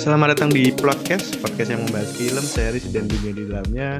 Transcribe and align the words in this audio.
Selamat 0.00 0.32
datang 0.32 0.48
di 0.48 0.72
podcast, 0.72 1.36
podcast 1.44 1.76
yang 1.76 1.84
membahas 1.84 2.10
film, 2.16 2.40
series, 2.40 2.88
dan 2.88 3.04
dunia 3.04 3.32
di 3.36 3.44
dalamnya. 3.44 3.90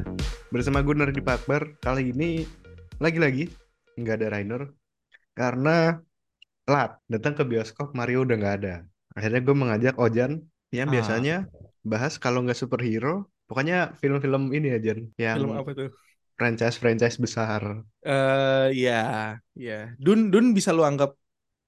Bersama 0.49 0.81
gue 0.81 0.95
Nerdi 0.97 1.21
Pakbar. 1.21 1.77
Kali 1.85 2.17
ini 2.17 2.49
lagi-lagi 2.97 3.53
nggak 4.01 4.17
ada 4.17 4.27
Rainer 4.33 4.63
karena 5.37 6.01
telat 6.65 6.97
datang 7.05 7.37
ke 7.37 7.45
bioskop 7.45 7.93
Mario 7.93 8.25
udah 8.25 8.37
nggak 8.41 8.57
ada. 8.65 8.75
Akhirnya 9.13 9.41
gue 9.45 9.57
mengajak 9.57 9.95
Ojan 10.01 10.41
yang 10.73 10.89
Ah. 10.89 10.93
biasanya 10.97 11.37
bahas 11.85 12.17
kalau 12.17 12.41
nggak 12.45 12.57
superhero, 12.57 13.29
pokoknya 13.45 13.93
film-film 14.01 14.57
ini 14.57 14.73
aja 14.73 14.97
yang 15.21 15.37
Film 15.37 15.53
apa 15.53 15.73
tuh? 15.77 15.91
franchise-franchise 16.41 17.21
besar. 17.21 17.85
Eh 18.01 18.73
ya, 18.73 19.37
ya. 19.53 19.93
Dun 20.01 20.33
Dun 20.33 20.57
bisa 20.57 20.73
lu 20.73 20.81
anggap 20.89 21.13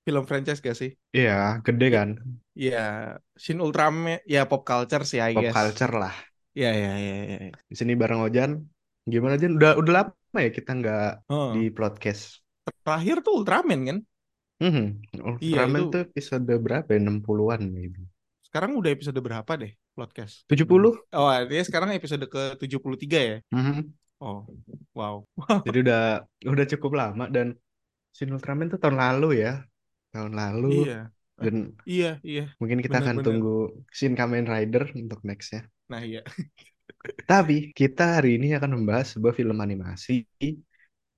film 0.03 0.25
franchise 0.25 0.65
gak 0.65 0.75
sih? 0.75 0.97
Iya, 1.13 1.61
gede 1.61 1.87
kan, 1.93 2.09
Ya, 2.53 3.17
Shin 3.33 3.59
Ultraman 3.59 4.21
ya 4.29 4.45
pop 4.45 4.63
culture 4.63 5.09
sih 5.09 5.19
I 5.19 5.33
pop 5.33 5.45
guess. 5.49 5.57
culture 5.57 5.93
lah. 5.97 6.13
Ya, 6.53 6.69
ya, 6.77 6.93
ya, 7.01 7.17
ya. 7.25 7.39
Di 7.65 7.77
sini 7.77 7.97
bareng 7.97 8.21
Ojan. 8.21 8.61
Gimana 9.03 9.41
Jan? 9.41 9.57
Udah 9.57 9.81
udah 9.81 9.93
lama 10.05 10.39
ya 10.39 10.51
kita 10.53 10.71
nggak 10.77 11.27
Oh. 11.33 11.57
di 11.57 11.73
podcast. 11.73 12.45
Terakhir 12.85 13.25
tuh 13.25 13.41
Ultraman 13.41 13.81
kan? 13.89 13.99
Mhm. 14.63 14.87
Iya, 15.41 15.65
Ultraman 15.65 15.81
itu- 15.81 15.91
tuh 15.91 16.01
episode 16.07 16.53
berapa 16.61 16.89
ya? 16.93 17.01
60-an 17.03 17.61
maybe. 17.67 18.05
Sekarang 18.45 18.77
udah 18.77 18.91
episode 18.93 19.17
berapa 19.19 19.53
deh 19.57 19.73
podcast? 19.97 20.45
70? 20.47 20.93
Oh, 21.11 21.27
artinya 21.27 21.65
sekarang 21.65 21.91
episode 21.97 22.29
ke-73 22.29 23.05
ya? 23.17 23.39
Mhm. 23.49 23.91
Oh, 24.23 24.45
wow. 24.95 25.25
Jadi 25.67 25.83
udah 25.83 26.23
udah 26.47 26.67
cukup 26.69 26.93
lama 26.95 27.27
dan 27.27 27.57
Shin 28.13 28.31
Ultraman 28.31 28.71
tuh 28.71 28.79
tahun 28.79 29.01
lalu 29.01 29.41
ya. 29.43 29.65
Tahun 30.13 30.31
lalu 30.31 30.85
Iya, 30.87 31.09
dan 31.45 31.57
iya, 31.89 32.09
iya. 32.23 32.43
mungkin 32.61 32.79
kita 32.85 32.97
akan 33.03 33.17
Bener-bener. 33.17 33.27
tunggu 33.27 33.55
Shin 33.97 34.15
Kamen 34.19 34.47
Rider 34.47 34.85
untuk 35.03 35.21
nextnya. 35.29 35.67
Nah, 35.91 36.01
iya. 36.09 36.21
Tapi 37.31 37.75
kita 37.75 38.23
hari 38.23 38.39
ini 38.39 38.55
akan 38.55 38.71
membahas 38.79 39.19
sebuah 39.19 39.35
film 39.35 39.59
animasi 39.59 40.23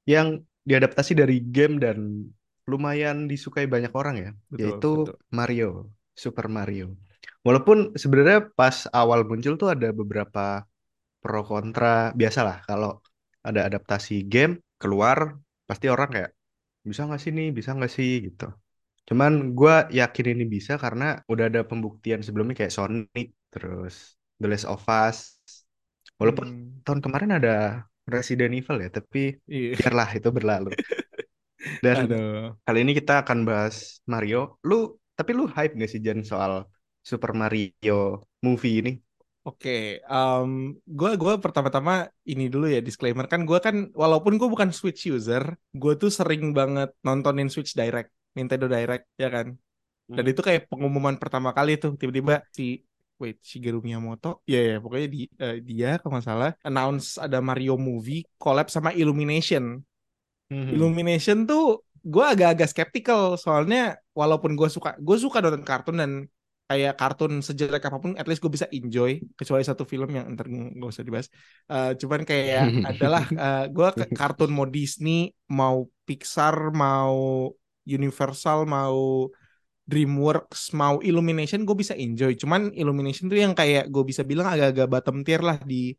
yang 0.04 0.40
diadaptasi 0.64 1.12
dari 1.16 1.44
game 1.44 1.76
dan 1.80 2.28
lumayan 2.64 3.28
disukai 3.28 3.68
banyak 3.68 3.92
orang 3.92 4.16
ya, 4.16 4.30
Betul, 4.48 4.60
yaitu 4.60 4.92
betul. 5.04 5.16
Mario, 5.36 5.70
Super 6.16 6.46
Mario. 6.48 6.96
Walaupun 7.44 7.92
sebenarnya 7.92 8.48
pas 8.56 8.88
awal 8.88 9.28
muncul 9.28 9.60
tuh 9.60 9.68
ada 9.68 9.92
beberapa 9.92 10.64
pro 11.20 11.40
kontra, 11.44 12.12
biasalah 12.16 12.64
kalau 12.68 13.00
ada 13.44 13.68
adaptasi 13.68 14.24
game 14.32 14.60
keluar 14.80 15.36
pasti 15.68 15.86
orang 15.92 16.08
kayak 16.14 16.30
bisa 16.88 17.04
nggak 17.08 17.20
sih 17.20 17.32
nih, 17.36 17.48
bisa 17.52 17.70
nggak 17.76 17.92
sih 17.92 18.10
gitu. 18.28 18.48
Cuman 19.08 19.32
gue 19.58 19.74
yakin 20.00 20.26
ini 20.32 20.44
bisa 20.54 20.72
karena 20.84 21.04
udah 21.32 21.44
ada 21.50 21.60
pembuktian 21.70 22.20
sebelumnya 22.26 22.54
kayak 22.60 22.74
Sonic, 22.78 23.26
terus 23.52 23.94
The 24.40 24.46
Last 24.50 24.66
of 24.72 24.82
Us. 24.88 25.18
Walaupun 26.20 26.46
Hmm, 26.46 26.84
tahun 26.86 27.00
kemarin 27.04 27.30
ada 27.38 27.50
Resident 28.14 28.52
Evil 28.58 28.78
ya, 28.84 28.88
tapi 28.98 29.18
iya. 29.48 29.76
biarlah 29.76 30.08
itu 30.18 30.28
berlalu. 30.36 30.70
Dan 31.84 31.98
Aduh. 31.98 32.56
kali 32.66 32.78
ini 32.84 32.92
kita 33.00 33.12
akan 33.24 33.38
bahas 33.48 33.76
Mario. 34.12 34.38
Lu, 34.68 34.74
tapi 35.18 35.30
lu 35.38 35.44
hype 35.56 35.72
gak 35.80 35.90
sih 35.92 36.00
Jan 36.06 36.20
soal 36.32 36.52
Super 37.10 37.32
Mario 37.40 38.24
movie 38.46 38.74
ini? 38.82 38.90
Oke, 39.48 40.00
em, 40.12 40.50
gua 40.98 41.10
gua 41.20 41.34
pertama-tama 41.44 41.92
ini 42.30 42.44
dulu 42.52 42.64
ya 42.74 42.80
disclaimer 42.80 43.26
kan 43.32 43.40
gua 43.48 43.58
kan 43.66 43.76
walaupun 44.02 44.32
gua 44.40 44.48
bukan 44.54 44.70
Switch 44.78 45.04
user, 45.12 45.44
gua 45.80 45.92
tuh 46.00 46.08
sering 46.18 46.42
banget 46.58 46.88
nontonin 47.04 47.48
Switch 47.52 47.76
Direct, 47.76 48.08
Nintendo 48.36 48.66
Direct 48.74 49.04
ya 49.22 49.28
kan. 49.36 49.46
Dan 50.16 50.24
Hmm. 50.24 50.30
itu 50.30 50.40
kayak 50.46 50.62
pengumuman 50.70 51.16
pertama 51.22 51.50
kali 51.56 51.70
tuh 51.82 51.92
tiba-tiba 52.00 52.34
si 52.56 52.84
wait 53.20 53.38
Shigeru 53.50 53.78
Miyamoto, 53.86 54.28
ya 54.52 54.58
ya 54.70 54.74
pokoknya 54.82 55.06
di, 55.14 55.18
eh, 55.42 55.56
dia 55.68 55.88
kalau 56.00 56.12
nggak 56.18 56.26
salah 56.30 56.50
announce 56.68 57.06
ada 57.24 57.38
Mario 57.48 57.74
movie 57.78 58.20
collab 58.42 58.66
sama 58.74 58.90
Illumination. 59.00 59.64
Mhm. 60.50 60.70
Illumination 60.74 61.44
tuh 61.48 61.84
gue 62.04 62.24
agak-agak 62.24 62.68
skeptical 62.72 63.36
soalnya 63.40 63.96
walaupun 64.12 64.52
gue 64.58 64.68
suka 64.68 64.92
gue 65.00 65.16
suka 65.16 65.40
nonton 65.40 65.64
kartun 65.64 65.96
dan 66.00 66.12
kayak 66.68 66.96
kartun 67.00 67.32
sejelek 67.44 67.80
apa 67.88 67.96
pun 68.00 68.12
at 68.16 68.24
least 68.28 68.40
gue 68.44 68.52
bisa 68.52 68.68
enjoy 68.72 69.20
kecuali 69.36 69.64
satu 69.64 69.84
film 69.84 70.08
yang 70.16 70.24
ntar 70.36 70.48
nggak 70.48 70.88
usah 70.92 71.04
dibahas 71.04 71.28
Eh, 71.72 71.92
cuman 72.00 72.20
kayak 72.28 72.76
adalah 72.88 73.24
gue 73.72 73.88
kartun 74.12 74.50
mau 74.52 74.66
Disney 74.68 75.32
mau 75.48 75.88
Pixar 76.04 76.56
mau 76.76 77.48
Universal 77.86 78.58
mau 78.74 79.28
DreamWorks 79.90 80.72
mau 80.80 80.96
Illumination 81.04 81.60
gue 81.68 81.76
bisa 81.82 81.94
enjoy 82.04 82.32
cuman 82.42 82.72
Illumination 82.80 83.26
tuh 83.32 83.38
yang 83.44 83.52
kayak 83.60 83.92
gue 83.92 84.04
bisa 84.10 84.22
bilang 84.30 84.48
agak-agak 84.48 84.86
bottom 84.92 85.16
tier 85.26 85.40
lah 85.44 85.58
di 85.70 85.92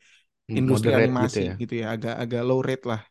industri 0.59 0.91
Moderate 0.91 0.97
animasi 0.97 1.39
gitu 1.39 1.39
gitu 1.61 1.73
ya. 1.77 1.85
ya, 1.85 1.85
agak-agak 1.95 2.41
low 2.47 2.59
rate 2.65 2.85
lah 2.91 3.01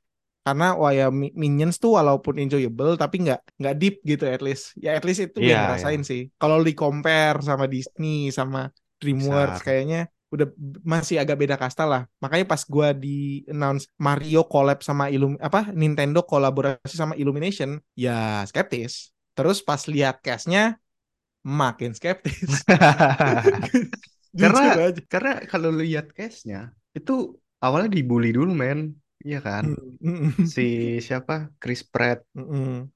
karena 0.44 0.64
wah 0.80 0.92
ya 0.98 1.04
Mi- 1.20 1.32
Minions 1.42 1.76
tuh 1.82 1.90
walaupun 1.98 2.34
enjoyable 2.42 2.92
tapi 3.02 3.16
nggak 3.24 3.40
nggak 3.60 3.74
deep 3.80 3.94
gitu 4.10 4.24
at 4.28 4.42
least 4.46 4.64
ya 4.84 4.90
at 4.98 5.04
least 5.08 5.20
itu 5.26 5.38
gue 5.46 5.56
Iya, 5.56 5.58
ngerasain 5.62 6.00
iya. 6.00 6.04
sih 6.10 6.20
kalau 6.40 6.58
di 6.66 6.72
compare 6.80 7.38
sama 7.48 7.64
Disney 7.72 8.28
sama 8.38 8.58
DreamWorks 9.00 9.60
Pixar. 9.60 9.62
kayaknya 9.66 9.98
udah 10.32 10.46
masih 10.84 11.16
agak 11.22 11.36
beda 11.42 11.56
kasta 11.60 11.84
lah 11.88 12.02
makanya 12.22 12.46
pas 12.48 12.62
gua 12.66 12.92
di 12.96 13.44
announce 13.50 13.86
Mario 14.00 14.44
collab 14.48 14.80
sama 14.84 15.08
Illum 15.12 15.36
apa 15.40 15.70
Nintendo 15.74 16.24
kolaborasi 16.24 16.94
sama 16.96 17.14
Illumination 17.20 17.78
ya 17.94 18.42
skeptis 18.48 19.12
terus 19.36 19.60
pas 19.62 19.80
lihat 19.90 20.20
cashnya 20.24 20.78
makin 21.44 21.92
skeptis 21.96 22.64
Karena 24.34 24.60
aja. 24.82 25.00
karena 25.12 25.32
kalau 25.46 25.70
lihat 25.70 26.10
case-nya 26.16 26.74
itu 26.98 27.12
awalnya 27.62 27.90
dibully 27.94 28.30
dulu 28.34 28.50
men. 28.50 28.98
Iya 29.24 29.38
kan? 29.46 29.64
Hmm, 30.04 30.28
hmm. 30.28 30.44
Si 30.54 30.62
siapa? 31.06 31.34
Chris 31.62 31.80
Pratt. 31.86 32.18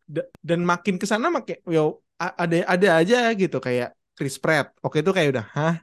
Da- 0.09 0.29
Dan 0.41 0.61
makin 0.65 0.97
ke 1.01 1.07
sana 1.09 1.29
makin 1.29 1.57
yo 1.69 2.01
ada 2.19 2.57
ada 2.67 2.89
aja 3.01 3.17
gitu 3.37 3.57
kayak 3.63 3.95
Chris 4.17 4.37
Pratt. 4.43 4.75
Oke 4.85 5.01
itu 5.05 5.13
kayak 5.15 5.29
udah, 5.39 5.47
hah? 5.57 5.75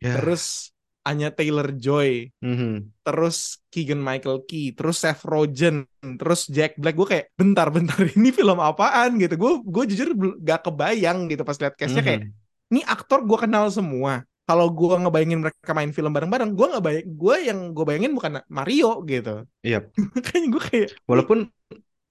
Ya. 0.00 0.10
Terus 0.14 0.71
Anya 1.02 1.34
Taylor-Joy, 1.34 2.30
Mhm. 2.38 3.02
terus 3.02 3.58
Keegan 3.68 3.98
Michael 3.98 4.46
Key, 4.46 4.70
terus 4.70 5.02
Seth 5.02 5.26
Rogen, 5.26 5.84
terus 6.16 6.46
Jack 6.46 6.78
Black. 6.78 6.94
Gue 6.94 7.08
kayak 7.10 7.26
bentar-bentar 7.34 7.98
ini 8.14 8.30
film 8.30 8.58
apaan 8.58 9.18
gitu. 9.18 9.34
Gue 9.34 9.52
gue 9.62 9.84
jujur 9.90 10.14
gak 10.38 10.70
kebayang 10.70 11.26
gitu 11.26 11.42
pas 11.42 11.58
lihat 11.58 11.74
cast-nya 11.74 12.02
kayak 12.02 12.20
Mhm. 12.22 12.30
ini 12.70 12.80
aktor 12.86 13.26
gue 13.26 13.38
kenal 13.38 13.66
semua. 13.68 14.22
Kalau 14.42 14.70
gue 14.70 14.94
ngebayangin 14.98 15.38
mereka 15.38 15.70
main 15.70 15.94
film 15.94 16.10
bareng-bareng, 16.10 16.50
gue 16.52 16.66
nggak 16.66 16.84
bayang, 16.84 17.06
gue 17.14 17.36
yang 17.46 17.58
gue 17.70 17.84
bayangin 17.86 18.12
bukan 18.12 18.32
Mario 18.50 19.02
gitu. 19.06 19.46
Iya, 19.62 19.86
Makanya 20.14 20.46
gue 20.50 20.62
kayak 20.62 20.88
Walaupun 21.06 21.46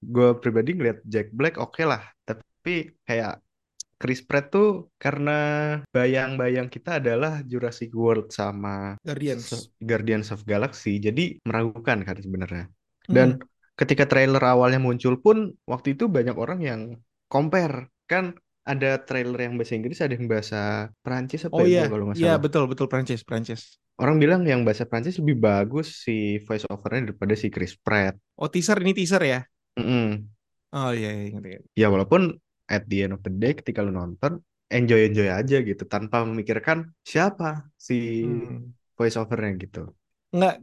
gue 0.02 0.28
pribadi 0.40 0.74
ngeliat 0.74 1.04
Jack 1.04 1.30
Black 1.30 1.60
oke 1.60 1.84
lah, 1.84 2.00
tapi 2.24 2.92
kayak 3.04 3.38
Chris 4.02 4.20
Pratt 4.28 4.50
tuh 4.54 4.90
karena 4.98 5.32
bayang-bayang 5.94 6.68
kita 6.74 6.98
adalah 7.00 7.32
Jurassic 7.50 7.90
World 7.94 8.34
sama 8.34 8.98
Guardians. 9.06 9.70
Guardians 9.78 10.28
of 10.34 10.42
Galaxy, 10.52 10.98
jadi 11.06 11.38
meragukan 11.48 11.98
kan 12.06 12.16
sebenarnya. 12.18 12.64
Hmm. 13.08 13.14
Dan 13.16 13.28
ketika 13.78 14.04
trailer 14.10 14.42
awalnya 14.42 14.80
muncul 14.82 15.14
pun 15.24 15.54
waktu 15.72 15.94
itu 15.94 16.04
banyak 16.10 16.36
orang 16.36 16.60
yang 16.60 16.80
compare 17.30 17.88
kan 18.10 18.34
ada 18.62 19.00
trailer 19.06 19.38
yang 19.46 19.54
bahasa 19.58 19.74
Inggris, 19.78 19.98
ada 20.04 20.14
yang 20.18 20.26
bahasa 20.30 20.90
Perancis 21.02 21.42
apa 21.48 21.58
Oh 21.58 21.66
ya 21.66 21.70
iya, 21.70 21.82
kalau 21.90 22.04
nggak 22.10 22.18
iya 22.18 22.30
salah. 22.30 22.42
betul 22.44 22.62
betul 22.70 22.86
Prancis 22.92 23.20
Prancis. 23.28 23.62
Orang 24.02 24.16
bilang 24.22 24.42
yang 24.50 24.60
bahasa 24.66 24.84
Perancis 24.88 25.16
lebih 25.20 25.36
bagus 25.48 25.86
si 26.04 26.40
voice 26.46 26.66
overnya 26.74 27.12
daripada 27.12 27.34
si 27.38 27.46
Chris 27.54 27.72
Pratt. 27.78 28.14
Oh 28.42 28.48
teaser 28.52 28.78
ini 28.84 28.92
teaser 28.98 29.22
ya? 29.32 29.40
Mm-mm. 29.78 30.28
Oh 30.72 30.90
iya, 30.96 31.08
iya 31.16 31.22
ingat. 31.30 31.44
Ya 31.76 31.86
walaupun 31.92 32.36
at 32.72 32.88
the 32.88 33.04
end 33.04 33.12
of 33.12 33.20
the 33.20 33.28
day 33.28 33.52
ketika 33.52 33.84
lu 33.84 33.92
nonton 33.92 34.40
enjoy 34.72 35.04
enjoy 35.12 35.28
aja 35.28 35.60
gitu 35.60 35.84
tanpa 35.84 36.24
memikirkan 36.24 36.88
siapa 37.04 37.68
si 37.76 38.24
Hmm. 38.24 38.72
voice 38.96 39.20
overnya 39.20 39.52
gitu. 39.60 39.92
Nggak, 40.32 40.56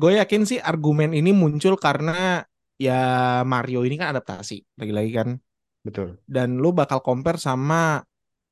gue 0.00 0.12
yakin 0.16 0.42
sih 0.48 0.56
argumen 0.56 1.12
ini 1.12 1.36
muncul 1.36 1.76
karena 1.76 2.40
ya 2.80 3.00
Mario 3.44 3.84
ini 3.84 4.00
kan 4.00 4.16
adaptasi 4.16 4.64
lagi-lagi 4.80 5.12
kan. 5.12 5.28
Betul. 5.84 6.16
Dan 6.24 6.56
lu 6.56 6.72
bakal 6.72 7.04
compare 7.04 7.36
sama 7.36 8.00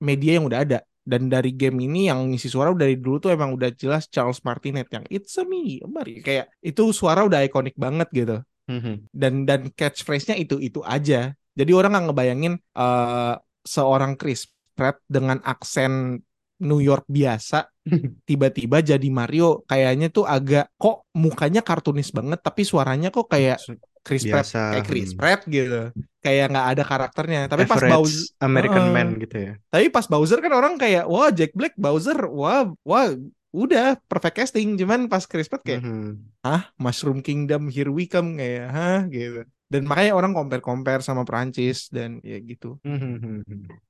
media 0.04 0.36
yang 0.36 0.44
udah 0.44 0.60
ada. 0.60 0.78
Dan 1.00 1.32
dari 1.32 1.56
game 1.56 1.88
ini 1.88 2.12
yang 2.12 2.28
ngisi 2.28 2.52
suara 2.52 2.76
dari 2.76 3.00
dulu 3.00 3.16
tuh 3.24 3.32
emang 3.32 3.56
udah 3.56 3.72
jelas 3.72 4.04
Charles 4.12 4.44
Martinet 4.44 4.86
yang 4.92 5.08
It's 5.08 5.32
a 5.40 5.48
me, 5.48 5.80
Mario. 5.88 6.20
Kayak 6.20 6.52
itu 6.60 6.92
suara 6.92 7.24
udah 7.24 7.40
ikonik 7.40 7.74
banget 7.80 8.08
gitu. 8.12 8.36
Mhm. 8.70 9.10
dan 9.10 9.42
dan 9.50 9.60
catchphrase-nya 9.74 10.38
itu 10.38 10.60
itu 10.62 10.78
aja. 10.86 11.34
Jadi 11.54 11.70
orang 11.74 11.90
nggak 11.92 12.06
ngebayangin 12.10 12.54
eh, 12.58 13.34
seorang 13.66 14.12
Chris 14.16 14.48
Pratt 14.72 15.02
dengan 15.04 15.38
aksen 15.44 16.22
New 16.60 16.80
York 16.80 17.08
biasa 17.08 17.72
tiba-tiba 18.28 18.84
jadi 18.84 19.08
Mario 19.08 19.64
kayaknya 19.64 20.12
tuh 20.12 20.28
agak 20.28 20.68
kok 20.76 21.08
mukanya 21.16 21.64
kartunis 21.64 22.12
banget 22.12 22.40
tapi 22.44 22.68
suaranya 22.68 23.08
kok 23.08 23.32
kayak 23.32 23.58
Chris 24.00 24.24
Pratt 24.24 24.48
kayak 24.48 24.86
Chris 24.88 25.12
hmm. 25.12 25.18
Pratt 25.20 25.40
gitu. 25.44 25.92
Kayak 26.24 26.46
nggak 26.52 26.66
ada 26.72 26.82
karakternya. 26.84 27.40
Tapi 27.52 27.68
pas 27.68 27.80
average 27.80 27.92
Bowser 27.92 28.24
American 28.40 28.84
Heeh. 28.88 28.96
man 28.96 29.08
gitu 29.20 29.36
ya. 29.36 29.52
Tapi 29.68 29.86
pas 29.92 30.06
Bowser 30.08 30.38
kan 30.40 30.52
orang 30.56 30.80
kayak 30.80 31.04
wah 31.04 31.28
Jack 31.28 31.52
Black 31.52 31.76
Bowser 31.76 32.16
wah 32.32 32.64
wah 32.80 33.12
udah 33.52 34.00
perfect 34.08 34.40
casting. 34.40 34.80
Cuman 34.80 35.04
pas 35.12 35.28
Chris 35.28 35.52
Pratt 35.52 35.60
kayak 35.60 35.84
Mhm. 35.84 36.40
hah? 36.40 36.72
Mushroom 36.80 37.20
Kingdom 37.20 37.68
here 37.68 37.92
we 37.92 38.08
come. 38.08 38.40
Kayak 38.40 38.72
hah? 38.72 39.00
Gitu 39.08 39.44
dan 39.72 39.82
makanya 39.88 40.12
orang 40.18 40.32
compare 40.36 40.62
compare 40.68 41.02
sama 41.08 41.22
Prancis 41.28 41.78
dan 41.96 42.10
ya 42.30 42.36
gitu 42.50 42.66
Mhm. 42.84 43.80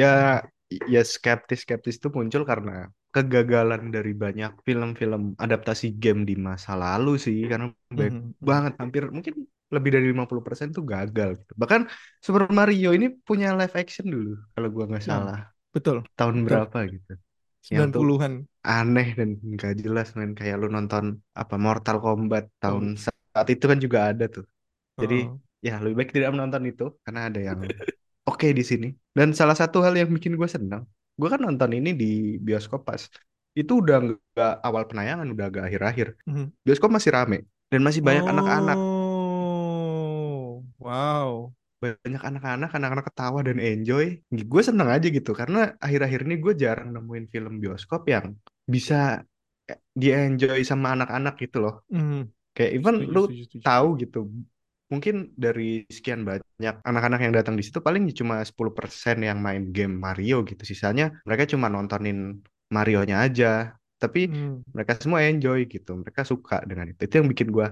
ya 0.00 0.06
ya 0.94 1.00
skeptis 1.14 1.58
skeptis 1.64 1.96
itu 2.00 2.08
muncul 2.16 2.42
karena 2.50 2.72
kegagalan 3.14 3.82
dari 3.94 4.12
banyak 4.24 4.50
film-film 4.66 5.22
adaptasi 5.44 5.86
game 6.02 6.20
di 6.28 6.34
masa 6.48 6.72
lalu 6.82 7.10
sih 7.24 7.38
karena 7.50 7.66
banyak 7.98 8.16
Mhm. 8.20 8.34
banget 8.50 8.72
hampir 8.80 9.02
mungkin 9.16 9.34
lebih 9.74 9.90
dari 9.94 10.06
50% 10.12 10.68
tuh 10.76 10.84
gagal 10.92 11.28
gitu. 11.40 11.52
Bahkan 11.62 11.80
Super 12.24 12.42
Mario 12.58 12.88
ini 12.96 13.06
punya 13.28 13.48
live 13.58 13.74
action 13.82 14.06
dulu 14.14 14.30
kalau 14.54 14.68
gua 14.74 14.84
nggak 14.90 15.04
Hmm, 15.06 15.10
salah 15.10 15.38
betul 15.74 15.96
tahun 16.18 16.36
betul 16.36 16.48
berapa 16.48 16.78
gitu. 16.94 17.12
Yang 17.74 17.86
tuh 17.94 18.04
90-an 18.04 18.34
aneh 18.68 19.08
dan 19.18 19.30
nggak 19.54 19.72
jelas 19.82 20.08
men 20.18 20.30
kayak 20.38 20.56
lu 20.62 20.66
nonton 20.76 21.04
apa 21.42 21.56
Mortal 21.66 21.96
Kombat 22.04 22.44
tahun 22.62 22.84
saat 23.34 23.48
itu 23.54 23.64
kan 23.70 23.78
juga 23.84 23.98
ada 24.10 24.24
tuh. 24.36 24.44
Jadi 25.02 25.18
ya 25.62 25.74
lebih 25.82 25.96
baik 25.98 26.10
tidak 26.16 26.30
menonton 26.34 26.62
itu 26.70 26.84
karena 27.06 27.20
ada 27.30 27.40
yang 27.42 27.58
oke 28.30 28.48
di 28.58 28.64
sini. 28.64 28.88
Dan 29.12 29.34
salah 29.36 29.56
satu 29.58 29.82
hal 29.84 29.94
yang 29.98 30.10
bikin 30.10 30.34
gue 30.40 30.48
senang, 30.48 30.82
gue 31.18 31.28
kan 31.28 31.40
nonton 31.42 31.70
ini 31.76 31.90
di 31.92 32.40
bioskop 32.40 32.86
pas 32.88 33.02
itu 33.52 33.72
udah 33.84 33.96
nggak 34.00 34.54
awal 34.64 34.82
penayangan, 34.88 35.28
udah 35.28 35.44
agak 35.50 35.62
akhir-akhir. 35.68 36.08
Mhm. 36.24 36.46
Bioskop 36.64 36.90
masih 36.94 37.10
rame 37.12 37.38
dan 37.68 37.80
masih 37.84 38.00
banyak 38.00 38.24
anak-anak, 38.24 38.78
oh 38.78 40.64
wow 40.80 41.52
banyak 41.82 42.22
anak-anak, 42.22 42.70
anak-anak 42.78 43.04
ketawa 43.10 43.42
dan 43.42 43.58
enjoy. 43.58 44.22
Gue 44.30 44.62
seneng 44.62 44.86
aja 44.86 45.10
gitu 45.10 45.34
karena 45.34 45.74
akhir-akhir 45.82 46.20
ini 46.30 46.38
gue 46.38 46.54
jarang 46.54 46.94
nemuin 46.94 47.26
film 47.26 47.58
bioskop 47.58 48.06
yang 48.06 48.38
bisa 48.70 49.26
di 49.90 50.14
enjoy 50.14 50.62
sama 50.62 50.94
anak-anak 50.94 51.34
gitu 51.42 51.58
loh. 51.58 51.82
Mhm. 51.90 52.30
Kayak 52.54 52.70
even 52.78 52.94
setuju 53.02 53.12
lu 53.12 53.22
setuju 53.26 53.42
setuju 53.48 53.64
tahu 53.66 53.88
gitu, 53.98 54.20
mungkin 54.92 55.14
dari 55.44 55.88
sekian 55.96 56.20
banyak 56.28 56.74
anak-anak 56.88 57.20
yang 57.24 57.34
datang 57.38 57.54
di 57.58 57.64
situ 57.66 57.78
paling 57.86 58.02
cuma 58.20 58.36
10% 58.48 59.16
yang 59.28 59.38
main 59.46 59.62
game 59.76 59.94
Mario 60.06 60.44
gitu. 60.48 60.62
Sisanya 60.70 61.04
mereka 61.26 61.44
cuma 61.52 61.66
nontonin 61.74 62.18
Mario-nya 62.76 63.16
aja. 63.26 63.46
Tapi 64.02 64.20
Hmm. 64.28 64.62
mereka 64.74 64.92
semua 65.02 65.20
enjoy 65.30 65.58
gitu. 65.70 65.90
Mereka 66.02 66.22
suka 66.26 66.56
dengan 66.68 66.90
itu. 66.90 67.00
Itu 67.06 67.14
yang 67.22 67.28
bikin 67.32 67.48
gua, 67.56 67.68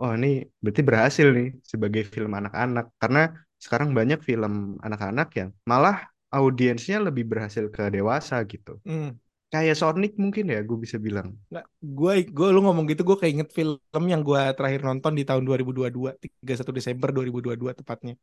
oh 0.00 0.12
ini 0.18 0.46
berarti 0.62 0.82
berhasil 0.88 1.26
nih 1.36 1.48
sebagai 1.62 2.02
film 2.14 2.32
anak-anak. 2.40 2.84
Karena 3.02 3.20
sekarang 3.64 3.90
banyak 3.98 4.18
film 4.28 4.78
anak-anak 4.86 5.28
yang 5.38 5.50
malah 5.70 5.96
audiensnya 6.32 6.96
lebih 7.06 7.24
berhasil 7.30 7.64
ke 7.74 7.82
dewasa 7.92 8.36
gitu. 8.48 8.80
Hmm. 8.86 9.14
Kayak 9.52 9.76
Sonic 9.76 10.16
mungkin 10.16 10.48
ya 10.48 10.64
gue 10.64 10.78
bisa 10.80 10.96
bilang. 10.96 11.36
Nggak, 11.52 11.66
gue 11.84 12.12
gue 12.32 12.48
lu 12.56 12.60
ngomong 12.64 12.88
gitu 12.88 13.04
gue 13.04 13.16
keinget 13.20 13.52
film 13.52 14.04
yang 14.08 14.24
gue 14.24 14.40
terakhir 14.56 14.80
nonton 14.80 15.12
di 15.12 15.28
tahun 15.28 15.44
2022 15.44 15.92
31 16.40 16.72
Desember 16.72 17.08
2022 17.12 17.76
tepatnya 17.76 18.14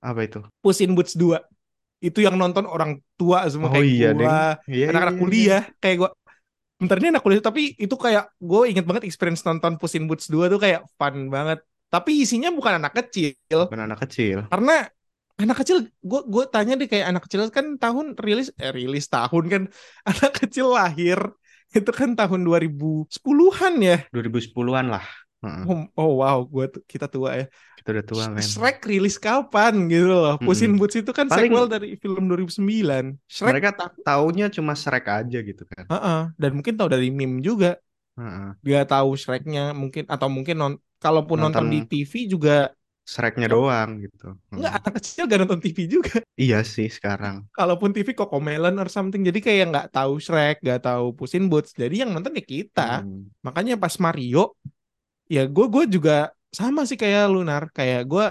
Apa 0.00 0.20
itu? 0.24 0.40
Puss 0.64 0.80
in 0.80 0.96
Boots 0.96 1.12
2 1.16 1.36
itu 2.00 2.20
yang 2.20 2.36
nonton 2.36 2.64
orang 2.68 3.00
tua 3.16 3.44
semua 3.48 3.72
Oh 3.72 3.76
kayak 3.76 3.88
iya, 3.88 4.08
gue. 4.16 4.24
Iya, 4.24 4.40
iya, 4.72 4.84
anak-anak 4.92 5.16
iya, 5.16 5.20
iya. 5.20 5.24
kuliah 5.24 5.62
kayak 5.80 5.96
gue 6.00 6.10
bentar 6.80 6.96
ini 7.00 7.08
anak 7.12 7.22
kuliah 7.24 7.40
tapi 7.44 7.62
itu 7.76 7.96
kayak 7.96 8.24
gue 8.40 8.60
inget 8.68 8.84
banget 8.88 9.04
experience 9.08 9.44
nonton 9.44 9.76
Puss 9.80 9.94
in 9.96 10.04
Boots 10.08 10.28
2 10.32 10.48
tuh 10.52 10.60
kayak 10.60 10.84
fun 10.96 11.28
banget 11.28 11.60
tapi 11.88 12.24
isinya 12.24 12.50
bukan 12.50 12.80
anak 12.82 12.92
kecil 13.04 13.36
Bukan 13.68 13.80
anak 13.84 13.98
kecil. 14.08 14.48
karena 14.50 14.88
anak 15.34 15.56
kecil 15.62 15.90
gue 15.90 16.20
gue 16.30 16.44
tanya 16.46 16.78
deh 16.78 16.86
kayak 16.86 17.06
anak 17.10 17.22
kecil 17.26 17.50
kan 17.50 17.74
tahun 17.76 18.14
rilis 18.14 18.54
eh 18.54 18.70
rilis 18.70 19.10
tahun 19.10 19.44
kan 19.50 19.62
anak 20.10 20.32
kecil 20.46 20.70
lahir 20.70 21.18
itu 21.74 21.90
kan 21.90 22.14
tahun 22.14 22.46
2010-an 22.46 23.74
ya 23.82 23.98
2010-an 24.14 24.86
lah. 24.94 25.04
Heeh. 25.44 25.64
oh, 25.68 25.80
oh 26.00 26.10
wow 26.24 26.38
gua 26.48 26.72
kita 26.88 27.04
tua 27.04 27.36
ya 27.36 27.46
Kita 27.76 27.88
udah 27.92 28.04
tua 28.06 28.24
men. 28.32 28.40
Shrek 28.40 28.80
rilis 28.88 29.20
kapan 29.20 29.92
gitu 29.92 30.08
loh 30.08 30.40
Puss 30.40 30.64
in. 30.64 30.80
Boots 30.80 30.96
itu 30.96 31.12
kan 31.12 31.28
Paling 31.28 31.52
sequel 31.52 31.66
dari 31.68 31.88
film 32.00 32.32
2009 32.32 32.64
Shrek 33.28 33.52
mereka 33.52 33.70
taunya 34.00 34.48
cuma 34.48 34.72
Shrek 34.72 35.04
aja 35.04 35.38
gitu 35.44 35.62
kan. 35.68 35.84
Heeh, 35.84 36.20
dan 36.40 36.50
mungkin 36.56 36.80
tahu 36.80 36.88
dari 36.88 37.12
meme 37.12 37.44
juga 37.44 37.76
Heeh. 38.16 38.48
dia 38.62 38.80
tahu 38.88 39.18
Shreknya 39.18 39.74
mungkin 39.76 40.08
atau 40.08 40.28
mungkin 40.32 40.56
non 40.56 40.74
kalaupun 41.02 41.36
nonton 41.36 41.68
di 41.68 41.84
Nonton 41.84 41.90
TV 41.92 42.12
juga 42.24 42.72
Shreknya 43.04 43.52
doang 43.52 44.00
gitu. 44.00 44.32
nggak 44.48 44.72
Hmm. 44.72 44.80
anak 44.80 44.92
kecil 44.96 45.28
gak 45.28 45.40
nonton 45.44 45.60
TV 45.60 45.78
juga 45.86 46.24
Iya 46.34 46.64
sih 46.64 46.88
sekarang. 46.88 47.44
kalaupun 47.52 47.92
TV 47.92 48.12
Cocomelon 48.12 48.80
or 48.80 48.88
something 48.88 49.20
jadi 49.20 49.38
kayak 49.38 49.64
nggak 49.70 49.88
tahu 49.92 50.16
Shrek 50.16 50.64
nggak 50.64 50.80
tahu 50.82 51.12
Puss 51.12 51.36
in 51.36 51.46
Boots 51.46 51.76
jadi 51.76 52.08
yang 52.08 52.16
nonton 52.16 52.32
ya 52.32 52.40
kita 52.40 53.04
Hmm. 53.04 53.28
makanya 53.40 53.76
pas 53.76 53.92
Mario 54.00 54.56
ya 55.28 55.44
gue 55.44 55.66
gue 55.68 55.84
juga 55.90 56.32
sama 56.48 56.84
sih 56.84 56.96
kayak 56.96 57.28
Lunar 57.28 57.68
kayak 57.70 58.04
gue 58.04 58.24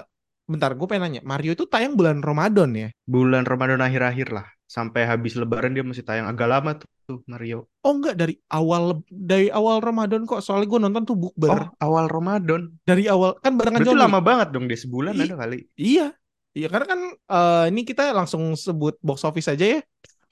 bentar 0.44 0.74
gue 0.74 0.88
pengen 0.90 1.04
nanya 1.08 1.22
Mario 1.24 1.54
itu 1.54 1.70
tayang 1.70 1.94
bulan 1.94 2.20
Ramadan 2.20 2.70
ya 2.74 2.90
Bulan 3.06 3.46
Ramadan 3.46 3.80
akhir-akhir 3.80 4.28
lah. 4.30 4.48
Sampai 4.74 5.06
habis 5.06 5.38
Lebaran 5.38 5.78
dia 5.78 5.86
masih 5.86 6.02
tayang. 6.02 6.26
Agak 6.26 6.50
lama 6.50 6.74
tuh, 6.74 6.90
tuh 7.06 7.20
Mario. 7.30 7.70
oh 7.86 7.94
enggak. 7.94 8.18
Dari 8.18 8.34
awal 8.50 9.06
dari 9.06 9.54
awal 9.54 9.86
Ramadan 9.86 10.26
kok. 10.26 10.42
Soalnya 10.42 10.66
gue 10.66 10.80
nonton 10.82 11.04
tuh 11.06 11.14
Oh, 11.14 11.22
bukber 11.30 11.70
awal 11.78 12.10
Ramadan. 12.10 12.74
dari 12.82 13.06
awal. 13.06 13.38
Kan 13.38 13.54
barengan 13.54 13.86
Berarti 13.86 14.02
lama 14.02 14.18
banget 14.18 14.50
dong 14.50 14.66
dia 14.66 14.80
sebulan 14.82 15.14
I- 15.14 15.30
ada 15.30 15.36
kali. 15.38 15.60
iya. 15.78 16.10
Iya 16.54 16.70
karena 16.70 16.86
kan 16.86 17.00
eh, 17.14 17.66
ini 17.70 17.82
kita 17.82 18.14
langsung 18.14 18.54
sebut 18.54 18.98
box 19.02 19.22
office 19.22 19.50
aja 19.50 19.78
ya. 19.78 19.82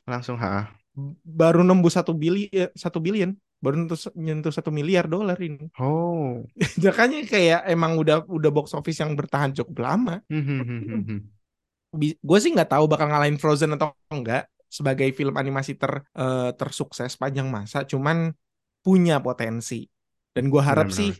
Langsung 0.10 0.38
ha. 0.38 0.74
baru 1.22 1.62
nembus 1.62 1.94
satu 1.94 2.18
bili 2.18 2.50
eh, 2.50 2.74
satu 2.74 2.98
billion. 2.98 3.34
Baru 3.62 3.78
nyentuh, 3.78 3.98
nyentuh 4.18 4.50
satu 4.50 4.74
miliar 4.74 5.06
dolar 5.06 5.38
ini. 5.38 5.70
Oh. 5.78 6.42
makanya 6.82 7.26
kayak 7.26 7.62
emang 7.70 7.94
udah 7.94 8.26
udah 8.26 8.50
box 8.50 8.74
office 8.74 9.02
yang 9.02 9.14
bertahan 9.14 9.54
cukup 9.54 9.86
lama 9.86 10.18
gue 12.00 12.38
sih 12.44 12.52
nggak 12.56 12.70
tahu 12.72 12.86
bakal 12.92 13.08
ngalahin 13.12 13.38
Frozen 13.42 13.76
atau 13.76 13.92
enggak 14.14 14.48
sebagai 14.72 15.12
film 15.12 15.36
animasi 15.36 15.76
ter 15.76 15.92
eh, 16.16 16.50
tersukses 16.56 17.12
panjang 17.20 17.48
masa 17.52 17.84
cuman 17.84 18.32
punya 18.86 19.20
potensi 19.20 19.84
dan 20.36 20.48
gue 20.48 20.62
harap 20.64 20.88
Benar-benar. 20.88 20.96
sih 20.96 21.20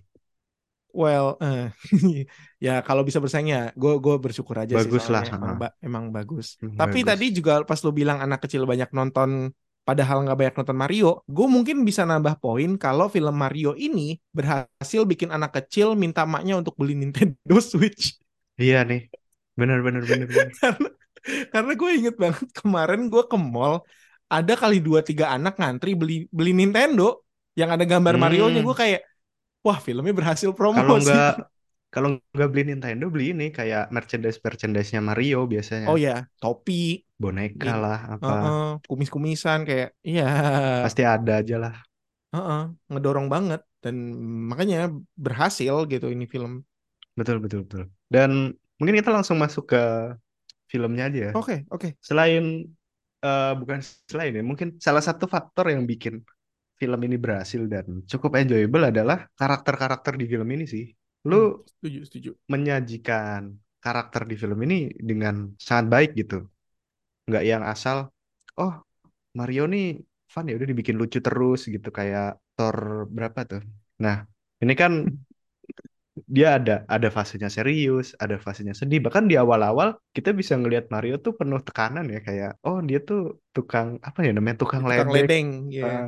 well 0.92 1.28
eh, 1.44 1.72
ya 2.66 2.72
kalau 2.88 3.02
bisa 3.08 3.20
bersaing 3.24 3.50
ya 3.56 3.72
gue 3.82 3.92
gue 4.04 4.16
bersyukur 4.24 4.56
aja 4.64 4.76
Bagus 4.76 5.04
sih 5.04 5.08
lah, 5.14 5.24
emang 5.36 5.54
ba- 5.60 5.76
emang 5.88 6.06
bagus 6.16 6.48
Hmm, 6.62 6.80
tapi 6.80 7.04
bagus. 7.04 7.06
tadi 7.08 7.30
juga 7.38 7.62
pas 7.68 7.80
lu 7.86 7.92
bilang 7.94 8.20
anak 8.24 8.40
kecil 8.48 8.66
banyak 8.66 8.90
nonton 8.98 9.54
padahal 9.88 10.18
nggak 10.26 10.38
banyak 10.40 10.56
nonton 10.62 10.78
Mario 10.78 11.08
gue 11.30 11.48
mungkin 11.50 11.78
bisa 11.88 12.04
nambah 12.06 12.38
poin 12.44 12.70
kalau 12.78 13.08
film 13.10 13.34
Mario 13.38 13.74
ini 13.78 14.18
berhasil 14.34 15.02
bikin 15.10 15.30
anak 15.34 15.52
kecil 15.58 15.94
minta 15.98 16.26
maknya 16.26 16.58
untuk 16.62 16.74
beli 16.80 16.94
Nintendo 16.98 17.58
Switch 17.70 18.18
Iya 18.62 18.80
nih. 18.90 19.00
Benar 19.62 19.80
benar 19.86 20.04
benar 20.12 20.28
benar. 20.34 20.52
karena 20.62 20.88
karena 21.54 21.72
gue 21.82 21.90
inget 22.00 22.16
banget 22.24 22.48
kemarin 22.60 23.02
gue 23.14 23.24
ke 23.32 23.38
mall 23.54 23.76
ada 24.36 24.54
kali 24.62 24.78
dua 24.88 25.00
tiga 25.10 25.26
anak 25.36 25.54
ngantri 25.60 25.92
beli 26.02 26.14
beli 26.38 26.52
Nintendo 26.60 27.04
yang 27.60 27.70
ada 27.76 27.86
gambar 27.92 28.16
Mario-nya 28.24 28.62
Hmm. 28.62 28.68
gue 28.68 28.76
kayak 28.82 29.02
wah 29.66 29.80
filmnya 29.86 30.14
berhasil 30.20 30.50
Kalau 30.76 30.94
promosi 30.94 30.98
nggak 31.04 31.26
kalau 31.94 32.08
nggak 32.36 32.50
beli 32.52 32.64
Nintendo 32.72 33.06
beli 33.14 33.26
ini 33.36 33.46
kayak 33.58 33.82
merchandise 33.96 34.40
merchandise-nya 34.46 35.02
Mario 35.10 35.38
biasanya. 35.54 35.88
oh 35.90 35.98
ya 36.06 36.12
topi 36.42 36.74
Boneka 37.22 37.72
Gini. 37.74 37.82
lah 37.84 37.98
apa. 38.16 38.34
heeh, 38.44 38.62
kumis-kumisan 38.90 39.60
kayak 39.68 39.88
iya 40.10 40.24
Pasti 40.84 41.02
ada 41.06 41.34
aja 41.42 41.56
lah. 41.64 41.76
heeh, 42.34 42.62
ngedorong 42.92 43.28
banget 43.34 43.62
dan 43.84 43.96
makanya 44.50 44.78
berhasil 45.26 45.74
gitu 45.92 46.06
ini 46.16 46.26
film 46.34 46.52
Betul 47.20 47.38
betul 47.44 47.60
betul. 47.68 47.84
Dan 48.08 48.56
mungkin 48.82 48.98
kita 49.02 49.12
langsung 49.14 49.38
masuk 49.38 49.66
ke 49.72 49.78
filmnya 50.72 51.04
aja 51.10 51.20
ya. 51.30 51.34
oke 51.34 51.56
oke 51.72 51.90
Selain 52.08 52.44
eh, 53.26 53.52
bukan 53.62 53.80
selain 54.12 54.34
ya, 54.40 54.44
mungkin 54.46 54.70
salah 54.82 55.04
satu 55.08 55.26
faktor 55.36 55.66
yang 55.74 55.84
bikin 55.92 56.16
film 56.82 57.00
ini 57.08 57.18
berhasil 57.26 57.62
dan 57.74 57.86
cukup 58.12 58.32
enjoyable 58.42 58.84
adalah 58.92 59.18
karakter-karakter 59.40 60.14
di 60.22 60.26
film 60.32 60.50
ini 60.56 60.66
sih. 60.74 60.86
Lu 61.30 61.36
Hmm, 61.36 61.52
setuju 61.72 62.00
setuju 62.08 62.30
menyajikan 62.54 63.42
karakter 63.86 64.24
di 64.32 64.36
film 64.42 64.60
ini 64.68 64.76
dengan 65.10 65.36
sangat 65.68 65.88
baik 65.94 66.12
gitu. 66.22 66.36
Nggak 67.30 67.44
yang 67.52 67.64
asal, 67.74 67.98
oh 68.60 68.74
Mario 69.40 69.64
nih 69.74 69.86
fun 70.34 70.46
ya 70.50 70.54
udah 70.60 70.70
dibikin 70.72 70.98
lucu 71.02 71.20
terus 71.28 71.62
gitu 71.74 71.90
kayak 72.00 72.26
Thor 72.58 72.78
berapa 73.16 73.40
tuh. 73.52 73.62
Nah, 74.04 74.16
ini 74.64 74.74
kan 74.82 74.94
dia 76.36 76.48
ada 76.58 76.72
ada 76.96 77.08
fasenya 77.18 77.50
serius, 77.58 78.06
ada 78.24 78.36
fasenya 78.46 78.74
sedih. 78.80 79.00
Bahkan 79.06 79.24
di 79.32 79.36
awal-awal 79.44 79.88
kita 80.16 80.30
bisa 80.40 80.54
ngelihat 80.60 80.86
Mario 80.94 81.16
tuh 81.26 81.34
penuh 81.40 81.60
tekanan 81.68 82.06
ya 82.14 82.20
kayak 82.28 82.50
oh 82.68 82.78
dia 82.88 82.98
tuh 83.08 83.20
tukang 83.56 83.88
apa 84.08 84.20
ya 84.26 84.32
namanya 84.36 84.58
tukang 84.64 84.84
tukang 84.86 85.10
ledek. 85.12 85.16
ledeng 85.16 85.48
ya 85.78 85.84
Ah, 85.84 86.06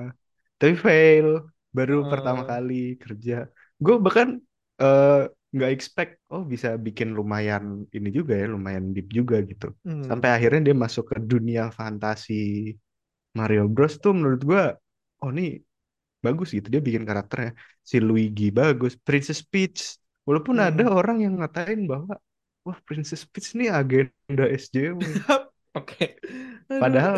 tapi 0.60 0.74
fail 0.86 1.27
baru 1.77 1.93
pertama 2.12 2.41
Heeh. 2.41 2.51
kali 2.51 2.74
kerja. 3.03 3.34
Gue 3.84 3.96
bahkan 4.05 4.27
eh 4.82 5.10
nggak 5.55 5.70
expect 5.75 6.12
oh 6.34 6.43
bisa 6.53 6.67
bikin 6.86 7.10
lumayan 7.17 7.63
ini 7.96 8.10
juga 8.17 8.34
ya 8.41 8.46
lumayan 8.55 8.86
deep 8.96 9.08
juga 9.17 9.36
gitu 9.50 9.65
sampai 10.08 10.27
Hmm. 10.27 10.34
akhirnya 10.36 10.60
dia 10.67 10.75
masuk 10.84 11.03
ke 11.13 11.17
dunia 11.32 11.62
fantasi 11.77 12.34
Mario 13.38 13.63
Bros 13.74 13.93
tuh 14.03 14.12
menurut 14.17 14.41
gua 14.50 14.63
oh 15.24 15.29
ini 15.34 15.43
bagus 16.25 16.50
gitu 16.58 16.67
dia 16.74 16.82
bikin 16.88 17.03
karakternya 17.10 17.51
si 17.91 17.98
Luigi 18.08 18.46
bagus 18.60 18.93
Princess 19.08 19.41
Peach 19.51 19.79
walaupun 20.27 20.58
ada 20.68 20.84
Hmm. 20.84 20.98
orang 21.00 21.18
yang 21.25 21.34
ngatain 21.39 21.80
bahwa 21.92 22.13
wah 22.65 22.77
Princess 22.88 23.24
Peach 23.32 23.53
ini 23.56 23.65
agenda 23.80 24.44
SJW 24.48 25.00
Oke. 25.77 26.22
Padahal 26.82 27.18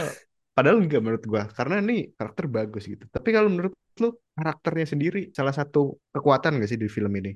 padahal 0.55 0.77
enggak 0.83 1.01
menurut 1.03 1.23
gua 1.31 1.43
karena 1.57 1.75
ini 1.83 1.93
karakter 2.17 2.45
bagus 2.47 2.83
gitu. 2.91 3.03
Tapi 3.15 3.29
kalau 3.35 3.49
menurut 3.51 3.73
lu 4.01 4.09
karakternya 4.37 4.85
sendiri 4.93 5.19
salah 5.37 5.51
satu 5.59 5.99
kekuatan 6.15 6.59
gak 6.63 6.69
sih 6.71 6.79
di 6.79 6.87
film 6.87 7.11
ini? 7.19 7.31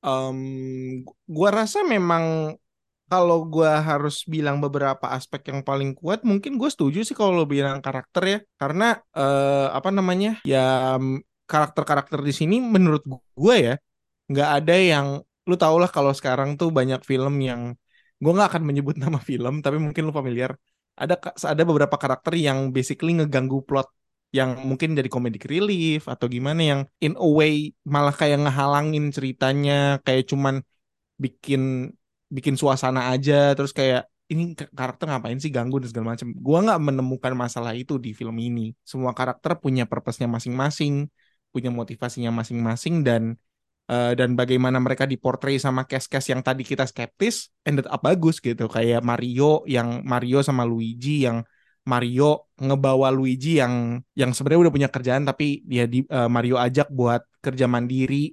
Em, 0.00 0.40
gua 1.28 1.50
rasa 1.52 1.84
memang 1.84 2.56
kalau 3.10 3.38
gua 3.52 3.82
harus 3.82 4.22
bilang 4.34 4.56
beberapa 4.64 5.06
aspek 5.18 5.50
yang 5.50 5.60
paling 5.66 5.92
kuat, 5.98 6.22
mungkin 6.24 6.56
gue 6.60 6.70
setuju 6.70 7.02
sih 7.02 7.12
kalau 7.18 7.32
lo 7.42 7.44
bilang 7.44 7.82
karakter 7.84 8.22
ya, 8.32 8.38
karena 8.60 8.84
eh, 9.18 9.66
apa 9.78 9.90
namanya 9.90 10.38
ya 10.46 10.96
karakter-karakter 11.50 12.20
di 12.22 12.32
sini 12.32 12.56
menurut 12.62 13.02
gue 13.34 13.56
ya 13.58 13.74
nggak 14.30 14.48
ada 14.56 14.74
yang 14.92 15.06
lu 15.48 15.54
tau 15.62 15.76
lah 15.82 15.90
kalau 15.96 16.12
sekarang 16.18 16.48
tuh 16.60 16.68
banyak 16.78 17.00
film 17.10 17.34
yang 17.48 17.60
gue 18.22 18.30
nggak 18.36 18.48
akan 18.52 18.62
menyebut 18.68 18.96
nama 19.02 19.18
film, 19.30 19.54
tapi 19.64 19.76
mungkin 19.84 20.02
lu 20.08 20.12
familiar. 20.18 20.52
Ada 21.00 21.14
ada 21.52 21.62
beberapa 21.64 21.96
karakter 22.02 22.32
yang 22.36 22.58
basically 22.76 23.12
ngeganggu 23.16 23.58
plot 23.68 23.88
yang 24.30 24.50
mungkin 24.68 24.94
jadi 24.98 25.10
comedic 25.10 25.42
relief 25.50 26.06
atau 26.06 26.26
gimana 26.30 26.60
yang 26.62 26.80
in 27.02 27.18
a 27.18 27.28
way 27.38 27.74
malah 27.82 28.14
kayak 28.14 28.38
ngehalangin 28.46 29.10
ceritanya 29.10 29.98
kayak 30.06 30.30
cuman 30.30 30.62
bikin 31.18 31.90
bikin 32.30 32.54
suasana 32.54 33.10
aja 33.10 33.34
terus 33.58 33.72
kayak 33.74 34.06
ini 34.30 34.54
karakter 34.54 35.10
ngapain 35.10 35.38
sih 35.42 35.50
ganggu 35.50 35.82
dan 35.82 35.88
segala 35.90 36.06
macam. 36.14 36.28
Gua 36.46 36.58
nggak 36.62 36.80
menemukan 36.86 37.32
masalah 37.34 37.72
itu 37.74 37.98
di 37.98 38.14
film 38.14 38.36
ini. 38.38 38.70
Semua 38.86 39.10
karakter 39.18 39.58
punya 39.58 39.82
purpose-nya 39.90 40.30
masing-masing, 40.30 41.10
punya 41.50 41.70
motivasinya 41.74 42.30
masing-masing 42.30 42.94
dan 43.02 43.22
eh, 43.90 44.12
dan 44.18 44.30
bagaimana 44.38 44.78
mereka 44.78 45.04
diportray 45.12 45.56
sama 45.58 45.82
cast-cast 45.90 46.28
yang 46.32 46.42
tadi 46.46 46.62
kita 46.62 46.84
skeptis 46.86 47.50
ended 47.66 47.86
up 47.90 48.00
bagus 48.06 48.38
gitu. 48.38 48.64
Kayak 48.70 49.00
Mario 49.04 49.66
yang 49.66 50.02
Mario 50.06 50.38
sama 50.46 50.62
Luigi 50.68 51.26
yang 51.26 51.42
Mario 51.88 52.46
ngebawa 52.60 53.08
Luigi 53.10 53.58
yang 53.62 53.98
yang 54.14 54.30
sebenarnya 54.36 54.62
udah 54.68 54.74
punya 54.76 54.88
kerjaan 54.92 55.24
tapi 55.26 55.64
dia 55.66 55.84
di 55.90 56.04
eh, 56.06 56.28
Mario 56.30 56.56
ajak 56.60 56.88
buat 56.92 57.22
kerja 57.44 57.66
mandiri 57.66 58.30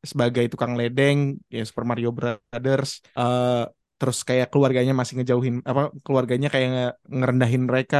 sebagai 0.00 0.48
tukang 0.52 0.72
ledeng 0.80 1.36
ya 1.52 1.62
Super 1.68 1.84
Mario 1.90 2.10
Brothers. 2.16 2.90
Eh 3.18 3.64
terus 4.00 4.24
kayak 4.24 4.48
keluarganya 4.48 4.96
masih 4.96 5.20
ngejauhin 5.20 5.60
apa 5.60 5.92
keluarganya 6.04 6.48
kayak 6.52 6.68
nge- 6.72 6.96
ngerendahin 7.18 7.62
mereka. 7.68 7.98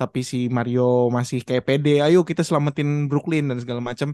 Tapi 0.00 0.20
si 0.30 0.38
Mario 0.56 0.82
masih 1.16 1.38
kayak 1.48 1.64
pede 1.68 1.90
ayo 2.06 2.18
kita 2.30 2.42
selamatin 2.48 2.88
Brooklyn 3.10 3.44
dan 3.52 3.58
segala 3.62 3.80
macam 3.84 4.10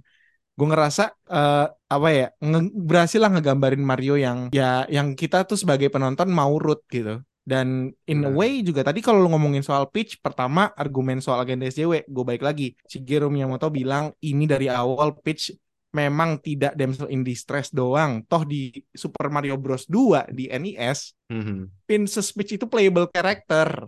gue 0.56 0.66
ngerasa 0.66 1.04
eh, 1.28 1.66
apa 1.68 2.08
ya 2.10 2.32
nge- 2.40 2.72
berhasil 2.72 3.20
lah 3.20 3.30
ngegambarin 3.30 3.80
Mario 3.80 4.16
yang 4.16 4.48
ya 4.50 4.88
yang 4.88 5.12
kita 5.12 5.44
tuh 5.44 5.54
sebagai 5.54 5.86
penonton 5.86 6.26
mau 6.28 6.56
root 6.56 6.82
gitu. 6.88 7.20
Dan 7.46 7.94
in 8.04 8.26
a 8.26 8.32
way 8.32 8.58
juga 8.58 8.82
tadi 8.82 8.98
kalau 8.98 9.22
lu 9.22 9.30
ngomongin 9.30 9.62
soal 9.62 9.86
pitch 9.86 10.18
pertama 10.18 10.66
argumen 10.75 11.22
soal 11.22 11.38
agenda 11.38 11.62
SJW 11.64 12.02
gue 12.04 12.25
baik 12.26 12.42
lagi. 12.42 12.75
Shigeru 12.82 13.30
Miyamoto 13.30 13.70
bilang 13.70 14.10
ini 14.18 14.44
dari 14.44 14.66
awal 14.66 15.14
pitch 15.14 15.54
memang 15.94 16.42
tidak 16.42 16.75
damsel 16.75 17.06
in 17.06 17.22
distress 17.22 17.70
doang. 17.70 18.26
Toh 18.26 18.42
di 18.42 18.75
Super 18.90 19.30
Mario 19.30 19.54
Bros. 19.56 19.86
2 19.86 20.26
di 20.28 20.50
NES 20.50 21.14
Mhm. 21.30 21.86
Princess 21.86 22.34
Peach 22.34 22.50
itu 22.52 22.66
playable 22.66 23.06
character. 23.08 23.86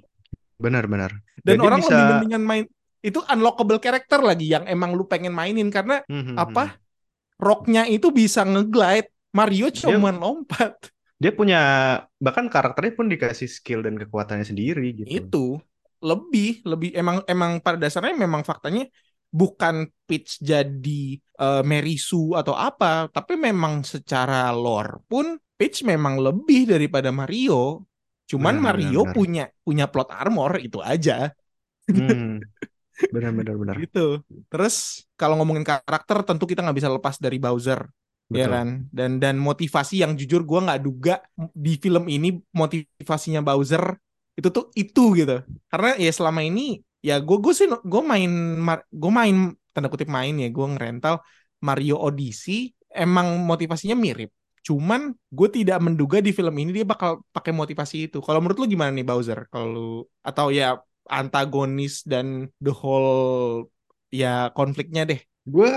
Benar-benar. 0.55 1.19
dan 1.39 1.55
Dan 1.55 1.57
dia 1.59 1.67
orang 1.67 1.81
bisa 1.81 1.93
lebih 1.93 2.07
mendingan 2.15 2.43
main 2.43 2.65
itu 3.05 3.19
unlockable 3.33 3.79
character 3.85 4.21
lagi 4.23 4.47
yang 4.55 4.65
emang 4.67 4.91
lu 4.99 5.05
pengen 5.07 5.33
mainin 5.35 5.69
karena 5.71 6.03
Mhm. 6.09 6.35
apa 6.39 6.77
rocknya 7.41 7.87
itu 7.91 8.09
bisa 8.15 8.43
ngeglide 8.47 9.09
Mario 9.35 9.69
Dia 9.73 9.83
cuman 9.91 10.15
lompat 10.23 10.91
dia 11.19 11.33
punya 11.35 11.59
bahkan 12.25 12.47
karakternya 12.47 12.93
pun 12.99 13.07
dikasih 13.11 13.49
skill 13.51 13.81
dan 13.87 13.95
kekuatannya 13.99 14.47
sendiri 14.47 14.87
gitu. 15.03 15.11
itu 15.19 15.59
lebih 15.99 16.63
lebih 16.63 16.91
emang 16.95 17.17
emang 17.27 17.59
pada 17.59 17.75
dasarnya 17.81 18.15
memang 18.15 18.47
faktanya 18.47 18.87
bukan 19.29 19.91
Peach 20.07 20.39
jadi 20.41 21.19
eh, 21.19 21.63
Mary 21.67 21.99
Sue 21.99 22.39
atau 22.39 22.55
apa 22.55 23.11
tapi 23.11 23.35
memang 23.35 23.83
secara 23.83 24.55
lore 24.55 25.03
pun 25.11 25.35
Peach 25.59 25.83
memang 25.83 26.23
lebih 26.23 26.71
daripada 26.71 27.11
Mario 27.11 27.83
cuman 28.31 28.55
Benar, 28.55 28.63
benar, 28.77 28.93
Mario 28.93 29.01
benar. 29.03 29.15
punya 29.17 29.45
punya 29.67 29.85
plot 29.91 30.09
armor 30.15 30.53
itu 30.63 30.79
aja 30.85 31.33
Hmm. 31.93 32.41
Benar-benar 33.15 33.55
benar. 33.55 33.77
gitu. 33.79 34.21
Terus 34.51 35.07
kalau 35.15 35.39
ngomongin 35.39 35.63
karakter 35.63 36.27
tentu 36.27 36.45
kita 36.51 36.61
nggak 36.67 36.77
bisa 36.77 36.91
lepas 36.91 37.17
dari 37.23 37.39
Bowser 37.39 37.87
ya 38.35 38.45
Betul. 38.45 38.53
kan? 38.53 38.69
Dan 38.91 39.11
dan 39.23 39.35
motivasi 39.39 40.03
yang 40.03 40.19
jujur 40.19 40.43
gue 40.43 40.61
nggak 40.67 40.81
duga 40.83 41.23
di 41.55 41.79
film 41.79 42.11
ini 42.11 42.43
motivasinya 42.53 43.41
Bowser 43.41 43.97
itu 44.35 44.49
tuh 44.51 44.71
itu 44.75 45.15
gitu. 45.15 45.43
Karena 45.71 45.95
ya 45.97 46.11
selama 46.11 46.43
ini 46.43 46.83
ya 47.01 47.23
gue 47.23 47.37
gue 47.39 47.53
sih 47.55 47.67
gue 47.71 48.03
main 48.03 48.31
gue 48.91 49.13
main 49.15 49.37
tanda 49.71 49.89
kutip 49.89 50.11
main 50.11 50.35
ya 50.35 50.51
gue 50.51 50.67
ngerental 50.75 51.23
Mario 51.63 51.97
Odyssey 52.03 52.75
emang 52.91 53.39
motivasinya 53.47 53.95
mirip. 53.95 54.31
Cuman 54.67 55.15
gue 55.33 55.49
tidak 55.49 55.79
menduga 55.81 56.19
di 56.21 56.35
film 56.35 56.53
ini 56.61 56.71
dia 56.77 56.85
bakal 56.85 57.23
pakai 57.33 57.55
motivasi 57.55 58.11
itu. 58.11 58.19
Kalau 58.21 58.43
menurut 58.43 58.59
lu 58.61 58.67
gimana 58.69 58.91
nih 58.93 59.07
Bowser? 59.07 59.47
Kalau 59.49 60.05
atau 60.21 60.51
ya 60.53 60.77
antagonis 61.17 61.93
dan 62.13 62.27
the 62.65 62.71
whole 62.81 63.71
ya 64.21 64.29
konfliknya 64.57 65.03
deh 65.11 65.21
Gue 65.55 65.69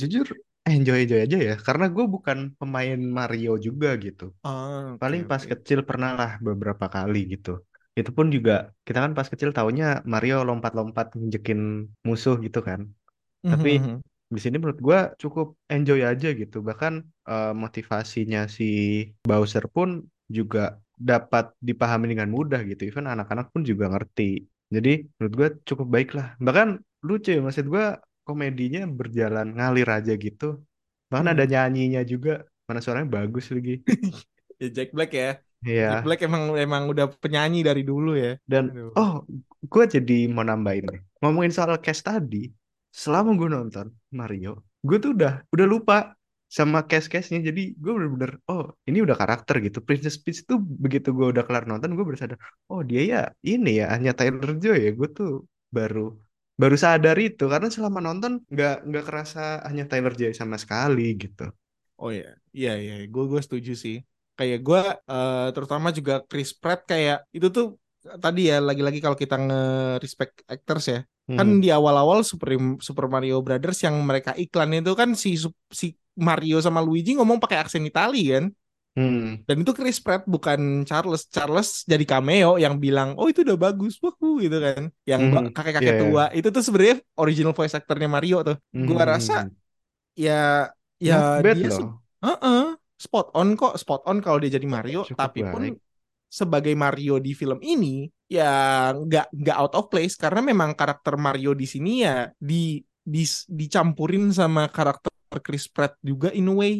jujur 0.00 0.26
enjoy-enjoy 0.70 1.20
aja 1.26 1.38
ya 1.48 1.54
karena 1.66 1.84
gue 1.94 2.04
bukan 2.14 2.38
pemain 2.58 2.98
Mario 3.18 3.50
juga 3.66 3.88
gitu. 4.04 4.24
Ah, 4.42 4.92
oke, 4.94 5.02
Paling 5.02 5.22
pas 5.30 5.42
oke. 5.44 5.50
kecil 5.52 5.80
pernah 5.88 6.10
lah 6.20 6.32
beberapa 6.46 6.86
kali 6.96 7.18
gitu. 7.34 7.50
Itu 7.98 8.10
pun 8.18 8.26
juga 8.36 8.52
kita 8.86 8.98
kan 9.04 9.12
pas 9.18 9.28
kecil 9.32 9.50
taunya 9.56 9.86
Mario 10.12 10.36
lompat-lompat 10.48 11.06
nginjekin 11.18 11.60
musuh 12.08 12.36
gitu 12.46 12.58
kan. 12.68 12.80
Tapi 13.50 13.70
Mhm. 13.70 14.00
di 14.34 14.40
sini 14.44 14.56
menurut 14.62 14.80
gue 14.88 14.98
cukup 15.22 15.46
enjoy 15.74 16.00
aja 16.10 16.28
gitu. 16.40 16.56
Bahkan 16.68 16.94
eh, 17.30 17.52
motivasinya 17.64 18.40
si 18.56 18.64
Bowser 19.28 19.64
pun 19.76 19.88
juga 20.38 20.60
dapat 21.10 21.44
dipahami 21.68 22.06
dengan 22.12 22.28
mudah 22.36 22.60
gitu. 22.70 22.82
Even 22.90 23.06
anak-anak 23.14 23.46
pun 23.54 23.62
juga 23.70 23.86
ngerti. 23.92 24.22
Jadi 24.70 24.90
menurut 25.18 25.34
gue 25.38 25.48
cukup 25.68 25.86
baik 25.90 26.08
lah. 26.18 26.26
Bahkan 26.38 26.68
lucu 27.02 27.28
ya 27.34 27.40
maksud 27.42 27.66
gue 27.66 27.84
komedinya 28.26 28.86
berjalan 28.86 29.46
ngalir 29.56 29.88
aja 29.90 30.12
gitu. 30.14 30.62
Bahkan 31.10 31.28
ada 31.34 31.44
Hmm. 31.44 31.52
nyanyinya 31.52 32.02
juga. 32.06 32.46
Mana 32.70 32.78
suaranya 32.82 33.10
bagus 33.10 33.50
lagi. 33.50 33.82
Ya 34.60 34.68
Jack 34.76 34.92
Black 34.92 35.10
ya. 35.16 35.40
Iya. 35.64 35.88
Jack 35.96 36.04
Black 36.04 36.20
emang 36.28 36.52
emang 36.56 36.84
udah 36.92 37.08
penyanyi 37.16 37.64
dari 37.64 37.80
dulu 37.80 38.12
ya. 38.12 38.36
Dan 38.44 38.76
Aduh. 38.76 38.92
oh, 38.92 39.24
gue 39.64 39.84
jadi 39.88 40.28
mau 40.28 40.44
nambahin 40.44 40.84
nih. 40.84 41.00
Ngomongin 41.24 41.48
soal 41.48 41.80
cast 41.80 42.04
tadi, 42.04 42.44
selama 42.92 43.32
gue 43.40 43.48
nonton 43.48 43.88
Mario, 44.12 44.60
gue 44.84 44.96
tuh 45.00 45.16
udah 45.16 45.40
udah 45.48 45.66
lupa 45.66 46.12
sama 46.58 46.78
cast-castnya. 46.90 47.38
Jadi 47.48 47.60
gue 47.82 47.92
bener-bener, 47.96 48.32
oh 48.50 48.64
ini 48.88 48.98
udah 49.06 49.16
karakter 49.20 49.54
gitu. 49.66 49.78
Princess 49.86 50.16
Peach 50.24 50.40
tuh 50.50 50.58
begitu 50.84 51.08
gue 51.18 51.26
udah 51.32 51.44
kelar 51.46 51.64
nonton, 51.70 51.90
gue 51.96 52.04
baru 52.08 52.18
sadar, 52.22 52.38
oh 52.70 52.80
dia 52.90 53.00
ya 53.12 53.18
ini 53.50 53.68
ya 53.80 53.84
hanya 53.94 54.10
Taylor 54.18 54.50
Joy 54.62 54.76
ya. 54.86 54.90
Gue 54.98 55.08
tuh 55.18 55.28
baru 55.76 56.00
baru 56.60 56.76
sadar 56.84 57.16
itu 57.26 57.42
karena 57.52 57.68
selama 57.76 57.98
nonton 58.06 58.32
nggak 58.52 58.72
nggak 58.88 59.04
kerasa 59.08 59.40
hanya 59.68 59.84
Taylor 59.90 60.12
Joy 60.20 60.32
sama 60.40 60.56
sekali 60.62 61.02
gitu. 61.22 61.42
Oh 62.00 62.10
iya, 62.16 62.26
iya 62.58 62.70
iya, 62.82 62.92
gue 63.12 63.22
gue 63.30 63.40
setuju 63.46 63.70
sih. 63.84 63.96
Kayak 64.38 64.58
gue 64.66 64.80
eh, 65.12 65.46
terutama 65.54 65.88
juga 65.98 66.12
Chris 66.28 66.50
Pratt 66.60 66.80
kayak 66.90 67.16
itu 67.36 67.46
tuh 67.56 67.64
tadi 68.24 68.40
ya 68.50 68.54
lagi-lagi 68.68 68.98
kalau 69.04 69.18
kita 69.22 69.34
nge-respect 69.46 70.32
actors 70.54 70.84
ya. 70.92 70.98
Kan 71.36 71.48
Hmm. 71.48 71.60
di 71.62 71.68
awal-awal 71.76 72.18
Super 72.30 72.48
Super 72.86 73.06
Mario 73.14 73.34
Brothers 73.46 73.78
yang 73.86 73.96
mereka 74.08 74.30
iklan 74.42 74.70
itu 74.80 74.92
kan 75.00 75.10
si 75.22 75.30
si 75.80 75.86
Mario 76.20 76.60
sama 76.60 76.84
Luigi 76.84 77.16
ngomong 77.16 77.40
pakai 77.40 77.58
aksen 77.64 77.82
Itali 77.88 78.30
kan. 78.30 78.44
Hmm. 78.90 79.38
Dan 79.46 79.62
itu 79.62 79.70
Chris 79.70 80.02
Pratt 80.02 80.26
bukan 80.26 80.82
Charles. 80.82 81.30
Charles 81.30 81.86
jadi 81.86 82.02
cameo 82.02 82.58
yang 82.58 82.76
bilang, 82.76 83.14
"Oh, 83.14 83.30
itu 83.30 83.46
udah 83.46 83.54
bagus." 83.54 83.96
Wuhu 84.02 84.42
gitu 84.42 84.58
kan. 84.58 84.90
Yang 85.06 85.20
Hmm. 85.30 85.46
kakek-kakek 85.54 85.82
Iya, 85.86 85.94
iya. 85.94 86.02
tua. 86.02 86.24
Itu 86.34 86.48
tuh 86.50 86.62
sebenarnya 86.62 86.96
original 87.16 87.54
voice 87.54 87.72
actornya 87.72 88.10
Mario 88.10 88.42
tuh. 88.42 88.56
Gua 88.74 89.02
Hmm. 89.06 89.12
rasa 89.14 89.36
ya 90.12 90.68
Not 90.98 91.06
ya 91.06 91.18
bad 91.40 91.56
dia 91.56 91.70
loh. 91.70 91.90
Heeh, 92.20 92.64
spot 93.00 93.26
on 93.32 93.48
kok, 93.56 93.74
spot 93.80 94.02
on 94.04 94.18
kalau 94.20 94.36
dia 94.42 94.52
jadi 94.58 94.66
Mario, 94.68 95.06
Cukup 95.08 95.16
tapi 95.16 95.40
pun 95.46 95.62
baik. 95.70 95.76
sebagai 96.28 96.74
Mario 96.76 97.16
di 97.18 97.32
film 97.32 97.58
ini 97.64 98.06
ya 98.28 98.90
nggak 98.92 99.32
nggak 99.34 99.56
out 99.56 99.74
of 99.74 99.86
place 99.88 100.14
karena 100.14 100.44
memang 100.44 100.76
karakter 100.76 101.14
Mario 101.16 101.56
di 101.56 101.66
sini 101.66 102.04
ya 102.04 102.28
di, 102.38 102.78
di 103.00 103.24
dicampurin 103.48 104.30
sama 104.30 104.68
karakter 104.70 105.10
Chris 105.38 105.70
Pratt 105.70 105.94
juga 106.02 106.34
in 106.34 106.50
a 106.50 106.54
way. 106.58 106.74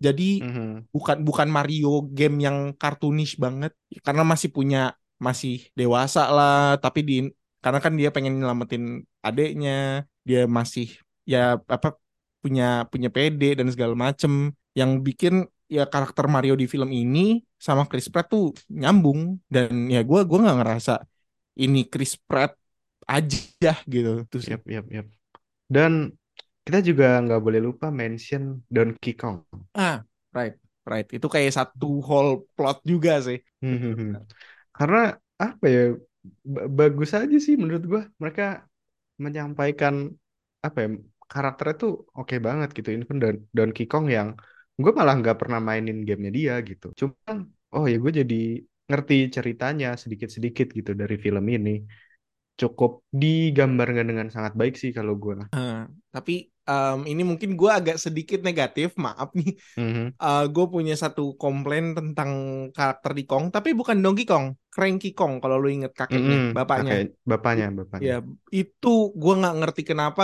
Jadi 0.00 0.40
Mhm. 0.40 0.88
bukan 0.96 1.18
bukan 1.28 1.48
Mario 1.52 2.08
game 2.08 2.40
yang 2.40 2.72
kartunis 2.80 3.36
banget. 3.36 3.76
Karena 4.00 4.24
masih 4.24 4.48
punya 4.48 4.96
masih 5.20 5.68
dewasa 5.76 6.24
lah. 6.32 6.80
Tapi 6.80 7.00
di 7.04 7.14
karena 7.60 7.78
kan 7.84 7.92
dia 8.00 8.08
pengen 8.08 8.40
nyelamatin 8.40 9.04
adeknya. 9.20 10.08
Dia 10.24 10.48
masih 10.48 10.96
ya 11.28 11.60
apa 11.68 12.00
punya 12.40 12.88
punya 12.88 13.12
PD 13.12 13.52
dan 13.58 13.68
segala 13.68 13.92
macem. 13.92 14.56
Yang 14.72 14.90
bikin 15.04 15.34
ya 15.68 15.84
karakter 15.84 16.24
Mario 16.26 16.56
di 16.56 16.64
film 16.64 16.88
ini 16.90 17.44
sama 17.60 17.84
Chris 17.84 18.08
Pratt 18.08 18.32
tuh 18.32 18.56
nyambung. 18.72 19.36
Dan 19.52 19.92
ya 19.92 20.00
gue 20.00 20.20
gua 20.24 20.38
nggak 20.48 20.58
ngerasa 20.64 21.04
ini 21.60 21.84
Chris 21.92 22.16
Pratt 22.16 22.56
aja 23.04 23.72
gitu. 23.84 24.24
Tuh 24.32 24.40
sih 24.40 24.56
Yap, 24.56 24.64
yap, 24.64 24.86
yap. 24.88 25.06
Dan 25.68 26.14
kita 26.64 26.78
juga 26.88 27.06
nggak 27.24 27.40
boleh 27.46 27.60
lupa 27.66 27.86
mention 28.00 28.42
Donkey 28.74 29.12
Kong. 29.20 29.38
ah 29.78 29.94
right 30.36 30.54
right 30.90 31.06
itu 31.16 31.26
kayak 31.34 31.50
satu 31.58 31.86
whole 32.06 32.30
plot 32.56 32.76
juga 32.90 33.12
sih 33.26 33.38
Hmm. 33.60 34.16
Karena 34.76 34.98
apa 35.44 35.64
ya 35.74 35.80
ba- 36.54 36.68
bagus 36.78 37.10
aja 37.18 37.36
sih 37.46 37.54
menurut 37.60 37.84
gua 37.92 38.02
mereka 38.22 38.42
menyampaikan 39.24 39.94
apa 40.66 40.78
ya 40.84 40.88
karakternya 41.32 41.74
tuh 41.82 41.92
oke 42.18 42.34
banget 42.46 42.68
gitu. 42.76 42.88
Ini 42.96 43.04
pun 43.10 43.16
Don 43.22 43.36
Donkey 43.58 43.84
Kong 43.92 44.06
yang 44.16 44.28
gue 44.82 44.92
malah 44.98 45.14
nggak 45.20 45.36
pernah 45.40 45.60
mainin 45.68 45.98
gamenya 46.08 46.32
dia 46.38 46.54
gitu. 46.68 46.86
Cuman 47.00 47.36
oh 47.74 47.84
ya 47.92 47.96
gue 48.04 48.12
jadi 48.20 48.36
ngerti 48.90 49.14
ceritanya 49.36 49.88
sedikit-sedikit 50.02 50.66
gitu 50.78 50.90
dari 51.02 51.16
film 51.24 51.44
ini. 51.56 51.70
Cukup 52.60 52.90
digambarkan 53.22 54.06
dengan 54.10 54.28
sangat 54.34 54.52
baik 54.60 54.74
sih 54.82 54.90
kalau 54.98 55.14
gue. 55.22 55.34
Ah, 55.54 55.90
tapi 56.14 56.32
em, 56.70 56.98
ini 57.10 57.22
mungkin 57.30 57.50
gue 57.58 57.70
agak 57.78 57.96
sedikit 58.04 58.38
negatif 58.46 58.88
maaf 59.04 59.28
nih 59.38 59.50
Mhm. 59.76 60.14
gue 60.54 60.66
punya 60.74 60.94
satu 61.02 61.22
komplain 61.42 61.84
tentang 61.98 62.30
karakter 62.76 63.12
di 63.18 63.22
Kong, 63.30 63.44
tapi 63.54 63.70
bukan 63.78 63.98
Donkey 64.04 64.24
Kong, 64.30 64.46
Cranky 64.74 65.08
Kong 65.18 65.32
kalau 65.42 65.56
lu 65.62 65.68
inget 65.76 65.92
kakeknya, 66.00 66.38
Mm-mm, 66.38 66.44
bapaknya. 66.56 66.94
kakek 66.94 67.02
bapaknya 67.30 67.66
bapaknya. 67.78 68.08
Ya, 68.08 68.24
itu 68.58 68.88
gue 69.20 69.32
nggak 69.40 69.54
ngerti 69.60 69.82
kenapa, 69.90 70.22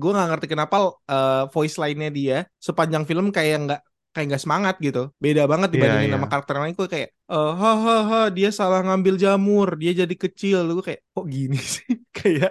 gue 0.00 0.10
nggak 0.14 0.28
ngerti 0.30 0.46
kenapa 0.52 0.76
eh, 1.10 1.42
voice 1.54 1.76
line-nya 1.82 2.10
dia 2.18 2.36
sepanjang 2.66 3.04
film 3.10 3.26
kayak 3.36 3.56
nggak 3.64 3.80
kayak 4.14 4.26
nggak 4.30 4.42
semangat 4.44 4.74
gitu. 4.86 5.00
Beda 5.24 5.42
banget 5.52 5.68
Iya, 5.74 5.74
dibandingin 5.74 6.10
iya. 6.10 6.16
sama 6.16 6.26
karakter 6.32 6.54
lain. 6.58 6.74
Gue 6.78 6.88
kayak, 6.94 7.08
eh, 7.32 7.50
hahaha, 7.60 8.16
dia 8.36 8.48
salah 8.58 8.80
ngambil 8.86 9.14
jamur, 9.24 9.68
dia 9.80 9.92
jadi 10.00 10.14
kecil. 10.24 10.58
Gue 10.76 10.84
kayak, 10.88 11.00
kok 11.14 11.26
gini 11.36 11.56
sih? 11.74 11.86
kayak 12.16 12.50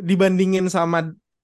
dibandingin 0.00 0.66
sama 0.72 0.98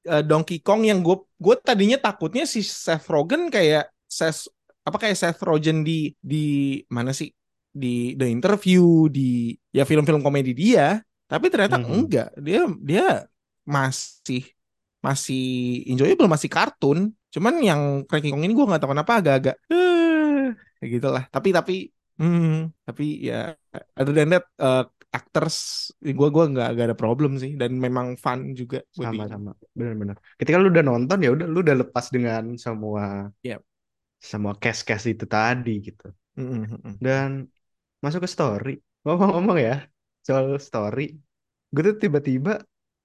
eh, 0.09 0.23
Donkey 0.25 0.59
Kong 0.65 0.83
yang 0.88 1.00
gue 1.07 1.17
gue 1.38 1.55
tadinya 1.61 1.99
takutnya 2.00 2.45
si 2.49 2.61
Seth 2.65 3.07
Rogen 3.12 3.53
kayak 3.53 3.93
Seth 4.09 4.49
apa 4.87 4.97
kayak 5.03 5.17
Seth 5.21 5.41
Rogen 5.45 5.85
di 5.85 6.12
di 6.19 6.37
mana 6.88 7.12
sih 7.12 7.29
di 7.69 8.17
The 8.19 8.27
Interview 8.33 9.07
di 9.12 9.53
ya 9.77 9.85
film-film 9.85 10.25
komedi 10.25 10.53
dia 10.57 10.99
tapi 11.29 11.47
ternyata 11.53 11.77
Mhm. 11.79 11.93
enggak 11.93 12.29
dia 12.41 12.61
dia 12.81 13.05
masih 13.69 14.43
masih 15.05 15.43
enjoyable 15.93 16.27
masih 16.27 16.50
kartun 16.50 17.12
cuman 17.35 17.55
yang 17.62 17.81
Cranky 18.09 18.33
Kong 18.33 18.43
ini 18.45 18.55
gue 18.57 18.67
nggak 18.67 18.81
tahu 18.83 18.93
kenapa 18.97 19.12
agak-agak 19.21 19.57
eh 20.83 20.88
gitulah 20.88 21.25
tapi 21.35 21.49
tapi 21.53 21.75
hmm, 22.18 22.44
tapi 22.87 23.04
ya 23.28 23.34
other 23.98 24.14
than 24.16 24.28
that 24.34 24.44
eh, 24.64 24.82
actors 25.16 25.56
gue 26.18 26.28
gua 26.34 26.44
nggak 26.52 26.66
nggak 26.75 26.87
ada 26.88 26.98
problem 27.02 27.30
sih 27.42 27.52
dan 27.60 27.70
memang 27.84 28.06
fun 28.25 28.40
juga 28.60 28.76
buat 28.96 29.08
di- 29.14 29.20
Sama-sama. 29.22 29.50
Benar-benar. 29.78 30.16
Ketika 30.38 30.56
lu 30.58 30.68
udah 30.75 30.84
nonton 30.90 31.18
ya 31.25 31.30
udah 31.37 31.46
lu 31.52 31.58
udah 31.64 31.76
lepas 31.87 32.06
dengan 32.14 32.42
semua 32.58 33.30
Yep. 33.42 33.62
semua 34.30 34.52
cast-cast 34.62 35.06
itu 35.12 35.25
tadi 35.34 35.70
gitu. 35.87 36.04
Mm, 36.37 36.44
mm, 36.44 36.64
mm, 36.84 36.88
mm. 36.88 36.98
Dan 37.04 37.30
masuk 38.04 38.20
ke 38.26 38.30
story. 38.37 38.70
Ngomong-ngomong 39.04 39.58
ya 39.68 39.75
soal 40.26 40.46
story, 40.68 41.02
gue 41.75 41.82
tuh 41.88 41.96
tiba-tiba 42.04 42.52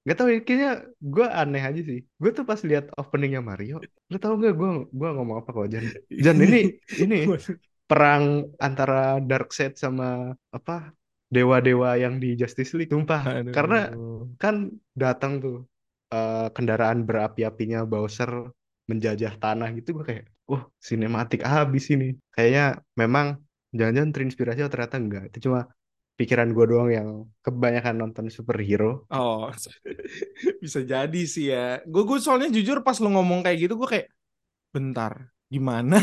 gak 0.07 0.15
tau 0.19 0.27
ya 0.33 0.39
kayaknya 0.45 0.69
gue 1.13 1.25
aneh 1.41 1.61
aja 1.69 1.81
sih. 1.89 1.99
Gue 2.21 2.31
tuh 2.37 2.45
pas 2.49 2.59
lihat 2.69 2.85
openingnya 3.01 3.41
Mario, 3.49 3.75
lu 4.11 4.17
tau 4.23 4.33
gak 4.43 4.53
gue 4.59 4.69
gua 4.99 5.09
ngomong 5.17 5.37
apa 5.41 5.49
kok 5.57 5.67
Jan? 5.73 5.85
Jan 6.25 6.37
ini 6.45 6.57
ini 7.03 7.15
perang 7.89 8.47
antara 8.57 9.19
Darkseid 9.19 9.75
sama 9.77 10.33
apa 10.49 10.91
dewa-dewa 11.33 11.97
yang 11.97 12.21
di 12.21 12.37
Justice 12.37 12.77
League, 12.77 12.93
sumpah. 12.93 13.21
Aduh. 13.41 13.53
Karena 13.53 13.89
kan 14.37 14.69
datang 14.93 15.41
tuh 15.41 15.57
eh, 16.13 16.47
kendaraan 16.53 17.03
berapi-apinya 17.03 17.83
Bowser 17.89 18.53
menjajah 18.83 19.39
tanah 19.39 19.71
gitu 19.79 19.95
gue 19.95 20.05
kayak 20.05 20.25
wah 20.43 20.67
sinematik 20.75 21.39
habis 21.47 21.87
ini 21.87 22.19
kayaknya 22.35 22.83
memang 22.99 23.39
jangan-jangan 23.71 24.11
terinspirasi 24.11 24.59
atau 24.59 24.73
ternyata 24.75 24.97
enggak 24.99 25.23
itu 25.31 25.47
cuma 25.47 25.71
pikiran 26.19 26.51
gue 26.51 26.65
doang 26.67 26.89
yang 26.91 27.09
kebanyakan 27.41 27.95
nonton 27.97 28.27
superhero 28.29 29.07
Oh, 29.09 29.49
bisa 30.63 30.79
jadi 30.85 31.21
sih 31.25 31.49
ya. 31.49 31.81
Gue 31.87 32.05
gue 32.05 32.19
soalnya 32.21 32.53
jujur 32.53 32.85
pas 32.85 32.99
lo 33.01 33.09
ngomong 33.09 33.41
kayak 33.41 33.57
gitu 33.65 33.73
gue 33.79 33.89
kayak 33.89 34.07
bentar 34.69 35.33
gimana? 35.49 35.97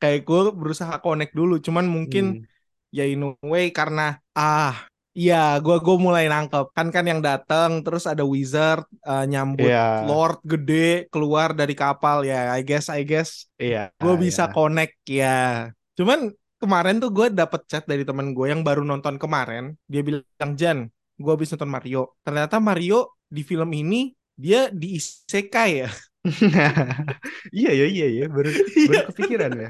Kayak 0.00 0.18
gue 0.28 0.40
berusaha 0.60 0.94
connect 1.04 1.32
dulu. 1.38 1.54
Cuman 1.66 1.86
mungkin 1.88 2.24
Hmm, 2.24 2.46
ya 2.94 3.04
in 3.08 3.22
a 3.26 3.30
way 3.46 3.70
karena 3.74 4.02
ah 4.38 4.74
iya 5.18 5.58
gue 5.64 5.76
gue 5.84 5.96
mulai 6.06 6.24
nangkep 6.32 6.66
kan 6.76 6.88
kan 6.94 7.04
yang 7.10 7.20
datang 7.28 7.70
terus 7.84 8.04
ada 8.10 8.22
wizard 8.26 8.82
eh, 9.08 9.24
nyambut 9.30 9.70
Iya. 9.70 9.78
lord 9.98 10.38
gede 10.52 11.06
keluar 11.12 11.48
dari 11.58 11.74
kapal 11.78 12.22
ya 12.26 12.54
I 12.56 12.62
guess 12.68 12.86
I 12.90 13.02
guess 13.06 13.30
iya 13.62 13.90
gue 14.02 14.14
bisa 14.24 14.44
iya. 14.44 14.54
connect 14.54 14.94
ya. 15.08 15.70
Cuman 15.98 16.30
kemarin 16.60 16.96
tuh 17.02 17.10
gue 17.16 17.26
dapet 17.32 17.60
chat 17.70 17.84
dari 17.90 18.02
teman 18.08 18.32
gue 18.36 18.46
yang 18.52 18.62
baru 18.66 18.82
nonton 18.84 19.16
kemarin. 19.22 19.74
Dia 19.90 20.02
bilang 20.06 20.52
Jan, 20.60 20.78
gue 21.18 21.30
habis 21.34 21.50
nonton 21.54 21.70
Mario. 21.72 22.00
Ternyata 22.26 22.56
Mario 22.62 23.16
di 23.30 23.42
film 23.46 23.70
ini 23.74 24.12
dia 24.36 24.68
di 24.72 24.98
isekai 24.98 25.70
ya. 25.86 25.88
iya 27.56 27.68
iya 27.76 27.84
iya 27.94 28.04
iya 28.14 28.24
baru 28.36 28.50
baru 28.86 29.00
kepikiran 29.08 29.52
ya 29.64 29.68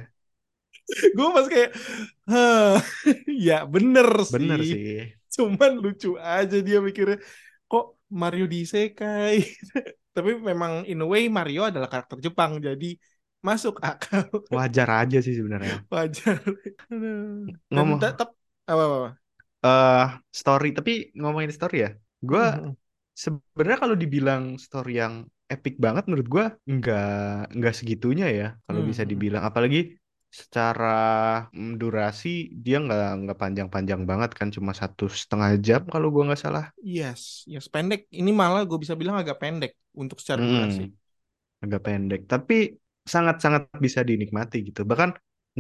gue 1.16 1.26
pas 1.34 1.46
kayak, 1.52 1.70
ya 3.46 3.54
bener 3.74 4.08
sih. 4.34 4.52
bener 4.52 4.60
sih 4.70 5.14
Cuman 5.34 5.70
lucu 5.84 6.08
aja 6.32 6.56
dia 6.66 6.78
mikirnya, 6.86 7.16
kok 7.70 7.84
Mario 8.20 8.44
di 8.52 8.56
isekai. 8.64 9.36
Tapi 10.14 10.30
memang 10.50 10.72
in 10.90 10.98
a 11.04 11.06
way 11.12 11.22
Mario 11.38 11.60
adalah 11.70 11.88
karakter 11.92 12.18
Jepang, 12.26 12.52
jadi 12.66 12.86
masuk 13.48 13.74
akal 13.88 14.24
wajar 14.56 14.88
aja 15.00 15.18
sih 15.24 15.34
sebenarnya 15.38 15.76
wajar. 15.90 16.38
Ngomong 17.72 18.02
tetap 18.02 18.28
apa 18.70 18.82
apa. 18.88 19.08
eh 19.66 20.04
story 20.40 20.66
tapi 20.78 20.90
ngomongin 21.20 21.52
story 21.56 21.76
ya 21.84 21.90
gue 22.28 22.42
Mhm. 22.42 22.76
sebenarnya 23.24 23.78
kalau 23.84 23.96
dibilang 24.02 24.42
story 24.66 24.90
yang 25.02 25.14
epic 25.54 25.74
banget 25.84 26.02
menurut 26.08 26.28
gua 26.34 26.44
nggak 26.74 27.02
nggak 27.56 27.74
segitunya 27.78 28.26
ya 28.38 28.44
kalau 28.66 28.80
Hmm, 28.80 28.90
bisa 28.90 29.02
hmm. 29.02 29.10
dibilang 29.10 29.42
apalagi 29.48 29.78
secara 30.40 30.86
mm, 31.54 31.72
durasi 31.80 32.28
dia 32.64 32.76
nggak 32.84 33.02
nggak 33.22 33.38
panjang-panjang 33.42 34.00
banget 34.10 34.30
kan 34.38 34.48
cuma 34.56 34.72
satu 34.80 35.04
setengah 35.20 35.50
jam 35.66 35.80
kalau 35.92 36.06
gua 36.14 36.22
nggak 36.28 36.42
salah 36.44 36.64
Yes, 36.96 37.22
yes 37.52 37.66
pendek. 37.74 38.00
Ini 38.20 38.30
malah 38.40 38.62
gue 38.68 38.78
bisa 38.82 38.94
bilang 39.00 39.16
agak 39.22 39.36
pendek 39.42 39.72
untuk 40.02 40.18
secara 40.22 40.42
Mm, 40.42 40.50
durasi. 40.50 40.84
agak 41.64 41.80
pendek 41.86 42.20
tapi 42.32 42.54
sangat-sangat 43.14 43.62
bisa 43.86 44.00
dinikmati 44.10 44.56
gitu 44.68 44.80
bahkan 44.90 45.10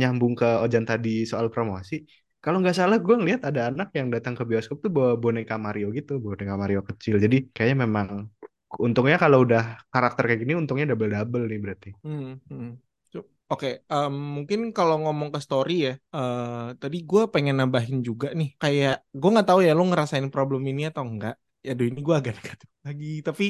nyambung 0.00 0.34
ke 0.40 0.46
Ojan 0.64 0.84
tadi 0.90 1.10
soal 1.30 1.46
promosi 1.54 1.94
kalau 2.42 2.58
nggak 2.62 2.76
salah 2.80 2.96
gue 3.06 3.14
ngeliat 3.20 3.42
ada 3.50 3.60
anak 3.70 3.88
yang 3.98 4.08
datang 4.14 4.34
ke 4.38 4.44
bioskop 4.50 4.78
tuh 4.84 4.92
bawa 4.96 5.12
boneka 5.22 5.54
Mario 5.66 5.86
gitu 5.98 6.12
boneka 6.24 6.54
Mario 6.62 6.80
kecil 6.88 7.14
jadi 7.24 7.36
kayaknya 7.54 7.78
memang 7.86 8.08
untungnya 8.86 9.16
kalau 9.22 9.38
udah 9.46 9.62
karakter 9.92 10.22
kayak 10.26 10.40
gini 10.42 10.54
untungnya 10.60 10.86
double-double 10.90 11.44
nih 11.50 11.58
berarti 11.64 11.88
Hmm, 12.04 12.36
hmm. 12.50 12.68
Oke, 13.52 13.68
em, 13.92 14.14
mungkin 14.36 14.60
kalau 14.76 14.96
ngomong 15.04 15.28
ke 15.34 15.40
story 15.46 15.72
ya, 15.86 15.92
eh, 16.16 16.66
tadi 16.82 16.96
gue 17.10 17.22
pengen 17.34 17.56
nambahin 17.60 17.98
juga 18.08 18.26
nih, 18.38 18.48
kayak 18.62 18.92
gue 19.20 19.28
nggak 19.34 19.48
tahu 19.50 19.60
ya 19.66 19.72
lo 19.78 19.82
ngerasain 19.90 20.26
problem 20.34 20.62
ini 20.70 20.82
atau 20.90 21.04
enggak. 21.10 21.34
Ya, 21.64 21.70
aduh 21.76 21.86
ini 21.90 22.00
gue 22.06 22.14
agak 22.20 22.32
negatif 22.40 22.68
lagi, 22.86 23.06
tapi 23.26 23.44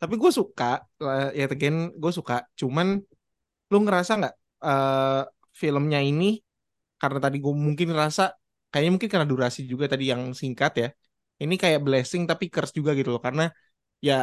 tapi 0.00 0.14
gue 0.22 0.30
suka, 0.40 0.64
ya 1.38 1.44
again 1.54 1.76
gue 2.02 2.12
suka. 2.18 2.34
Cuman 2.60 2.86
lo 3.72 3.76
ngerasa 3.84 4.12
nggak 4.20 4.34
eh, 4.66 5.22
filmnya 5.60 6.00
ini 6.10 6.24
karena 7.00 7.18
tadi 7.24 7.36
gue 7.44 7.54
mungkin 7.66 7.86
ngerasa 7.92 8.22
kayaknya 8.70 8.92
mungkin 8.96 9.10
karena 9.14 9.28
durasi 9.32 9.60
juga 9.72 9.86
tadi 9.92 10.04
yang 10.12 10.22
singkat 10.40 10.72
ya. 10.82 10.88
Ini 11.42 11.54
kayak 11.62 11.80
blessing 11.86 12.22
tapi 12.30 12.44
curse 12.54 12.72
juga 12.78 12.90
gitu 12.98 13.10
loh, 13.14 13.22
karena 13.26 13.44
ya 14.08 14.14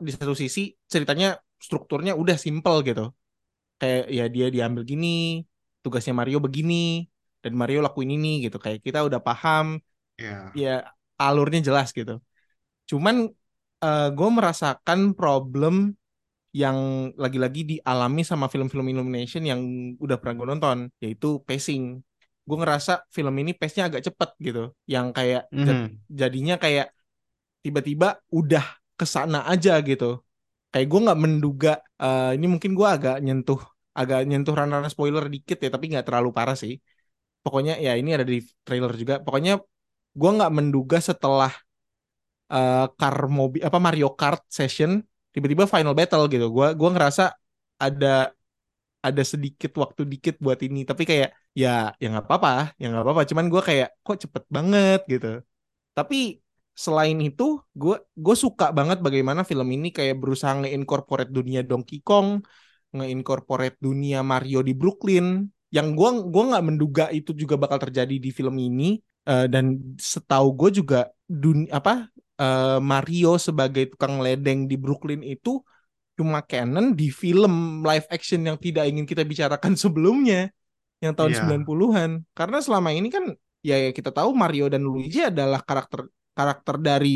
di 0.00 0.10
satu 0.14 0.34
sisi 0.34 0.72
ceritanya 0.88 1.38
strukturnya 1.60 2.16
udah 2.16 2.36
simple 2.40 2.80
gitu. 2.86 3.12
Kayak 3.78 4.04
ya 4.10 4.24
dia 4.26 4.46
diambil 4.50 4.82
gini 4.82 5.46
tugasnya 5.84 6.14
Mario 6.16 6.42
begini 6.42 7.06
dan 7.38 7.54
Mario 7.54 7.84
lakuin 7.84 8.10
ini 8.14 8.42
gitu. 8.48 8.58
Kayak 8.58 8.82
kita 8.82 9.06
udah 9.06 9.20
paham 9.22 9.78
ya 10.18 10.50
ya 10.58 10.74
alurnya 11.18 11.62
jelas 11.62 11.94
gitu. 11.94 12.18
Cuman 12.90 13.30
gue 14.18 14.30
merasakan 14.34 15.14
problem 15.14 15.94
yang 16.50 17.12
lagi-lagi 17.14 17.62
dialami 17.76 18.26
sama 18.26 18.48
film-film 18.50 18.88
Illumination 18.90 19.44
yang 19.46 19.60
udah 20.00 20.16
pernah 20.18 20.34
gue 20.34 20.46
nonton, 20.56 20.78
yaitu 20.98 21.38
pacing. 21.46 22.02
Gue 22.42 22.56
ngerasa 22.58 23.04
film 23.12 23.36
ini 23.38 23.52
pace-nya 23.52 23.86
agak 23.92 24.08
cepet 24.08 24.30
gitu, 24.40 24.72
yang 24.88 25.12
kayak 25.12 25.46
jad- 25.52 25.92
Mhm. 25.92 26.08
jadinya 26.08 26.56
kayak 26.56 26.90
tiba-tiba 27.60 28.18
udah 28.32 28.64
ke 28.98 29.06
sana 29.14 29.38
aja 29.52 29.70
gitu. 29.88 30.04
Kayak 30.72 30.86
gue 30.92 31.00
nggak 31.04 31.20
menduga, 31.24 31.68
eh, 32.02 32.22
ini 32.36 32.46
mungkin 32.52 32.72
gue 32.78 32.88
agak 32.96 33.14
nyentuh, 33.26 33.60
agak 34.00 34.18
nyentuh 34.30 34.54
ranah 34.58 34.80
spoiler 34.94 35.24
dikit 35.34 35.58
ya, 35.64 35.68
tapi 35.74 35.84
nggak 35.92 36.04
terlalu 36.08 36.30
parah 36.38 36.56
sih. 36.62 36.74
Pokoknya 37.44 37.72
ya 37.86 37.90
ini 38.00 38.10
ada 38.16 38.26
di 38.32 38.36
trailer 38.66 38.92
juga. 39.02 39.14
Pokoknya 39.26 39.52
gue 40.20 40.30
nggak 40.36 40.52
menduga 40.58 40.98
setelah 41.10 41.52
eh, 42.52 42.78
car 42.98 43.16
mobil 43.38 43.60
apa 43.68 43.78
Mario 43.86 44.08
Kart 44.18 44.40
session 44.58 44.90
tiba-tiba 45.32 45.64
final 45.74 45.94
battle 45.98 46.24
gitu. 46.32 46.46
Gua 46.56 46.66
gua 46.78 46.88
ngerasa 46.94 47.22
ada 47.84 48.06
ada 49.06 49.22
sedikit 49.32 49.70
waktu 49.82 50.02
dikit 50.12 50.34
buat 50.44 50.60
ini, 50.66 50.80
tapi 50.90 51.02
kayak 51.10 51.30
ya 51.62 51.68
ya 52.02 52.06
nggak 52.12 52.26
apa-apa, 52.28 52.50
ya 52.80 52.84
nggak 52.90 53.04
apa-apa. 53.04 53.22
Cuman 53.30 53.46
gua 53.52 53.62
kayak 53.68 53.88
kok 54.04 54.16
cepet 54.24 54.44
banget 54.56 55.00
gitu. 55.12 55.26
Tapi 55.96 56.16
selain 56.84 57.18
itu, 57.28 57.58
gue 57.74 57.96
gue 58.24 58.36
suka 58.44 58.70
banget 58.78 58.98
bagaimana 59.06 59.42
film 59.50 59.68
ini 59.76 59.88
kayak 59.96 60.16
berusaha 60.22 60.54
nge-incorporate 60.62 61.30
dunia 61.38 61.60
Donkey 61.66 61.98
Kong, 62.06 62.28
nge-incorporate 62.94 63.76
dunia 63.86 64.18
Mario 64.22 64.62
di 64.68 64.72
Brooklyn. 64.80 65.26
Yang 65.74 65.86
gue 65.98 66.08
gua 66.32 66.42
nggak 66.54 66.64
menduga 66.68 67.04
itu 67.12 67.30
juga 67.36 67.54
bakal 67.62 67.78
terjadi 67.84 68.14
di 68.24 68.30
film 68.32 68.56
ini. 68.56 68.96
Eh, 69.28 69.46
dan 69.52 69.76
setahu 70.00 70.56
gue 70.56 70.70
juga 70.80 70.98
dunia 71.28 71.68
apa 71.78 72.08
eh, 72.40 72.78
Mario 72.80 73.36
sebagai 73.36 73.92
tukang 73.92 74.24
ledeng 74.24 74.64
di 74.70 74.76
Brooklyn 74.80 75.20
itu 75.20 75.60
cuma 76.18 76.40
canon 76.42 76.96
di 76.98 77.12
film 77.14 77.84
live 77.84 78.06
action 78.10 78.40
yang 78.48 78.56
tidak 78.58 78.88
ingin 78.90 79.04
kita 79.04 79.22
bicarakan 79.28 79.74
sebelumnya 79.82 80.48
yang 81.04 81.14
tahun 81.14 81.30
Iya. 81.36 81.40
90-an. 81.44 82.10
Karena 82.34 82.58
selama 82.64 82.90
ini 82.90 83.08
kan 83.12 83.24
ya 83.62 83.76
ya 83.84 83.90
kita 83.92 84.10
tahu 84.14 84.30
Mario 84.34 84.66
dan 84.72 84.82
Luigi 84.86 85.20
adalah 85.22 85.60
karakter 85.62 86.08
karakter 86.38 86.76
dari 86.88 87.08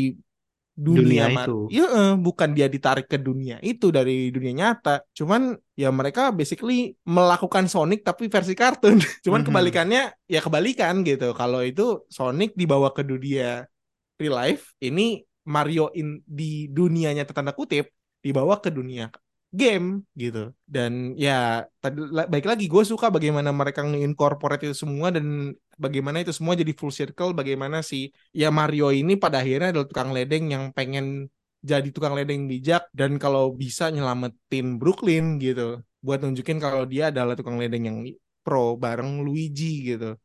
dunia, 0.73 0.99
Dunia 1.05 1.25
itu. 1.37 1.55
Iya, 1.69 1.85
eh, 1.97 2.13
bukan 2.17 2.49
dia 2.57 2.67
ditarik 2.75 3.05
ke 3.05 3.17
dunia 3.27 3.55
itu 3.61 3.85
dari 3.97 4.33
dunia 4.35 4.53
nyata. 4.59 5.05
Cuman 5.13 5.41
ya 5.77 5.89
mereka 5.93 6.21
basically 6.33 6.97
melakukan 7.05 7.65
Sonic 7.69 8.01
tapi 8.01 8.23
versi 8.25 8.53
kartun. 8.57 8.97
Cuman 9.25 9.41
Mhm. 9.41 9.47
kebalikannya 9.47 10.01
ya 10.33 10.39
kebalikan 10.41 11.05
gitu. 11.05 11.31
Kalau 11.39 11.61
itu 11.61 11.83
Sonic 12.09 12.57
dibawa 12.57 12.89
ke 12.97 13.05
dunia 13.05 13.69
real 14.17 14.35
life, 14.35 14.73
ini 14.81 15.21
Mario 15.45 15.91
in 15.93 16.23
di 16.25 16.71
dunianya 16.71 17.23
tanda 17.29 17.53
kutip 17.53 17.85
dibawa 18.25 18.57
ke 18.63 18.69
dunia 18.71 19.11
game 19.53 20.01
gitu. 20.17 20.49
Dan 20.65 21.13
ya 21.13 21.63
tadi 21.77 21.97
baik 22.33 22.45
lagi 22.49 22.65
gue 22.65 22.83
suka 22.83 23.13
bagaimana 23.13 23.53
mereka 23.53 23.85
nge-incorporate 23.85 24.65
itu 24.65 24.75
semua 24.83 25.13
dan 25.13 25.53
bagaimana 25.77 26.17
itu 26.25 26.33
semua 26.33 26.57
jadi 26.57 26.73
full 26.73 26.89
circle 26.89 27.31
bagaimana 27.37 27.85
si 27.85 28.09
ya 28.33 28.49
Mario 28.49 28.89
ini 28.89 29.13
pada 29.15 29.45
akhirnya 29.45 29.69
adalah 29.69 29.87
tukang 29.87 30.09
ledeng 30.09 30.43
yang 30.49 30.63
pengen 30.73 31.29
jadi 31.63 31.87
tukang 31.95 32.17
ledeng 32.17 32.49
bijak 32.51 32.89
dan 32.91 33.21
kalau 33.21 33.53
bisa 33.53 33.87
nyelamatin 33.93 34.81
Brooklyn 34.81 35.39
gitu 35.39 35.79
buat 36.03 36.19
nunjukin 36.19 36.59
kalau 36.59 36.83
dia 36.83 37.13
adalah 37.13 37.37
tukang 37.39 37.55
ledeng 37.61 37.83
yang 37.87 37.97
pro 38.43 38.75
bareng 38.75 39.23
Luigi 39.23 39.87
gitu. 39.93 40.17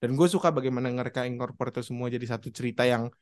Dan 0.00 0.16
gue 0.16 0.28
suka 0.32 0.48
bagaimana 0.48 0.88
mereka 0.88 1.28
incorporate 1.28 1.84
semua 1.84 2.08
jadi 2.08 2.24
satu 2.24 2.48
cerita 2.48 2.82
yang 2.88 3.12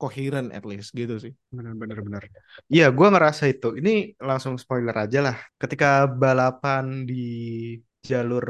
coherent 0.00 0.48
at 0.56 0.64
least 0.70 0.90
gitu 1.00 1.14
sih. 1.24 1.32
Benar-benar 1.52 1.98
benar. 2.06 2.22
Iya, 2.72 2.88
gua 2.96 3.08
ngerasa 3.12 3.44
itu. 3.52 3.76
Ini 3.80 4.16
langsung 4.28 4.54
spoiler 4.62 4.96
aja 5.04 5.18
lah. 5.26 5.36
Ketika 5.60 6.08
balapan 6.08 7.04
di 7.04 7.24
jalur 8.00 8.46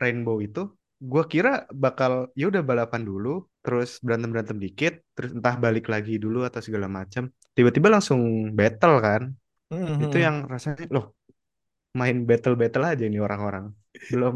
Rainbow 0.00 0.40
itu, 0.40 0.60
gua 0.98 1.24
kira 1.32 1.68
bakal 1.84 2.32
ya 2.38 2.48
udah 2.48 2.62
balapan 2.64 3.02
dulu, 3.04 3.44
terus 3.60 4.00
berantem-berantem 4.00 4.58
dikit, 4.58 4.92
terus 5.14 5.30
entah 5.36 5.54
balik 5.64 5.86
lagi 5.92 6.16
dulu 6.16 6.42
atau 6.48 6.60
segala 6.64 6.88
macam. 6.88 7.28
Tiba-tiba 7.52 7.88
langsung 7.92 8.20
battle 8.56 8.96
kan. 9.04 9.22
Itu 10.04 10.16
Mhm. 10.20 10.24
yang 10.26 10.36
rasanya 10.52 10.84
loh, 10.92 11.16
main 11.96 12.16
battle-battle 12.28 12.84
aja 12.92 13.04
ini 13.08 13.18
orang-orang. 13.20 13.72
Belum 14.12 14.34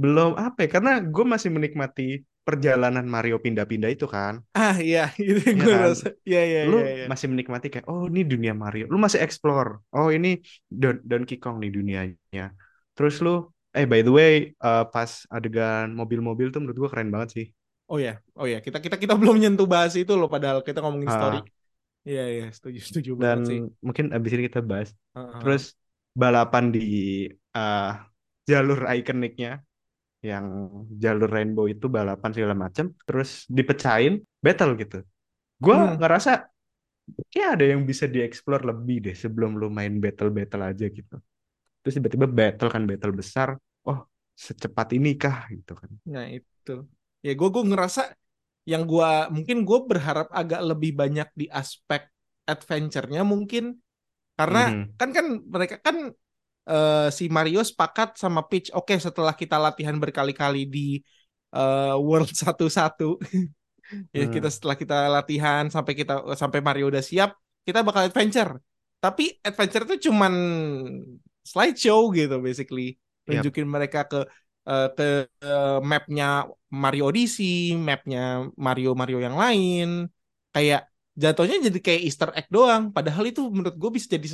belum 0.00 0.30
apa 0.40 0.64
ya? 0.64 0.68
Karena 0.80 0.92
gue 1.04 1.24
masih 1.28 1.52
menikmati 1.52 2.24
perjalanan 2.48 3.06
Mario 3.14 3.36
pindah-pindah 3.44 3.90
itu 3.94 4.06
kan. 4.14 4.34
Ah 4.62 4.76
iya, 4.86 5.00
itu 5.28 5.40
Iya 5.54 5.64
gue 5.64 5.74
kan? 5.74 5.80
rasa. 5.84 6.06
Iya 6.28 6.38
iya 6.48 6.60
lu 6.70 6.76
iya 6.76 6.84
iya. 6.96 7.06
masih 7.10 7.26
menikmati 7.32 7.66
kayak 7.72 7.86
oh 7.92 8.02
ini 8.10 8.20
dunia 8.32 8.52
Mario 8.62 8.84
lu 8.92 8.98
masih 9.04 9.20
explore 9.26 9.70
oh 9.96 10.08
ini 10.16 10.28
Don 10.80 10.96
Donkey 11.10 11.36
Kong 11.42 11.56
nih 11.62 11.70
dunianya 11.76 12.44
terus 12.96 13.14
lu 13.24 13.30
eh 13.78 13.86
by 13.92 14.00
the 14.06 14.12
way 14.18 14.32
eh, 14.66 14.82
pas 14.94 15.10
adegan 15.36 15.86
mobil-mobil 16.00 16.46
tuh 16.52 16.58
menurut 16.62 16.78
gua 16.82 16.90
keren 16.92 17.10
banget 17.14 17.28
sih 17.36 17.46
Oh 17.92 17.96
ya, 18.06 18.12
oh 18.38 18.44
ya, 18.52 18.58
kita 18.66 18.78
kita 18.84 18.96
kita 19.02 19.14
belum 19.20 19.36
nyentuh 19.40 19.64
bahas 19.72 19.92
itu 20.00 20.12
loh 20.20 20.28
padahal 20.34 20.58
kita 20.68 20.78
ngomongin 20.84 21.08
story. 21.16 21.38
Ah, 21.38 21.48
Iya 22.08 22.22
iya, 22.34 22.44
setuju 22.56 22.80
setuju 22.88 23.10
dan 23.22 23.38
banget 23.38 23.42
sih. 23.50 23.60
mungkin 23.86 24.06
abis 24.16 24.30
ini 24.34 24.42
kita 24.48 24.60
bahas 24.70 24.88
Heeh. 25.14 25.48
terus 25.48 25.62
balapan 26.20 26.64
di 26.74 26.80
eh, 27.56 27.82
jalur 28.50 28.78
ikoniknya 28.98 29.50
yang 30.22 30.46
jalur 31.02 31.30
rainbow 31.30 31.66
itu 31.70 31.86
balapan 31.86 32.30
segala 32.34 32.54
macam 32.58 32.90
terus 33.06 33.46
dipecahin 33.46 34.18
battle 34.44 34.72
gitu. 34.82 34.96
Gua 35.64 35.76
Hmm. 35.76 35.98
ngerasa 36.00 36.30
kayak 37.32 37.50
ada 37.58 37.64
yang 37.72 37.82
bisa 37.90 38.04
dieksplor 38.10 38.60
lebih 38.70 38.96
deh 39.10 39.16
sebelum 39.16 39.56
lu 39.60 39.68
main 39.72 39.94
battle-battle 40.04 40.62
aja 40.70 40.86
gitu. 40.92 41.16
Terus 41.82 41.94
tiba-tiba 41.98 42.26
battle 42.28 42.70
kan 42.74 42.82
battle 42.90 43.14
besar 43.16 43.48
oh 43.88 44.00
secepat 44.36 44.88
ini 44.98 45.10
kah 45.20 45.48
gitu 45.52 45.72
kan. 45.78 45.90
Nah 46.12 46.26
itu, 46.36 46.70
ya 47.24 47.30
gue 47.38 47.48
gue 47.54 47.64
ngerasa 47.70 48.00
yang 48.72 48.82
gue 48.90 49.08
mungkin 49.34 49.56
gue 49.68 49.78
berharap 49.90 50.28
agak 50.32 50.60
lebih 50.70 50.92
banyak 51.00 51.28
di 51.40 51.46
aspek 51.52 52.02
adventure-nya 52.48 53.22
mungkin. 53.32 53.64
Karena 54.38 54.58
Mhm. 54.58 54.98
kan 55.00 55.10
kan 55.16 55.26
mereka 55.54 55.76
kan 55.86 55.96
eh, 56.70 57.08
si 57.18 57.24
Mario 57.36 57.60
sepakat 57.70 58.08
sama 58.22 58.40
Peach 58.48 58.68
oke 58.76 58.94
setelah 59.06 59.34
kita 59.40 59.56
latihan 59.66 59.96
berkali-kali 60.02 60.58
di 60.74 60.80
eh, 61.56 61.94
World 62.06 62.30
1-1 62.42 63.18
ya 64.18 64.24
Hmm. 64.24 64.32
kita 64.34 64.48
setelah 64.54 64.76
kita 64.82 64.96
latihan 65.16 65.64
sampai 65.74 65.92
kita 66.00 66.14
sampai 66.36 66.60
Mario 66.64 66.92
udah 66.92 67.04
siap 67.04 67.30
kita 67.66 67.80
bakal 67.86 68.02
adventure. 68.08 68.52
Tapi 68.98 69.24
adventure 69.46 69.84
itu 69.86 70.10
cuman 70.10 70.32
slideshow 71.46 72.00
gitu 72.18 72.36
basically. 72.46 72.96
Nunjukin 73.28 73.66
mereka 73.68 73.98
ke 74.10 74.18
eh, 74.68 74.88
ke 74.96 75.04
eh, 75.44 75.78
mapnya 75.90 76.24
Mario 76.72 77.02
Odyssey 77.12 77.76
mapnya 77.76 78.48
Mario 78.56 78.88
Mario 79.00 79.18
yang 79.26 79.36
lain. 79.42 79.86
Kayak 80.54 80.80
jatuhnya 81.22 81.56
jadi 81.68 81.78
kayak 81.86 82.02
Easter 82.08 82.30
egg 82.38 82.46
doang. 82.54 82.82
Padahal 82.96 83.24
itu 83.30 83.40
menurut 83.52 83.76
gue 83.76 83.90
bisa 83.96 84.08
jadi 84.16 84.28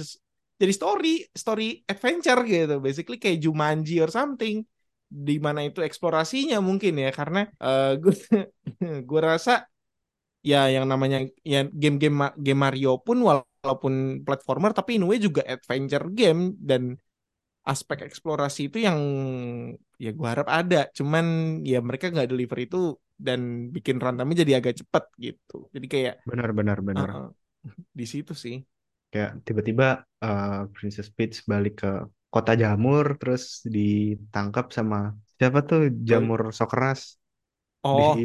jadi 0.61 0.73
story 0.73 1.13
story 1.35 1.83
adventure 1.87 2.41
gitu. 2.47 2.77
Basically 2.79 3.19
kayak 3.19 3.43
Jumanji 3.43 3.99
or 3.99 4.11
something. 4.11 4.63
Di 5.15 5.39
mana 5.39 5.63
itu 5.63 5.79
eksplorasinya 5.79 6.59
mungkin 6.59 6.99
ya 6.99 7.11
karena 7.15 7.47
eh, 7.47 7.93
gue 8.03 8.15
gue 9.09 9.21
rasa 9.21 9.67
ya 10.45 10.69
yang 10.69 10.87
namanya 10.87 11.25
ya 11.43 11.65
game-game 11.67 12.37
game 12.37 12.61
Mario 12.61 13.01
pun 13.01 13.19
walaupun 13.25 14.23
platformer 14.27 14.77
tapi 14.77 14.99
in 14.99 15.05
way 15.07 15.19
juga 15.19 15.43
adventure 15.47 16.07
game. 16.15 16.55
Dan 16.59 16.95
aspek 17.65 18.05
eksplorasi 18.05 18.69
itu 18.69 18.79
yang 18.85 18.99
ya 19.99 20.11
gue 20.15 20.29
harap 20.29 20.49
ada. 20.51 20.87
Cuman 20.95 21.59
ya 21.67 21.83
mereka 21.83 22.13
nggak 22.15 22.31
deliver 22.31 22.59
itu 22.63 22.95
dan 23.15 23.71
bikin 23.71 24.03
runtamenya 24.03 24.43
jadi 24.43 24.63
agak 24.63 24.75
cepet 24.83 25.05
gitu. 25.19 25.71
Jadi 25.75 25.87
kayak 25.87 26.15
benar-benar 26.27 26.79
benar 26.83 27.09
uh-uh, 27.11 27.29
di 27.95 28.07
situ 28.07 28.35
sih 28.35 28.59
kayak 29.15 29.31
tiba-tiba 29.47 29.85
eh, 30.25 30.51
Princess 30.75 31.09
Peach 31.17 31.37
balik 31.53 31.73
ke 31.83 31.89
kota 32.35 32.53
jamur 32.63 33.07
terus 33.21 33.43
ditangkap 33.75 34.67
sama 34.77 34.97
siapa 35.39 35.59
tuh? 35.69 35.81
Jamur 36.09 36.41
Sokras 36.59 37.01
oh 37.85 38.15
di 38.15 38.23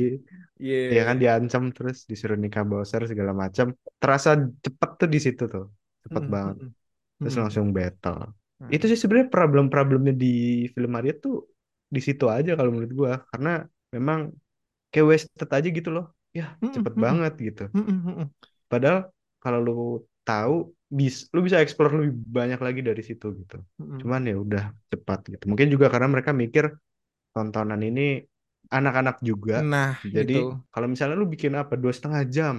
iya. 0.64 0.76
ya 0.96 1.02
kan 1.08 1.16
diancam 1.22 1.64
terus 1.76 1.98
disuruh 2.10 2.38
nikah 2.44 2.64
Bowser 2.70 3.02
segala 3.12 3.34
macam 3.44 3.68
terasa 4.02 4.30
cepet 4.66 4.90
tuh 5.00 5.10
di 5.14 5.20
situ 5.26 5.44
tuh 5.54 5.66
cepet 6.06 6.24
Mm, 6.26 6.34
banget. 6.36 6.56
mm, 6.58 6.66
mm. 6.66 6.74
terus 7.22 7.36
Mm. 7.36 7.42
langsung 7.42 7.68
battle. 7.78 8.20
Nah, 8.60 8.70
itu 8.76 8.86
sih 8.92 9.00
sebenarnya 9.02 9.30
problem-problemnya 9.36 10.14
di 10.24 10.28
film 10.74 10.92
Mario 10.96 11.14
tuh 11.26 11.36
di 11.96 12.00
situ 12.08 12.26
aja 12.38 12.52
kalau 12.58 12.72
menurut 12.74 12.94
gua. 13.02 13.14
Karena 13.32 13.50
memang 13.96 14.20
kayak 14.92 15.08
wasted 15.12 15.50
aja 15.58 15.70
gitu 15.78 15.90
loh. 15.96 16.06
Ya 16.38 16.46
mm, 16.62 16.68
mm, 16.68 16.76
cepet 16.76 16.94
mm, 16.96 17.04
mm. 17.04 17.06
banget 17.06 17.34
gitu. 17.48 17.64
Mm, 17.74 17.82
mm, 17.90 17.98
mm, 18.08 18.14
mm. 18.22 18.28
padahal 18.72 19.00
kalau 19.44 19.60
lu 19.68 19.74
tahu 20.28 20.54
bis 20.90 21.16
lu 21.34 21.40
bisa 21.46 21.62
explore 21.62 21.94
lebih 21.94 22.14
banyak 22.38 22.60
lagi 22.66 22.82
dari 22.82 23.02
situ 23.06 23.26
gitu 23.38 23.58
Mm, 23.80 23.86
mm. 23.86 24.00
cuman 24.02 24.22
ya 24.26 24.36
udah 24.42 24.64
cepat 24.92 25.20
gitu 25.34 25.44
mungkin 25.50 25.68
juga 25.74 25.86
karena 25.94 26.08
mereka 26.10 26.32
mikir 26.34 26.66
tontonan 27.34 27.82
ini 27.86 28.02
anak-anak 28.74 29.22
juga 29.26 29.66
nah 29.66 29.94
jadi 30.06 30.34
itu 30.34 30.40
kalau 30.74 30.88
misalnya 30.92 31.16
lu 31.22 31.28
bikin 31.30 31.54
apa 31.58 31.74
dua 31.78 31.94
setengah 31.94 32.24
jam 32.30 32.56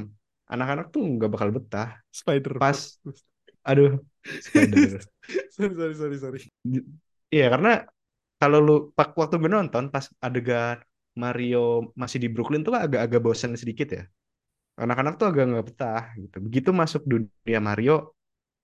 anak-anak 0.50 0.86
tuh 0.94 1.02
nggak 1.06 1.30
bakal 1.34 1.50
betah 1.54 1.88
Spider 2.10 2.54
pas 2.62 2.78
Aduh, 3.60 4.00
Spider. 4.24 5.04
sorry 5.54 5.74
sorry 5.76 5.94
sorry 5.94 6.16
sorry. 6.18 6.40
Iya, 7.34 7.44
karena 7.52 7.70
kalau 8.40 8.58
lu 8.66 8.72
pak 8.96 9.08
waktu 9.20 9.34
gue 9.42 9.50
nonton 9.56 9.84
pas 9.94 10.06
adegan 10.26 10.76
Mario 11.22 11.58
masih 12.00 12.18
di 12.24 12.28
Brooklyn 12.32 12.62
tuh 12.66 12.74
agak-agak 12.84 13.20
bosan 13.26 13.52
sedikit 13.62 13.88
ya. 13.96 14.02
Anak-anak 14.82 15.14
tuh 15.20 15.26
agak 15.30 15.44
nggak 15.50 15.66
betah 15.68 16.02
gitu. 16.22 16.36
Begitu 16.46 16.70
masuk 16.82 17.02
dunia 17.12 17.60
Mario, 17.68 17.92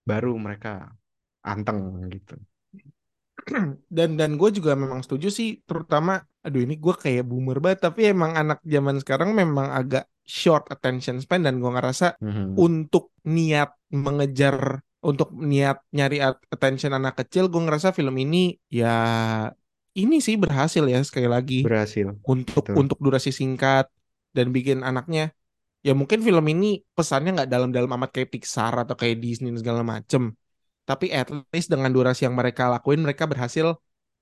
baru 0.07 0.39
mereka 0.39 0.95
anteng 1.43 2.07
gitu. 2.09 2.39
dan 3.97 4.17
dan 4.17 4.31
gue 4.41 4.51
juga 4.51 4.73
memang 4.75 5.05
setuju 5.05 5.29
sih 5.29 5.61
terutama 5.63 6.25
aduh 6.43 6.63
ini 6.63 6.79
gue 6.79 6.95
kayak 6.95 7.27
boomer 7.27 7.59
banget 7.59 7.91
tapi 7.91 8.11
emang 8.11 8.33
anak 8.35 8.59
zaman 8.65 8.97
sekarang 9.03 9.35
memang 9.35 9.71
agak 9.71 10.07
short 10.27 10.67
attention 10.71 11.19
span 11.23 11.43
dan 11.47 11.59
gue 11.63 11.71
ngerasa 11.71 12.19
Mhm. 12.19 12.59
untuk 12.59 13.15
niat 13.27 13.71
mengejar 13.93 14.83
untuk 15.03 15.31
niat 15.31 15.79
nyari 15.95 16.19
at- 16.19 16.43
attention 16.51 16.91
anak 16.91 17.15
kecil 17.15 17.47
gue 17.47 17.63
ngerasa 17.63 17.95
film 17.95 18.15
ini 18.19 18.59
ya 18.67 18.95
ini 19.95 20.19
sih 20.19 20.35
berhasil 20.35 20.83
ya 20.83 20.99
sekali 21.07 21.29
lagi 21.31 21.61
Berhasil. 21.63 22.11
untuk 22.27 22.67
Betul. 22.67 22.75
untuk 22.83 22.99
durasi 22.99 23.31
singkat 23.31 23.87
dan 24.35 24.51
bikin 24.51 24.83
anaknya 24.83 25.31
ya 25.87 25.93
mungkin 26.01 26.21
film 26.27 26.45
ini 26.53 26.67
pesannya 26.97 27.31
nggak 27.37 27.49
dalam-dalam 27.55 27.91
amat 27.97 28.11
kayak 28.15 28.31
Pixar 28.35 28.73
atau 28.83 28.95
kayak 29.01 29.17
Disney 29.23 29.49
dan 29.53 29.59
segala 29.63 29.83
macem 29.95 30.23
tapi 30.89 31.07
at 31.19 31.29
least 31.55 31.69
dengan 31.73 31.91
durasi 31.97 32.21
yang 32.27 32.37
mereka 32.41 32.63
lakuin 32.75 33.01
mereka 33.07 33.25
berhasil 33.33 33.67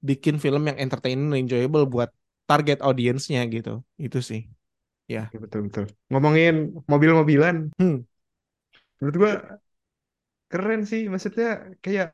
bikin 0.08 0.36
film 0.44 0.62
yang 0.68 0.76
entertaining 0.84 1.28
dan 1.32 1.38
enjoyable 1.44 1.84
buat 1.94 2.10
target 2.50 2.78
audiensnya 2.86 3.40
gitu 3.54 3.70
itu 4.06 4.18
sih 4.30 4.42
Ya, 5.14 5.28
betul 5.42 5.60
betul. 5.68 5.84
Ngomongin 6.08 6.52
mobil-mobilan, 6.88 7.56
Hmm. 7.78 8.04
menurut 9.00 9.16
gua 9.20 9.32
keren 10.50 10.80
sih. 10.90 11.02
Maksudnya 11.12 11.46
kayak 11.84 12.06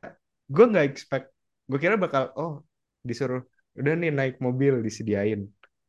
gua 0.53 0.65
nggak 0.71 0.85
expect. 0.89 1.25
Gue 1.69 1.79
kira 1.83 1.95
bakal 2.03 2.23
oh 2.39 2.51
disuruh 3.09 3.41
udah 3.79 3.93
nih 4.01 4.11
naik 4.17 4.35
mobil 4.45 4.73
disediain. 4.87 5.39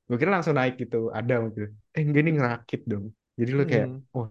Gue 0.07 0.16
kira 0.20 0.31
langsung 0.37 0.55
naik 0.59 0.75
gitu 0.83 0.96
ada 1.18 1.35
mobil. 1.44 1.64
Eh 1.96 2.03
enggak 2.07 2.22
nih 2.27 2.33
ngerakit 2.37 2.81
dong. 2.90 3.05
Jadi 3.42 3.52
lo 3.59 3.64
kayak 3.72 3.88
Hmm. 3.88 4.02
oh 4.18 4.26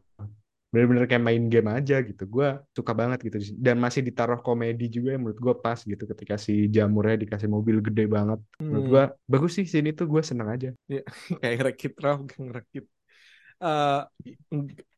bener-bener 0.71 1.03
kayak 1.09 1.23
main 1.27 1.43
game 1.51 1.69
aja 1.77 1.95
gitu. 2.09 2.23
Gua 2.35 2.47
suka 2.77 2.91
banget 2.99 3.19
gitu. 3.27 3.37
Dan 3.65 3.75
masih 3.83 4.01
ditaruh 4.07 4.39
komedi 4.45 4.83
juga 4.95 5.07
yang 5.13 5.21
menurut 5.27 5.39
gua 5.45 5.55
pas 5.65 5.79
gitu 5.91 6.03
ketika 6.11 6.35
si 6.45 6.51
jamurnya 6.75 7.15
dikasih 7.23 7.49
mobil 7.55 7.77
gede 7.87 8.03
banget. 8.15 8.39
Menurut 8.69 8.85
Hmm. 8.85 8.91
gua 8.93 9.03
bagus 9.31 9.51
sih 9.57 9.65
sini 9.73 9.89
tuh 9.97 10.05
gue 10.13 10.21
seneng 10.29 10.47
aja. 10.55 10.69
kayak 11.41 11.53
ngerakit 11.59 11.91
raw 12.03 12.15
ngerakit 12.45 12.83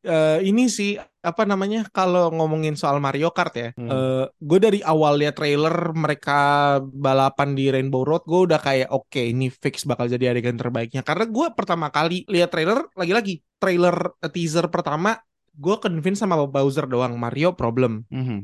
Eh, 0.04 0.38
ini 0.44 0.68
sih 0.68 1.00
apa 1.00 1.48
namanya 1.48 1.88
kalau 1.88 2.28
ngomongin 2.36 2.76
soal 2.76 3.00
Mario 3.00 3.32
Kart 3.32 3.56
ya 3.56 3.70
Hmm. 3.80 4.28
gue 4.36 4.60
dari 4.60 4.84
awal 4.84 5.16
lihat 5.16 5.40
trailer 5.40 5.96
mereka 5.96 6.36
balapan 6.84 7.56
di 7.56 7.72
Rainbow 7.72 8.04
Road 8.04 8.28
gue 8.28 8.52
udah 8.52 8.60
kayak 8.60 8.92
oke 8.92 9.24
ini 9.24 9.48
fix 9.48 9.88
bakal 9.88 10.12
jadi 10.12 10.36
adegan 10.36 10.60
terbaiknya 10.60 11.08
karena 11.08 11.24
gue 11.24 11.48
pertama 11.56 11.88
kali 11.88 12.28
lihat 12.28 12.52
trailer 12.52 12.84
lagi-lagi 13.00 13.40
trailer 13.56 14.12
teaser 14.28 14.68
pertama 14.68 15.16
gue 15.56 15.76
convince 15.80 16.20
sama 16.20 16.36
Bowser 16.52 16.84
doang 16.92 17.16
Mario 17.16 17.56
problem 17.56 18.04
Mhm. 18.12 18.38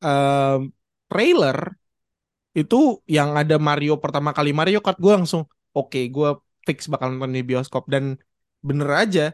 Em, 0.00 0.60
trailer 1.12 1.76
itu 2.56 3.04
yang 3.04 3.36
ada 3.36 3.60
Mario 3.60 4.00
pertama 4.00 4.32
kali 4.32 4.56
Mario 4.56 4.80
Kart 4.80 4.96
gue 4.96 5.12
langsung 5.12 5.44
oke 5.76 6.00
gue 6.08 6.30
fix 6.64 6.88
bakal 6.88 7.12
nonton 7.12 7.36
di 7.36 7.44
bioskop 7.44 7.84
dan 7.92 8.16
bener 8.58 8.90
aja 8.90 9.26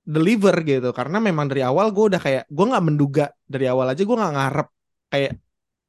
deliver 0.00 0.56
gitu 0.64 0.90
karena 0.90 1.20
memang 1.20 1.46
dari 1.46 1.60
awal 1.60 1.92
gue 1.92 2.04
udah 2.10 2.20
kayak 2.20 2.44
gue 2.48 2.66
nggak 2.66 2.84
menduga 2.84 3.24
dari 3.44 3.68
awal 3.68 3.92
aja 3.92 4.00
gue 4.00 4.16
nggak 4.16 4.34
ngarep 4.34 4.68
kayak 5.10 5.32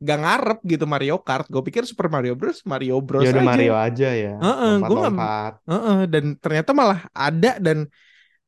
gak 0.02 0.18
ngarep 0.18 0.60
gitu 0.66 0.86
Mario 0.90 1.22
Kart 1.22 1.46
gue 1.46 1.62
pikir 1.62 1.86
Super 1.86 2.10
Mario 2.10 2.34
Bros 2.34 2.66
Mario 2.66 2.98
Bros 3.06 3.22
Ya 3.22 3.32
udah 3.32 3.46
aja 3.46 3.50
Mario 3.54 3.74
aja 3.78 4.10
ya. 4.10 4.34
Heeh, 4.34 4.74
gua 4.82 4.98
nggak- 4.98 5.14
Lompat-lompat. 5.14 5.54
Heeh, 5.70 6.00
dan 6.10 6.26
ternyata 6.42 6.70
malah 6.74 7.00
ada 7.14 7.52
dan 7.62 7.86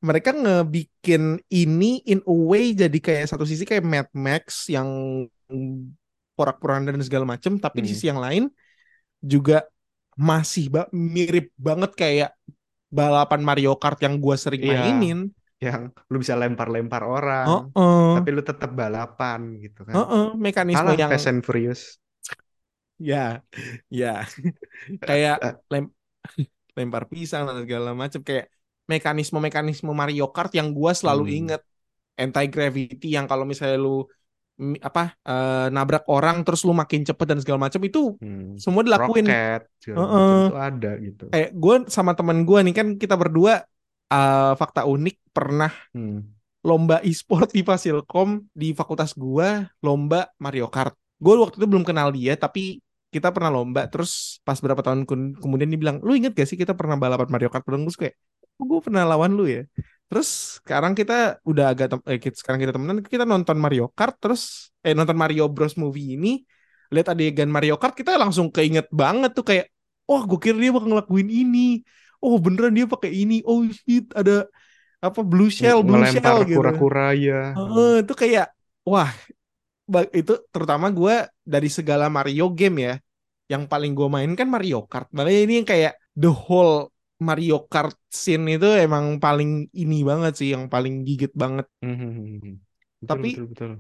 mereka 0.02 0.34
ngebikin 0.34 1.38
ini 1.48 2.02
in 2.04 2.26
a 2.26 2.34
way 2.34 2.74
jadi 2.74 2.98
kayak 2.98 3.30
satu 3.30 3.46
sisi 3.46 3.64
kayak 3.64 3.86
Mad 3.86 4.10
Max 4.12 4.66
yang 4.66 4.90
porak-porandan 6.34 6.98
dan 6.98 7.06
segala 7.06 7.26
macem 7.30 7.62
tapi 7.62 7.86
di 7.86 7.88
Hmm. 7.88 7.94
sisi 7.94 8.06
yang 8.10 8.18
lain 8.18 8.50
juga 9.22 9.62
masih 10.14 10.74
ba- 10.74 10.90
mirip 10.90 11.54
banget 11.54 11.94
kayak 11.94 12.32
balapan 13.00 13.42
Mario 13.50 13.72
Kart 13.82 13.98
yang 14.06 14.16
gua 14.24 14.36
sering 14.44 14.62
Iya. 14.64 14.80
mainin. 14.86 15.20
Yang 15.66 15.82
lu 16.12 16.18
bisa 16.24 16.36
lempar-lempar 16.42 17.02
orang. 17.08 17.48
Heeh. 17.76 18.04
Tapi 18.20 18.30
lu 18.36 18.42
tetap 18.44 18.72
balapan 18.82 19.40
gitu 19.64 19.80
kan. 19.88 19.96
Heeh, 19.98 20.26
mekanisme 20.46 20.80
Kalah 20.84 20.96
yang 21.02 21.10
Fast 21.12 21.28
and 21.32 21.42
Furious. 21.46 21.82
ya 23.10 23.42
ya 24.00 24.08
kayak 25.08 25.36
lem 25.72 25.86
lempar 26.78 27.04
pisang 27.12 27.42
dan 27.48 27.58
segala 27.64 27.90
macam 28.02 28.22
kayak 28.28 28.46
mekanisme-mekanisme 28.92 29.90
Mario 30.02 30.26
Kart 30.36 30.52
yang 30.60 30.70
gua 30.78 30.92
selalu 31.00 31.24
Hmm. 31.30 31.38
inget 31.40 31.62
anti 32.22 32.46
gravity 32.54 33.08
yang 33.18 33.26
kalau 33.32 33.46
misalnya 33.52 33.78
lu 33.86 34.06
apa 34.80 35.18
eh, 35.26 35.68
nabrak 35.74 36.06
orang 36.08 36.46
terus 36.46 36.62
lu 36.62 36.78
makin 36.78 37.02
cepet 37.02 37.26
dan 37.26 37.40
segala 37.42 37.68
macam 37.68 37.82
itu 37.82 38.14
Hmm. 38.22 38.54
semua 38.56 38.86
dilakuin 38.86 39.26
Rocket 39.26 39.62
Heeh. 39.84 39.98
macam 39.98 40.38
itu 40.46 40.58
ada 40.58 40.92
gitu. 41.02 41.24
kayak 41.34 41.50
gue 41.58 41.76
sama 41.90 42.14
teman 42.14 42.46
gue 42.46 42.60
nih 42.70 42.76
kan 42.78 42.88
kita 43.02 43.18
berdua 43.18 43.66
eh, 44.14 44.54
fakta 44.54 44.86
unik 44.86 45.16
pernah 45.34 45.74
Hmm. 45.92 46.22
lomba 46.64 47.02
e-sport 47.04 47.52
di 47.52 47.66
Fasilkom 47.66 48.48
di 48.56 48.72
fakultas 48.72 49.12
gua 49.18 49.68
lomba 49.84 50.32
Mario 50.40 50.72
Kart. 50.72 50.96
Gue 51.20 51.36
waktu 51.36 51.60
itu 51.60 51.68
belum 51.68 51.84
kenal 51.84 52.14
dia 52.16 52.40
tapi 52.40 52.80
kita 53.12 53.30
pernah 53.36 53.52
lomba 53.52 53.86
terus 53.92 54.40
pas 54.48 54.56
berapa 54.58 54.80
tahun 54.80 55.04
kemudian 55.38 55.70
dia 55.70 55.78
bilang, 55.78 55.98
"Lu 56.02 56.16
inget 56.16 56.34
gak 56.34 56.48
sih 56.50 56.56
kita 56.58 56.72
pernah 56.74 56.96
balapan 56.96 57.28
Mario 57.30 57.50
Kart 57.52 57.68
bareng?" 57.68 57.84
Terus 57.86 58.00
kayak, 58.00 58.16
"Oh, 58.58 58.66
gue 58.66 58.80
pernah 58.80 59.04
lawan 59.06 59.36
lu 59.36 59.46
ya." 59.46 59.68
Terus 60.14 60.62
sekarang 60.62 60.94
kita 60.94 61.42
udah 61.42 61.74
agak 61.74 61.88
tem- 61.90 62.06
eh, 62.06 62.22
sekarang 62.38 62.62
kita 62.62 62.70
temenan 62.78 63.02
kita 63.02 63.26
nonton 63.26 63.58
Mario 63.58 63.90
Kart 63.98 64.14
terus 64.22 64.70
eh 64.86 64.94
nonton 64.94 65.18
Mario 65.18 65.50
Bros 65.50 65.74
movie 65.74 66.14
ini 66.14 66.46
lihat 66.94 67.10
adegan 67.18 67.50
Mario 67.50 67.82
Kart 67.82 67.98
kita 67.98 68.14
langsung 68.22 68.54
keinget 68.54 68.86
banget 68.94 69.34
tuh 69.34 69.42
kayak, 69.42 69.66
"Wah, 70.06 70.22
gue 70.30 70.38
kira 70.38 70.54
dia 70.62 70.70
bakal 70.70 70.94
ngelakuin 70.94 71.30
ini." 71.34 71.82
Oh, 72.22 72.38
beneran 72.38 72.78
dia 72.78 72.86
pakai 72.86 73.10
ini. 73.10 73.42
Oh 73.50 73.66
shit, 73.66 74.06
ada 74.14 74.46
apa 75.02 75.20
blue 75.26 75.50
shell, 75.50 75.82
blue 75.82 76.06
Ngelempar 76.06 76.22
shell 76.22 76.46
gitu. 76.46 76.62
kura-kura 76.62 77.08
ya. 77.18 77.58
Heeh, 77.58 78.06
itu 78.06 78.14
kayak 78.14 78.46
wah 78.86 79.10
itu 80.14 80.34
terutama 80.54 80.88
gue 80.94 81.16
dari 81.44 81.68
segala 81.68 82.08
Mario 82.08 82.54
game 82.54 82.78
ya 82.88 82.94
yang 83.52 83.68
paling 83.68 83.92
gue 83.98 84.08
main 84.08 84.32
kan 84.38 84.48
Mario 84.48 84.86
Kart 84.88 85.10
makanya 85.12 85.42
ini 85.44 85.54
yang 85.60 85.68
kayak 85.68 85.94
the 86.16 86.32
whole 86.32 86.93
Mario 87.22 87.70
Kart 87.70 87.94
scene 88.10 88.58
itu 88.58 88.66
emang 88.66 89.22
paling 89.22 89.70
ini 89.74 90.02
banget 90.02 90.34
sih 90.40 90.50
yang 90.56 90.66
paling 90.72 91.06
gigit 91.06 91.32
banget 91.34 91.70
Hmm. 91.84 92.58
Betul, 93.04 93.08
Tapi- 93.10 93.34
betul, 93.36 93.46
betul. 93.52 93.72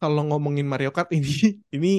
kalau 0.00 0.22
ngomongin 0.28 0.66
Mario 0.66 0.90
Kart 0.90 1.12
ini 1.12 1.28
ini 1.76 1.92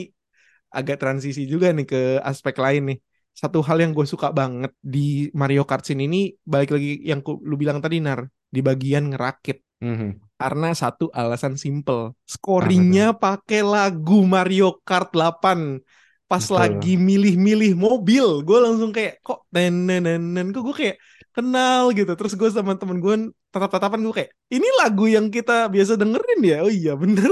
agak 0.73 0.99
transisi 0.99 1.47
juga 1.47 1.71
nih 1.71 1.87
ke 1.87 2.01
aspek 2.19 2.57
lain 2.59 2.83
nih 2.93 2.99
satu 3.35 3.59
hal 3.63 3.83
yang 3.83 3.91
gue 3.91 4.07
suka 4.07 4.31
banget 4.31 4.71
di 4.79 5.27
Mario 5.35 5.63
Kart 5.67 5.83
scene 5.83 6.07
ini 6.07 6.31
balik 6.43 6.75
lagi 6.75 6.99
yang 7.03 7.19
ku- 7.23 7.39
lu 7.43 7.55
bilang 7.55 7.79
tadi 7.83 7.99
Nar 8.03 8.23
di 8.49 8.59
bagian 8.59 9.13
ngerakit 9.13 9.61
Hmm. 9.75 10.15
Karena 10.39 10.71
satu 10.71 11.11
alasan 11.11 11.59
simple. 11.59 12.15
Scoringnya 12.23 13.11
pakai 13.11 13.59
lagu 13.59 14.23
Mario 14.23 14.79
Kart 14.87 15.11
8. 15.11 15.83
Pas 16.25 16.41
Betul. 16.41 16.57
lagi 16.57 16.93
milih-milih 16.97 17.77
mobil, 17.77 18.41
gue 18.41 18.57
langsung 18.57 18.89
kayak 18.89 19.21
kok 19.21 19.45
nenen 19.53 20.49
kok 20.49 20.65
gue 20.65 20.75
kayak 20.75 20.97
kenal 21.29 21.93
gitu. 21.93 22.11
Terus 22.17 22.33
gue 22.33 22.49
sama 22.49 22.73
temen 22.81 22.97
gue 22.97 23.29
tatap-tatapan 23.53 23.99
gue 24.01 24.13
kayak 24.23 24.31
ini 24.49 24.67
lagu 24.81 25.05
yang 25.05 25.29
kita 25.29 25.69
biasa 25.69 25.93
dengerin 26.01 26.41
ya. 26.41 26.57
Oh 26.65 26.73
iya 26.73 26.97
bener. 26.97 27.29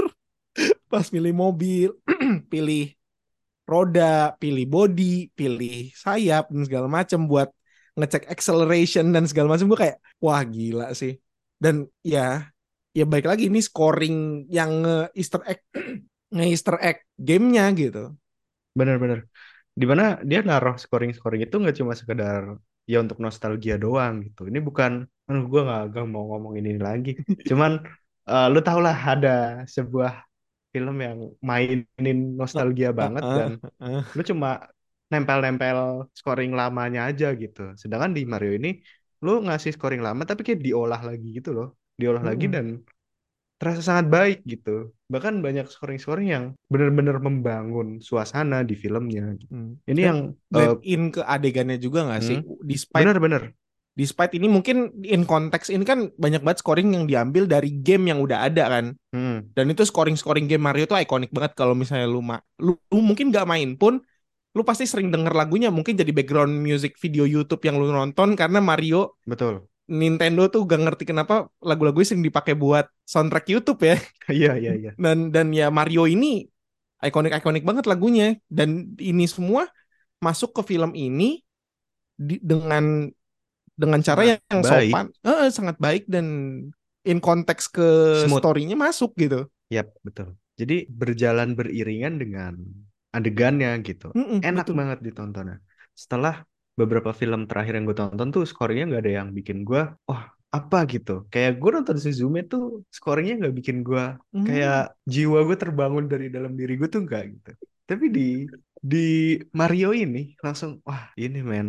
Pas 0.92 1.10
milih 1.10 1.34
mobil, 1.34 1.90
pilih 2.52 2.94
roda, 3.66 4.36
pilih 4.38 4.64
body, 4.70 5.34
pilih 5.34 5.90
sayap 5.98 6.52
dan 6.54 6.62
segala 6.62 6.86
macam 6.86 7.26
buat 7.26 7.50
ngecek 7.98 8.30
acceleration 8.30 9.10
dan 9.10 9.26
segala 9.26 9.58
macam 9.58 9.66
gue 9.74 9.78
kayak 9.90 9.98
wah 10.22 10.42
gila 10.46 10.94
sih. 10.94 11.18
Dan 11.58 11.90
ya 12.06 12.46
ya 12.94 13.04
baik 13.10 13.26
lagi 13.26 13.50
ini 13.50 13.58
scoring 13.58 14.46
yang 14.46 14.86
nge 14.86 14.98
Easter 15.18 15.42
egg 15.50 15.60
nge 16.34 16.44
Easter 16.46 16.76
egg 16.78 17.02
gamenya 17.18 17.74
gitu. 17.74 18.14
Bener-bener. 18.78 19.18
Di 19.80 19.84
mana 19.90 20.04
dia 20.28 20.38
naruh 20.48 20.76
scoring-scoring 20.82 21.40
itu 21.46 21.54
nggak 21.62 21.76
cuma 21.80 21.92
sekedar 22.00 22.42
ya 22.90 22.96
untuk 23.04 23.18
nostalgia 23.24 23.74
doang 23.84 24.14
gitu. 24.26 24.40
Ini 24.50 24.58
bukan, 24.68 24.92
aduh 25.28 25.44
gue 25.52 25.60
nggak 25.66 25.80
nggak 25.90 26.04
mau 26.12 26.24
ngomongin 26.30 26.64
ini 26.70 26.80
lagi. 26.88 27.10
Cuman 27.48 27.72
eh, 28.30 28.46
lu 28.52 28.58
tau 28.66 28.78
lah 28.86 28.96
ada 29.12 29.30
sebuah 29.76 30.12
film 30.74 30.96
yang 31.06 31.18
mainin 31.50 32.18
nostalgia 32.40 32.90
banget 33.00 33.24
dan 33.36 33.50
lu 34.16 34.22
cuma 34.30 34.48
nempel-nempel 35.12 35.78
scoring 36.18 36.52
lamanya 36.60 37.00
aja 37.10 37.26
gitu. 37.42 37.60
Sedangkan 37.80 38.12
di 38.16 38.22
Mario 38.32 38.52
ini 38.58 38.68
lu 39.24 39.30
ngasih 39.46 39.72
scoring 39.76 40.02
lama 40.06 40.22
tapi 40.30 40.40
kayak 40.46 40.60
diolah 40.66 41.00
lagi 41.08 41.26
gitu 41.38 41.50
loh. 41.56 41.66
Diolah 42.00 42.24
lagi 42.28 42.44
Mm-mm. 42.44 42.54
dan 42.54 42.66
terasa 43.60 43.80
sangat 43.80 44.06
baik 44.10 44.38
gitu. 44.44 44.90
Bahkan 45.08 45.40
banyak 45.40 45.70
scoring-scoring 45.70 46.28
yang 46.28 46.44
benar-benar 46.68 47.22
membangun 47.22 48.02
suasana 48.02 48.66
di 48.66 48.74
filmnya. 48.74 49.38
Hmm. 49.48 49.78
Ini 49.86 50.00
Dan 50.00 50.08
yang 50.10 50.18
eh, 50.58 50.74
in 50.84 51.02
ke 51.14 51.22
adegannya 51.22 51.78
juga 51.78 52.04
nggak 52.04 52.22
sih? 52.22 52.38
hmm, 52.42 52.66
Despite 52.66 53.04
benar-benar 53.06 53.42
despite 53.94 54.34
ini 54.34 54.50
mungkin 54.50 54.90
in 55.06 55.22
konteks 55.22 55.70
ini 55.70 55.86
kan 55.86 56.10
banyak 56.18 56.42
banget 56.42 56.66
scoring 56.66 56.98
yang 56.98 57.06
diambil 57.06 57.46
dari 57.46 57.70
game 57.70 58.10
yang 58.10 58.18
udah 58.18 58.50
ada 58.50 58.66
kan. 58.66 58.84
hmm, 59.14 59.54
Dan 59.54 59.70
itu 59.70 59.86
scoring-scoring 59.86 60.50
game 60.50 60.66
Mario 60.66 60.90
tuh 60.90 60.98
ikonik 60.98 61.30
banget 61.30 61.54
kalau 61.54 61.78
misalnya 61.78 62.10
lu 62.10 62.18
ma 62.18 62.42
lu, 62.58 62.74
lu 62.90 63.00
mungkin 63.00 63.30
nggak 63.30 63.46
main 63.46 63.78
pun 63.78 64.02
lu 64.54 64.62
pasti 64.62 64.86
sering 64.86 65.10
denger 65.10 65.34
lagunya 65.34 65.70
mungkin 65.70 65.98
jadi 65.98 66.10
background 66.14 66.54
music 66.62 66.94
video 66.98 67.26
YouTube 67.26 67.62
yang 67.66 67.78
lu 67.78 67.90
nonton 67.90 68.38
karena 68.38 68.62
Mario 68.62 69.18
betul. 69.26 69.66
Nintendo 69.84 70.48
tuh 70.48 70.64
gak 70.64 70.80
ngerti 70.80 71.04
kenapa 71.04 71.48
lagu-lagunya 71.60 72.08
sering 72.08 72.24
dipakai 72.24 72.54
buat 72.56 72.88
soundtrack 73.04 73.46
YouTube 73.52 73.80
ya. 73.84 73.96
Iya, 74.32 74.56
iya, 74.56 74.72
iya. 74.80 74.90
Dan 74.96 75.28
dan 75.34 75.52
ya 75.52 75.68
Mario 75.68 76.08
ini 76.08 76.48
ikonik-ikonik 77.04 77.64
banget 77.68 77.84
lagunya 77.84 78.32
dan 78.48 78.96
ini 78.96 79.28
semua 79.28 79.68
masuk 80.24 80.56
ke 80.56 80.62
film 80.64 80.96
ini 80.96 81.44
di- 82.16 82.40
dengan 82.40 83.10
dengan 83.74 84.00
cara 84.06 84.22
Sangat 84.22 84.40
yang 84.50 84.60
baik. 84.62 84.90
sopan, 84.92 85.06
eh, 85.26 85.50
sangat 85.50 85.76
baik 85.82 86.02
dan 86.08 86.26
in 87.04 87.18
konteks 87.20 87.68
ke 87.68 87.88
Smooth. 88.24 88.40
story-nya 88.40 88.76
masuk 88.78 89.12
gitu. 89.18 89.50
Yap, 89.72 89.88
betul. 90.06 90.36
Jadi 90.54 90.86
berjalan 90.86 91.58
beriringan 91.58 92.14
dengan 92.22 92.52
adegannya 93.10 93.74
gitu. 93.82 94.14
Mm-mm, 94.14 94.38
Enak 94.44 94.64
betul. 94.64 94.74
banget 94.78 94.98
ditontonnya. 95.02 95.56
Setelah 95.94 96.46
beberapa 96.80 97.10
film 97.20 97.40
terakhir 97.48 97.72
yang 97.76 97.84
gue 97.88 97.96
tonton 98.00 98.28
tuh 98.34 98.42
scoringnya 98.50 98.84
nggak 98.90 99.02
ada 99.04 99.12
yang 99.22 99.28
bikin 99.38 99.58
gue, 99.68 99.80
wah 100.08 100.22
apa 100.56 100.76
gitu. 100.92 101.10
Kayak 101.32 101.52
gue 101.60 101.70
nonton 101.76 101.96
Suzume 102.04 102.40
tuh 102.52 102.62
scoringnya 102.96 103.34
nggak 103.40 103.54
bikin 103.58 103.76
gue 103.88 104.02
Hmm. 104.32 104.44
kayak 104.46 104.76
jiwa 105.14 105.38
gue 105.48 105.56
terbangun 105.62 106.04
dari 106.12 106.26
dalam 106.34 106.52
diri 106.60 106.72
gue 106.80 106.88
tuh 106.94 107.00
nggak 107.06 107.22
gitu. 107.34 107.50
Tapi 107.88 108.04
di 108.16 108.22
di 108.92 108.98
Mario 109.58 109.88
ini 110.02 110.18
langsung 110.44 110.70
wah 110.86 111.02
ini 111.22 111.38
men 111.50 111.66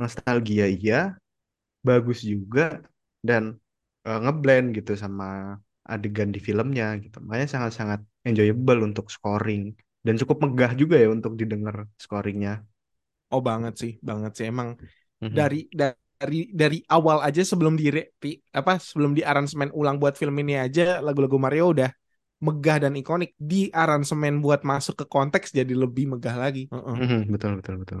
nostalgia 0.00 0.64
iya, 0.74 0.94
bagus 1.88 2.18
juga 2.32 2.62
dan 3.28 3.42
eh, 4.06 4.18
ngeblend 4.22 4.66
gitu 4.78 4.92
sama 5.04 5.24
adegan 5.92 6.30
di 6.34 6.40
filmnya 6.46 6.84
gitu. 7.04 7.16
Makanya 7.26 7.48
sangat-sangat 7.54 8.00
enjoyable 8.28 8.80
untuk 8.88 9.06
scoring 9.14 9.62
dan 10.06 10.14
cukup 10.20 10.36
megah 10.44 10.72
juga 10.80 10.96
ya 11.02 11.08
untuk 11.16 11.32
didengar 11.40 11.76
scoringnya. 12.04 12.52
Oh 13.34 13.42
banget 13.50 13.74
sih, 13.82 13.92
banget 14.08 14.32
sih 14.38 14.46
emang 14.52 14.68
Mhm. 15.20 15.34
dari 15.38 15.58
dari 16.20 16.40
dari 16.60 16.78
awal 16.96 17.18
aja 17.28 17.42
sebelum 17.50 17.74
di, 17.80 17.84
di 18.22 18.30
apa 18.60 18.72
sebelum 18.90 19.12
di 19.18 19.22
aransemen 19.30 19.70
ulang 19.80 19.96
buat 20.02 20.14
film 20.20 20.36
ini 20.42 20.54
aja 20.64 20.82
lagu-lagu 21.06 21.36
Mario 21.44 21.64
udah 21.74 21.90
megah 22.46 22.78
dan 22.84 22.94
ikonik 23.00 23.30
di 23.50 23.68
aransemen 23.82 24.34
buat 24.44 24.60
masuk 24.70 24.94
ke 25.00 25.06
konteks 25.14 25.48
jadi 25.58 25.74
lebih 25.84 26.04
megah 26.14 26.36
lagi. 26.44 26.64
Mhm, 26.72 27.30
betul 27.32 27.52
betul 27.58 27.74
betul. 27.82 28.00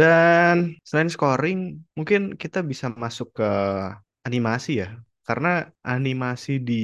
Dan 0.00 0.56
selain 0.88 1.10
scoring, 1.10 1.58
mungkin 1.98 2.20
kita 2.42 2.58
bisa 2.70 2.86
masuk 3.02 3.28
ke 3.38 3.44
animasi 4.28 4.70
ya. 4.82 4.88
Karena 5.26 5.48
animasi 5.92 6.50
di 6.68 6.74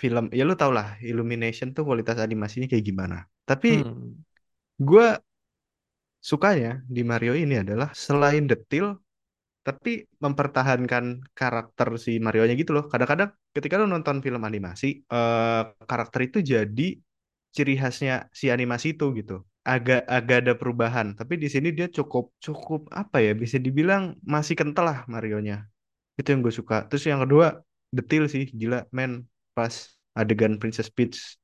film, 0.00 0.24
ya 0.38 0.42
lu 0.48 0.54
tau 0.60 0.72
lah, 0.78 0.86
Illumination 1.08 1.68
tuh 1.76 1.82
kualitas 1.88 2.16
animasinya 2.26 2.66
kayak 2.70 2.84
gimana. 2.90 3.16
Tapi 3.48 3.68
Hmm. 3.68 4.22
gue 4.88 5.06
sukanya 6.30 6.70
di 6.86 7.02
Mario 7.10 7.32
ini 7.42 7.54
adalah 7.62 7.88
selain 8.06 8.44
detil, 8.50 8.86
tapi 9.66 9.90
mempertahankan 10.24 11.04
karakter 11.38 11.88
si 12.04 12.12
Mario-nya 12.24 12.54
gitu 12.62 12.72
loh. 12.76 12.84
Kadang-kadang 12.92 13.30
ketika 13.56 13.74
lu 13.80 13.86
nonton 13.94 14.18
film 14.26 14.42
animasi, 14.48 14.86
eh, 15.06 15.62
karakter 15.90 16.20
itu 16.28 16.38
jadi 16.52 16.86
ciri 17.56 17.74
khasnya 17.80 18.14
si 18.40 18.46
animasi 18.54 18.86
itu 18.98 19.06
gitu. 19.18 19.34
Agak 19.62 20.02
agak 20.10 20.36
ada 20.42 20.52
perubahan, 20.58 21.14
tapi 21.18 21.34
di 21.42 21.46
sini 21.54 21.70
dia 21.78 21.86
cukup 21.86 22.24
cukup 22.42 22.80
apa 22.90 23.22
ya? 23.22 23.32
Bisa 23.42 23.56
dibilang 23.62 24.02
masih 24.34 24.54
kental 24.58 24.84
lah 24.90 24.98
Mario-nya. 25.06 25.56
Itu 26.18 26.28
yang 26.34 26.40
gue 26.46 26.54
suka. 26.60 26.76
Terus 26.90 27.04
yang 27.10 27.20
kedua, 27.24 27.46
detil 27.96 28.24
sih, 28.34 28.44
gila 28.60 28.78
men. 28.96 29.12
Pas 29.56 29.74
adegan 30.18 30.56
Princess 30.60 30.88
Peach 30.96 31.38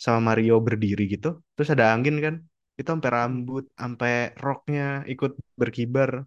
sama 0.00 0.32
Mario 0.32 0.56
berdiri 0.66 1.04
gitu, 1.12 1.28
terus 1.54 1.68
ada 1.74 1.92
angin 1.94 2.16
kan, 2.24 2.34
itu 2.80 2.88
sampai 2.88 3.10
rambut, 3.12 3.64
sampai 3.76 4.32
roknya 4.40 5.04
ikut 5.12 5.36
berkibar. 5.60 6.24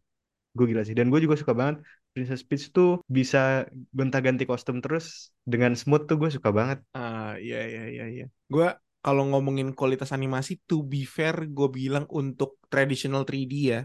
Gue 0.53 0.65
gila 0.69 0.85
sih. 0.85 0.93
Dan 0.93 1.09
gue 1.09 1.17
juga 1.17 1.33
suka 1.33 1.57
banget 1.57 1.81
Princess 2.13 2.45
Peach 2.45 2.69
tuh 2.69 3.01
bisa 3.09 3.65
gonta-ganti 3.89 4.45
kostum 4.45 4.77
terus 4.85 5.33
dengan 5.41 5.73
smooth 5.73 6.05
tuh 6.05 6.21
gue 6.21 6.29
suka 6.29 6.53
banget. 6.53 6.79
Ah, 6.93 7.33
iya 7.41 7.65
iya 7.65 7.83
iya 7.89 8.05
iya. 8.05 8.25
Gue 8.53 8.69
kalau 9.01 9.25
ngomongin 9.33 9.73
kualitas 9.73 10.13
animasi 10.13 10.61
to 10.69 10.85
be 10.85 11.03
fair 11.09 11.49
gue 11.49 11.67
bilang 11.73 12.05
untuk 12.13 12.61
traditional 12.69 13.25
3D 13.25 13.53
ya. 13.73 13.81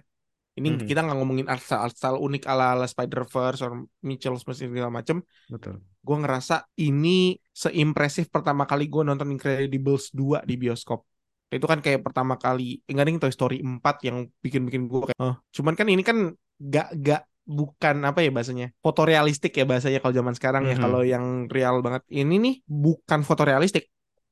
Ini 0.59 0.75
Mhm. 0.75 0.87
kita 0.91 1.01
nggak 1.07 1.19
ngomongin 1.23 1.47
art 1.49 1.63
style, 1.63 1.89
art 1.89 1.97
style 1.97 2.19
unik 2.21 2.45
ala 2.51 2.77
ala 2.77 2.87
Spider-Verse 2.91 3.63
or 3.65 3.89
Mitchell 4.05 4.37
Smith 4.37 4.61
segala 4.61 4.91
macem. 4.93 5.23
Betul. 5.49 5.81
Gue 6.05 6.17
ngerasa 6.19 6.69
ini 6.83 7.39
seimpresif 7.55 8.29
pertama 8.29 8.69
kali 8.69 8.91
gue 8.93 9.03
nonton 9.07 9.33
Incredibles 9.33 10.13
2 10.13 10.45
di 10.45 10.59
bioskop. 10.61 11.07
Itu 11.49 11.65
kan 11.65 11.81
kayak 11.81 12.05
pertama 12.05 12.37
kali, 12.37 12.85
enggak 12.85 13.05
nih 13.09 13.15
Toy 13.21 13.33
Story 13.33 13.59
4 13.65 14.05
yang 14.05 14.29
bikin-bikin 14.45 14.85
gue 14.85 15.13
kayak, 15.13 15.21
oh. 15.21 15.35
Cuman 15.53 15.73
kan 15.73 15.89
ini 15.89 16.05
kan 16.05 16.37
gak, 16.61 16.93
gak, 17.01 17.23
bukan 17.49 18.05
apa 18.05 18.21
ya 18.21 18.29
bahasanya, 18.29 18.69
fotorealistik 18.85 19.57
ya 19.57 19.65
bahasanya 19.65 20.05
kalau 20.05 20.13
zaman 20.13 20.37
sekarang 20.37 20.69
ya. 20.69 20.77
Mhm. 20.77 20.83
Kalau 20.85 21.01
yang 21.01 21.25
real 21.49 21.81
banget, 21.81 22.05
ini 22.13 22.37
nih 22.37 22.55
bukan 22.69 23.25
fotorealistik. 23.25 23.89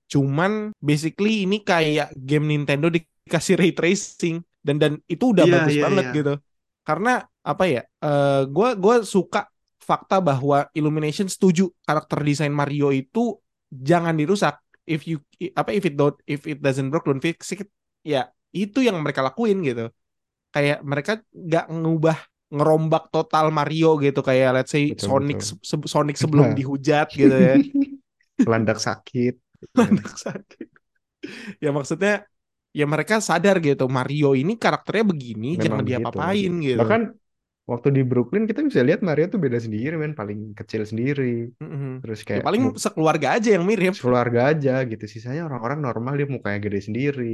Cuman 0.07 0.77
basically 0.79 1.49
ini 1.49 1.65
kayak 1.65 2.13
game 2.13 2.45
Nintendo 2.45 2.93
dikasih 2.93 3.57
ray 3.57 3.73
tracing 3.73 4.45
dan 4.61 4.77
dan 4.77 4.93
itu 5.09 5.33
udah 5.33 5.49
Iya, 5.49 5.55
bagus 5.57 5.75
iya, 5.81 5.85
banget 5.89 6.05
iya. 6.05 6.17
gitu. 6.21 6.35
Karena 6.85 7.13
apa 7.43 7.65
ya? 7.67 7.83
eh 7.83 8.43
gue 8.47 8.69
gua 8.77 9.03
suka 9.03 9.49
fakta 9.81 10.19
bahwa 10.19 10.67
Illumination 10.75 11.31
setuju 11.31 11.71
karakter 11.87 12.21
desain 12.27 12.53
Mario 12.53 12.91
itu 12.93 13.39
jangan 13.71 14.15
dirusak. 14.19 14.59
If 14.87 15.01
you 15.11 15.19
apa 15.59 15.75
if 15.75 15.83
it 15.85 15.95
don't 15.99 16.15
if 16.31 16.47
it 16.47 16.59
doesn't 16.63 16.89
work 16.95 17.05
don't 17.07 17.21
fix 17.23 17.51
it. 17.53 17.67
Ya 18.07 18.31
itu 18.55 18.79
yang 18.87 18.97
mereka 19.03 19.21
lakuin 19.27 19.61
gitu. 19.67 19.91
Kayak 20.55 20.79
mereka 20.87 21.13
nggak 21.35 21.67
ngubah 21.75 22.19
ngerombak 22.55 23.11
total 23.11 23.51
Mario 23.51 23.99
gitu 23.99 24.23
kayak 24.23 24.49
let's 24.63 24.71
say 24.71 24.95
Betul, 24.95 25.07
Sonic 25.11 25.39
betul. 25.43 25.59
se- 25.67 25.89
Sonic 25.91 26.17
sebelum 26.17 26.47
Nah. 26.51 26.57
dihujat 26.59 27.07
gitu 27.11 27.35
ya. 27.35 27.55
Landak 28.47 28.79
sakit. 28.79 29.35
Landak 29.75 30.15
sakit. 30.15 30.69
Ya 31.59 31.71
maksudnya 31.75 32.23
ya 32.71 32.85
mereka 32.87 33.19
sadar 33.19 33.57
gitu 33.59 33.89
Mario 33.91 34.37
ini 34.39 34.55
karakternya 34.55 35.05
begini 35.11 35.57
jangan 35.59 35.83
Memang 35.83 35.87
begitu. 35.89 35.91
diapa-apain 35.91 36.53
gitu. 36.63 36.79
Bahkan 36.81 37.03
waktu 37.71 37.89
di 37.97 38.03
Brooklyn 38.11 38.45
kita 38.51 38.61
bisa 38.69 38.81
lihat 38.87 39.01
Mario 39.09 39.27
tuh 39.35 39.41
beda 39.45 39.59
sendiri 39.67 39.95
men, 40.03 40.13
paling 40.21 40.39
kecil 40.59 40.83
sendiri. 40.91 41.51
Mhm. 41.63 41.91
Terus 42.03 42.21
Ya 42.29 42.29
kayak 42.29 42.45
paling 42.47 42.63
mu- 42.65 42.77
sekeluarga 42.85 43.29
aja 43.37 43.49
yang 43.57 43.65
mirip. 43.71 43.95
keluarga 44.01 44.41
aja 44.53 44.73
gitu. 44.91 45.05
Sisanya 45.15 45.43
orang-orang 45.49 45.79
normal 45.87 46.13
dia 46.19 46.27
mukanya 46.35 46.59
gede 46.67 46.81
sendiri, 46.89 47.25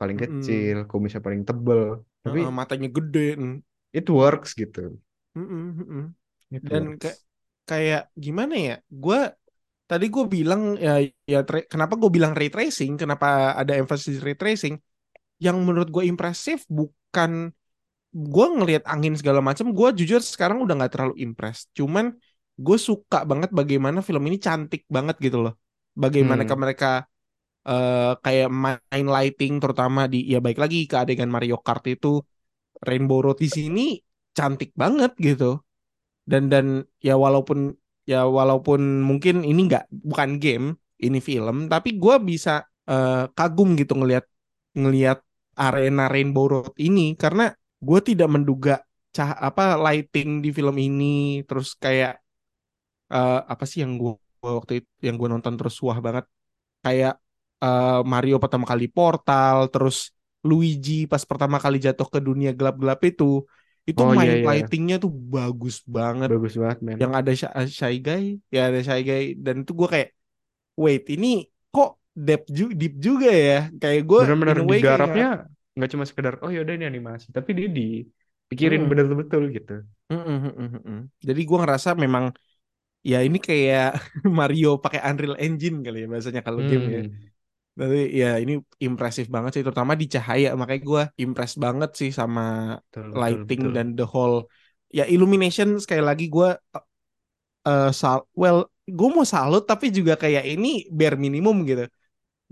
paling 0.00 0.18
Mm-mm. 0.18 0.22
kecil, 0.22 0.76
kumisnya 0.90 1.20
paling 1.26 1.42
tebel. 1.48 1.82
Tapi 2.24 2.40
Heeh, 2.40 2.50
matanya 2.58 2.88
gede. 2.96 3.20
it 3.98 4.06
works 4.08 4.50
gitu. 4.60 4.80
Mm-mm. 5.36 6.12
It 6.52 6.62
Dan 6.70 6.84
works. 6.84 7.00
kayak 7.00 7.18
kayak 7.68 8.02
gimana 8.24 8.54
ya? 8.68 8.74
Gue 9.02 9.18
tadi 9.90 10.06
gue 10.14 10.24
bilang 10.36 10.62
ya 10.86 10.92
ya 11.32 11.38
tra- 11.48 11.66
kenapa 11.72 11.94
gue 12.02 12.10
bilang 12.16 12.32
ray 12.38 12.50
tracing? 12.54 12.92
Kenapa 13.02 13.26
ada 13.60 13.72
emphasis 13.80 14.16
ray 14.26 14.36
tracing? 14.40 14.74
Yang 15.44 15.56
menurut 15.66 15.88
gue 15.94 16.04
impresif 16.12 16.64
bukan 16.70 17.52
gue 18.14 18.46
ngelihat 18.56 18.84
angin 18.92 19.14
segala 19.18 19.40
macam. 19.44 19.72
Gue 19.76 19.88
jujur 19.98 20.20
sekarang 20.22 20.58
udah 20.64 20.74
nggak 20.78 20.92
terlalu 20.94 21.14
impress. 21.24 21.68
Cuman 21.78 22.12
gue 22.60 22.76
suka 22.78 23.24
banget 23.30 23.50
bagaimana 23.58 23.98
film 24.04 24.22
ini 24.28 24.38
cantik 24.40 24.84
banget 24.96 25.16
gitu 25.24 25.38
loh. 25.44 25.54
Bagaimana 25.96 26.44
Hmm. 26.44 26.56
mereka 26.56 27.04
eh, 27.68 28.12
kayak 28.24 28.48
main 28.52 29.06
lighting 29.16 29.52
terutama 29.62 30.00
di 30.12 30.18
ya 30.32 30.38
baik 30.44 30.58
lagi 30.62 30.78
ke 30.90 30.96
adegan 31.02 31.30
Mario 31.34 31.56
Kart 31.66 31.84
itu 31.90 32.08
Rainbow 32.88 33.18
Road 33.24 33.38
di 33.44 33.48
sini 33.50 33.82
cantik 34.36 34.70
banget 34.82 35.12
gitu 35.20 35.60
dan 36.30 36.48
dan 36.52 36.66
ya 37.02 37.14
walaupun 37.18 37.74
ya 38.06 38.26
walaupun 38.26 39.02
mungkin 39.02 39.42
ini 39.46 39.60
nggak 39.68 39.84
bukan 39.90 40.30
game 40.42 40.66
ini 41.02 41.18
film 41.22 41.66
tapi 41.72 41.98
gue 41.98 42.14
bisa 42.22 42.62
eh, 42.90 43.24
kagum 43.36 43.74
gitu 43.80 43.94
ngelihat 43.98 44.24
ngelihat 44.78 45.18
arena 45.58 46.08
Rainbow 46.12 46.46
Road 46.52 46.74
ini 46.80 47.14
karena 47.18 47.52
gue 47.86 47.98
tidak 48.08 48.28
menduga 48.34 48.72
cah 49.14 49.30
apa 49.48 49.62
lighting 49.84 50.28
di 50.44 50.48
film 50.56 50.76
ini 50.86 51.04
terus 51.48 51.68
kayak 51.84 52.12
eh, 53.14 53.32
apa 53.52 53.64
sih 53.70 53.78
yang 53.84 53.92
gue 54.00 54.12
waktu 54.58 54.72
itu 54.82 54.88
yang 55.06 55.14
gue 55.20 55.28
nonton 55.32 55.54
terus 55.58 55.74
wah 55.86 55.98
banget 56.06 56.24
kayak 56.84 57.12
eh, 57.64 58.00
Mario 58.12 58.36
pertama 58.42 58.66
kali 58.72 58.84
portal 58.96 59.58
terus 59.72 59.96
Luigi 60.48 60.92
pas 61.12 61.22
pertama 61.30 61.56
kali 61.64 61.76
jatuh 61.86 62.08
ke 62.14 62.20
dunia 62.28 62.50
gelap-gelap 62.58 63.00
itu 63.10 63.24
itu 63.90 64.02
Oh, 64.02 64.14
main 64.16 64.34
iya, 64.34 64.36
iya. 64.38 64.46
lightingnya 64.48 64.96
tuh 65.04 65.10
bagus 65.34 65.76
banget 65.96 66.32
Bagus 66.32 66.54
banget 66.60 66.78
men. 66.86 67.00
yang 67.02 67.12
ada 67.18 67.30
Shy, 67.40 67.48
Shy 67.78 67.94
Guy 68.06 68.24
ya 68.54 68.60
ada 68.70 68.80
Shy 68.86 69.00
Guy 69.08 69.22
dan 69.44 69.56
itu 69.64 69.72
gue 69.80 69.88
kayak 69.94 70.08
wait 70.82 71.04
ini 71.14 71.26
kok 71.74 71.90
deep, 72.26 72.42
ju- 72.56 72.74
deep 72.80 72.94
juga 73.06 73.28
ya 73.32 73.54
kayak 73.82 74.00
gue 74.10 74.22
kayak 74.44 74.62
digarapnya 74.70 75.26
nggak 75.76 75.90
cuma 75.92 76.04
sekedar 76.10 76.34
oh 76.44 76.50
yaudah 76.56 76.74
ini 76.78 76.86
animasi, 76.92 77.26
tapi 77.36 77.50
dia 77.58 77.68
dipikirin 77.78 78.82
Mm. 78.82 78.90
betul-betul 78.90 79.42
gitu. 79.56 79.72
Mm, 80.12 80.18
mm, 80.28 80.38
mm, 80.44 80.52
mm, 80.76 80.80
mm. 80.88 80.98
jadi 81.28 81.40
gue 81.48 81.58
ngerasa 81.62 81.90
memang 82.04 82.24
ya 83.10 83.18
ini 83.26 83.38
kayak 83.48 83.84
Mario 84.38 84.68
pakai 84.84 85.00
Unreal 85.08 85.36
Engine 85.44 85.76
kali 85.86 85.98
ya 86.04 86.06
bahasanya 86.12 86.42
kalau 86.48 86.62
game 86.70 86.86
ya 86.96 87.02
Hmm, 87.02 87.32
tapi 87.80 87.98
ya 88.20 88.26
ini 88.42 88.52
impresif 88.86 89.26
banget 89.34 89.50
sih 89.54 89.62
terutama 89.66 89.94
di 90.02 90.06
cahaya 90.14 90.48
makanya 90.60 90.82
gue 90.90 91.02
impress 91.24 91.52
banget 91.64 91.90
sih 92.00 92.10
sama 92.20 92.42
betul, 92.90 93.06
betul, 93.16 93.40
lighting 93.46 93.62
betul. 93.74 93.74
dan 93.76 93.86
the 93.98 94.04
whole 94.12 94.36
ya 94.98 95.04
illumination 95.14 95.68
sekali 95.84 96.02
lagi 96.10 96.24
gue 96.36 96.48
eh 97.68 97.88
sal 98.00 98.18
well 98.42 98.58
gue 98.98 99.08
mau 99.14 99.26
salut 99.34 99.62
tapi 99.70 99.86
juga 99.96 100.12
kayak 100.22 100.44
ini 100.52 100.68
bare 100.98 101.16
minimum 101.24 101.56
gitu 101.68 101.82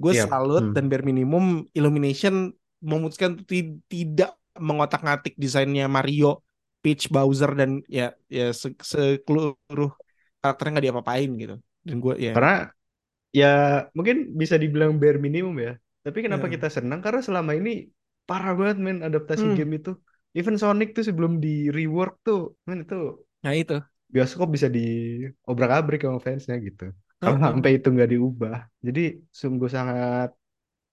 gue 0.02 0.12
Siap. 0.12 0.28
salut 0.28 0.62
Hmm. 0.62 0.74
dan 0.74 0.84
bare 0.92 1.04
minimum 1.10 1.44
illumination 1.78 2.34
memutuskan 2.82 3.28
untuk 3.36 3.46
ti- 3.52 3.78
tidak 3.92 4.30
mengotak-ngatik 4.58 5.34
desainnya 5.38 5.86
Mario 5.96 6.40
Peach 6.82 7.08
Bowser 7.14 7.50
dan 7.60 7.70
ya 7.88 8.12
ya 8.28 8.44
se- 8.56 8.76
seluruh 8.80 9.90
karakternya 10.40 10.70
nggak 10.74 10.86
diapa-apain 10.88 11.30
gitu 11.42 11.54
dan 11.86 11.96
gue 12.04 12.14
ya 12.28 12.34
Karena 12.34 12.50
ya 13.40 13.46
mungkin 13.96 14.16
bisa 14.40 14.56
dibilang 14.62 14.92
bare 15.02 15.18
minimum 15.26 15.56
ya. 15.66 15.72
Tapi 16.04 16.18
kenapa 16.26 16.46
Ya. 16.46 16.54
kita 16.54 16.68
senang? 16.76 17.00
Karena 17.04 17.20
selama 17.28 17.52
ini 17.60 17.70
parah 18.28 18.52
banget 18.58 18.76
men 18.86 18.98
adaptasi 19.08 19.44
Hmm. 19.44 19.56
game 19.56 19.72
itu. 19.80 19.90
Even 20.38 20.56
Sonic 20.62 20.88
tuh 20.96 21.04
sebelum 21.08 21.32
di 21.44 21.48
rework 21.76 22.12
tuh, 22.26 22.40
men 22.68 22.78
itu 22.86 22.96
nah 23.42 23.52
itu 23.56 23.74
bioskop 24.14 24.48
bisa 24.54 24.68
di 24.76 24.80
obrak-abrik 25.50 26.00
sama 26.04 26.18
fansnya 26.26 26.56
gitu. 26.66 26.84
Kalau 27.22 27.36
sampai 27.44 27.70
itu 27.78 27.86
nggak 27.94 28.10
diubah, 28.12 28.56
jadi 28.86 29.00
sungguh 29.40 29.68
sangat 29.76 30.28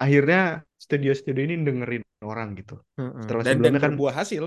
akhirnya 0.04 0.40
studio-studio 0.78 1.42
ini 1.42 1.56
dengerin 1.66 2.04
orang 2.24 2.54
gitu. 2.58 2.78
Heeh. 2.98 3.22
Setelah 3.26 3.44
dan 3.44 3.50
dan 3.50 3.56
sebelumnya 3.58 3.82
kan 3.82 3.92
berbuah 3.98 4.16
hasil. 4.24 4.44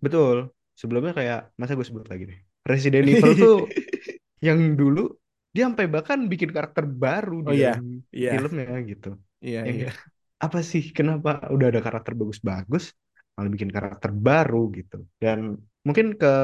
Betul, 0.00 0.36
sebelumnya 0.72 1.12
kayak 1.12 1.40
masa 1.60 1.76
gue 1.76 1.86
sebut 1.86 2.08
lagi 2.08 2.24
nih, 2.28 2.38
Resident 2.64 3.06
Evil 3.06 3.32
tuh 3.36 3.58
yang 4.46 4.78
dulu 4.78 5.12
dia 5.52 5.66
sampai 5.66 5.88
bahkan 5.88 6.28
bikin 6.28 6.52
karakter 6.52 6.84
baru 6.86 7.42
oh 7.42 7.50
di 7.50 7.64
iya 7.64 7.80
dalam 7.80 8.04
iya. 8.12 8.30
filmnya 8.36 8.74
gitu. 8.84 9.10
iya 9.42 9.64
iya. 9.64 9.90
kayak, 9.90 9.96
apa 10.38 10.58
sih? 10.62 10.94
Kenapa 10.94 11.50
udah 11.50 11.66
ada 11.72 11.80
karakter 11.82 12.14
bagus-bagus 12.14 12.94
malah 13.34 13.50
bikin 13.50 13.70
karakter 13.70 14.10
baru? 14.14 14.70
gitu. 14.74 15.02
Dan 15.18 15.58
mungkin 15.82 16.14
ke 16.14 16.34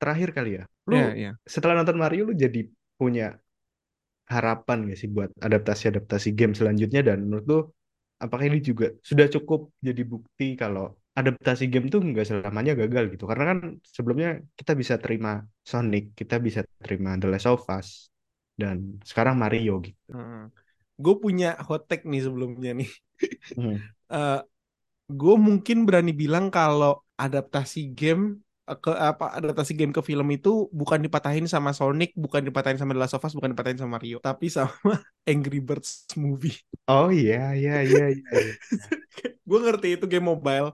terakhir 0.00 0.32
kali 0.32 0.50
ya, 0.56 0.64
iya 0.64 0.68
lu 0.88 0.96
iya 1.12 1.30
setelah 1.44 1.76
nonton 1.76 2.00
Mario 2.00 2.32
lu 2.32 2.34
jadi 2.36 2.64
punya 2.96 3.36
harapan 4.30 4.86
gak 4.88 4.98
sih 5.00 5.10
buat 5.10 5.28
adaptasi-adaptasi 5.36 6.32
game 6.32 6.54
selanjutnya? 6.56 7.02
Dan 7.04 7.28
menurut 7.28 7.44
lu 7.44 7.60
apakah 8.20 8.44
ini 8.46 8.60
juga 8.60 8.92
sudah 9.00 9.26
cukup 9.32 9.72
jadi 9.80 10.02
bukti 10.04 10.54
kalau 10.54 10.94
adaptasi 11.16 11.66
game 11.72 11.90
tuh 11.90 12.00
nggak 12.04 12.26
selamanya 12.28 12.72
gagal 12.76 13.04
gitu? 13.16 13.24
Karena 13.26 13.44
kan 13.50 13.58
sebelumnya 13.82 14.30
kita 14.54 14.72
bisa 14.76 14.94
terima 15.02 15.42
Sonic 15.64 16.14
kita 16.14 16.36
bisa 16.38 16.60
terima 16.80 17.16
The 17.20 17.26
Last 17.32 17.48
of 17.50 17.64
Us 17.66 18.12
dan 18.60 19.00
sekarang 19.02 19.40
Mario 19.40 19.80
gitu. 19.80 19.98
Gue 21.00 21.14
punya 21.16 21.56
hot 21.64 21.88
take 21.88 22.04
nih 22.04 22.22
sebelumnya 22.28 22.72
nih. 22.76 22.90
Hmm. 23.56 23.78
Eh, 24.10 24.42
gue 25.06 25.34
mungkin 25.38 25.86
berani 25.86 26.10
bilang 26.10 26.50
kalau 26.50 27.06
adaptasi 27.14 27.94
game 27.94 28.42
ke 28.78 28.90
apa 28.94 29.24
adaptasi 29.38 29.72
game 29.78 29.90
ke 29.96 30.02
film 30.04 30.26
itu 30.36 30.70
bukan 30.70 31.00
dipatahin 31.04 31.46
sama 31.50 31.70
Sonic, 31.74 32.14
bukan 32.14 32.42
dipatahin 32.46 32.78
sama 32.80 32.92
The 32.94 33.00
Last 33.02 33.14
of 33.16 33.24
Us, 33.26 33.34
bukan 33.38 33.50
dipatahin 33.54 33.78
sama 33.80 33.98
Mario, 33.98 34.16
tapi 34.22 34.46
sama 34.52 34.70
Angry 35.30 35.58
Birds 35.58 36.06
movie. 36.14 36.54
oh 36.90 37.08
iya 37.10 37.54
iya 37.58 37.72
iya 37.86 38.04
iya 38.14 38.32
iya. 38.38 38.52
gue 39.48 39.58
ngerti 39.64 39.86
itu 39.98 40.04
game 40.12 40.26
mobile, 40.32 40.68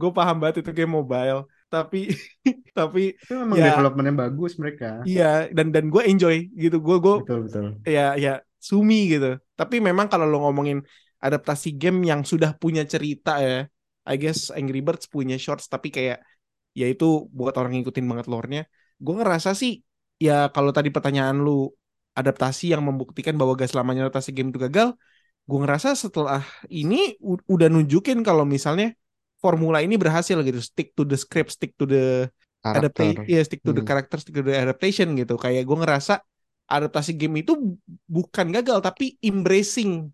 gue 0.00 0.10
paham 0.16 0.36
banget 0.40 0.56
itu 0.64 0.70
game 0.78 0.92
mobile, 0.98 1.38
tapi 1.72 1.98
tapi 2.78 3.00
itu 3.16 3.32
memang 3.36 3.58
Ya. 3.58 3.64
developmentnya 3.72 4.14
bagus 4.28 4.52
mereka 4.60 4.86
iya 5.08 5.48
dan 5.56 5.66
dan 5.74 5.84
gue 5.92 6.02
enjoy 6.10 6.36
gitu, 6.56 6.76
gue 6.80 6.96
gue 7.04 7.14
betul 7.24 7.38
betul 7.46 7.66
ya 7.86 8.16
ya 8.16 8.32
sumi 8.62 9.10
gitu. 9.12 9.38
Tapi 9.58 9.76
memang 9.82 10.06
kalau 10.10 10.26
lo 10.26 10.42
ngomongin 10.48 10.78
adaptasi 11.22 11.74
game 11.78 12.02
yang 12.10 12.22
sudah 12.26 12.50
punya 12.58 12.82
cerita 12.86 13.38
ya, 13.38 13.66
I 14.06 14.14
guess 14.18 14.50
Angry 14.50 14.82
Birds 14.82 15.06
punya 15.06 15.38
shorts 15.38 15.66
tapi 15.70 15.88
kayak 15.94 16.18
ya 16.80 16.86
itu 16.92 17.04
buat 17.38 17.54
orang 17.58 17.70
ngikutin 17.76 18.06
banget 18.10 18.26
lore-nya. 18.32 18.62
Gue 19.04 19.14
ngerasa 19.18 19.50
sih 19.60 19.72
ya 20.26 20.32
kalau 20.54 20.70
tadi 20.76 20.88
pertanyaan 20.94 21.36
lu 21.46 21.68
adaptasi 22.18 22.64
yang 22.72 22.82
membuktikan 22.84 23.34
bahwa 23.40 23.52
gak 23.56 23.70
selamanya 23.72 24.00
adaptasi 24.08 24.30
game 24.36 24.48
itu 24.52 24.60
gagal, 24.66 24.88
gue 25.48 25.58
ngerasa 25.62 25.88
setelah 25.96 26.40
ini 26.68 26.96
udah 27.22 27.68
nunjukin 27.72 28.18
kalau 28.28 28.44
misalnya 28.44 28.94
formula 29.42 29.78
ini 29.82 29.94
berhasil 29.98 30.36
gitu, 30.46 30.60
stick 30.62 30.94
to 30.94 31.02
the 31.02 31.16
script, 31.18 31.50
stick 31.56 31.72
to 31.80 31.84
the 31.88 32.28
adaptation, 32.72 33.22
karakter 33.22 33.26
ya 33.26 33.40
stick 33.42 33.60
to 33.66 33.72
the 33.76 33.82
Hmm. 33.82 33.88
character, 33.88 34.16
stick 34.22 34.34
to 34.38 34.44
the 34.46 34.54
adaptation 34.54 35.08
gitu. 35.18 35.34
Kayak 35.40 35.62
gue 35.68 35.76
ngerasa 35.82 36.14
adaptasi 36.70 37.10
game 37.20 37.42
itu 37.42 37.52
bukan 38.06 38.46
gagal 38.54 38.78
tapi 38.86 39.18
embracing. 39.20 40.08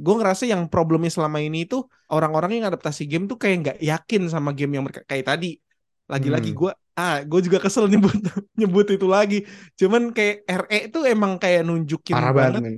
Gue 0.00 0.14
ngerasa 0.16 0.48
yang 0.48 0.64
problemnya 0.72 1.12
selama 1.12 1.38
ini 1.44 1.68
itu 1.68 1.84
orang-orang 2.08 2.56
yang 2.56 2.66
adaptasi 2.72 3.04
game 3.04 3.28
tuh 3.28 3.36
kayak 3.36 3.56
nggak 3.62 3.78
yakin 3.84 4.22
sama 4.32 4.50
game 4.56 4.72
yang 4.80 4.84
mereka 4.88 5.04
kayak 5.04 5.28
tadi. 5.28 5.60
Lagi-lagi 6.12 6.50
Hmm. 6.52 6.58
gue 6.60 6.72
ah 7.00 7.16
gue 7.30 7.40
juga 7.46 7.58
kesel 7.64 7.84
nyebut 7.92 8.14
nyebut 8.60 8.86
itu 8.96 9.06
lagi. 9.16 9.36
Cuman 9.80 10.02
kayak 10.16 10.34
RE 10.46 10.78
itu 10.90 10.98
emang 11.06 11.32
kayak 11.42 11.62
nunjukin 11.68 12.16
parah 12.16 12.32
banget, 12.34 12.62
banget 12.64 12.74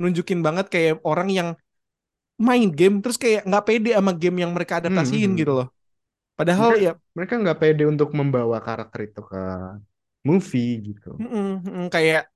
nunjukin 0.00 0.40
banget 0.46 0.66
kayak 0.74 0.92
orang 1.10 1.28
yang 1.38 1.48
main 2.38 2.70
game 2.78 3.02
terus 3.02 3.18
kayak 3.18 3.42
nggak 3.48 3.64
pede 3.66 3.90
sama 3.98 4.12
game 4.14 4.36
yang 4.42 4.50
mereka 4.56 4.78
adaptasiin 4.78 5.30
hmm. 5.34 5.38
gitu 5.42 5.52
loh. 5.58 5.66
Padahal 6.38 6.70
mereka 6.70 6.84
ya 6.86 6.92
mereka 7.16 7.34
nggak 7.42 7.58
pede 7.62 7.84
untuk 7.92 8.08
membawa 8.14 8.58
karakter 8.62 9.00
itu 9.10 9.20
ke 9.26 9.42
movie 10.28 10.70
gitu 10.94 11.18
Mm-mm, 11.18 11.46
mm, 11.66 11.86
kayak 11.94 12.30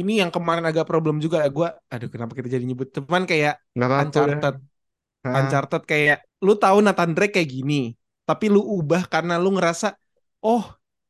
ini 0.00 0.12
yang 0.22 0.30
kemarin 0.34 0.64
agak 0.66 0.86
problem 0.90 1.16
juga 1.24 1.46
gue 1.46 1.68
aduh 1.92 2.08
kenapa 2.10 2.32
kita 2.38 2.48
jadi 2.58 2.64
nyebut 2.66 2.88
cuman 2.96 3.22
kayak 3.30 3.54
nggak 3.76 3.88
apa-apa 3.90 4.20
dah. 4.28 4.42
Uncharted 4.42 4.54
Hah? 5.26 5.34
Uncharted 5.42 5.82
kayak 5.90 6.18
lu 6.46 6.54
tahu 6.58 6.78
Nathan 6.84 7.12
Drake 7.16 7.34
kayak 7.36 7.50
gini 7.50 7.94
tapi 8.28 8.46
lu 8.50 8.60
ubah 8.60 9.06
karena 9.06 9.38
lu 9.38 9.54
ngerasa 9.56 9.94
oh 10.44 10.64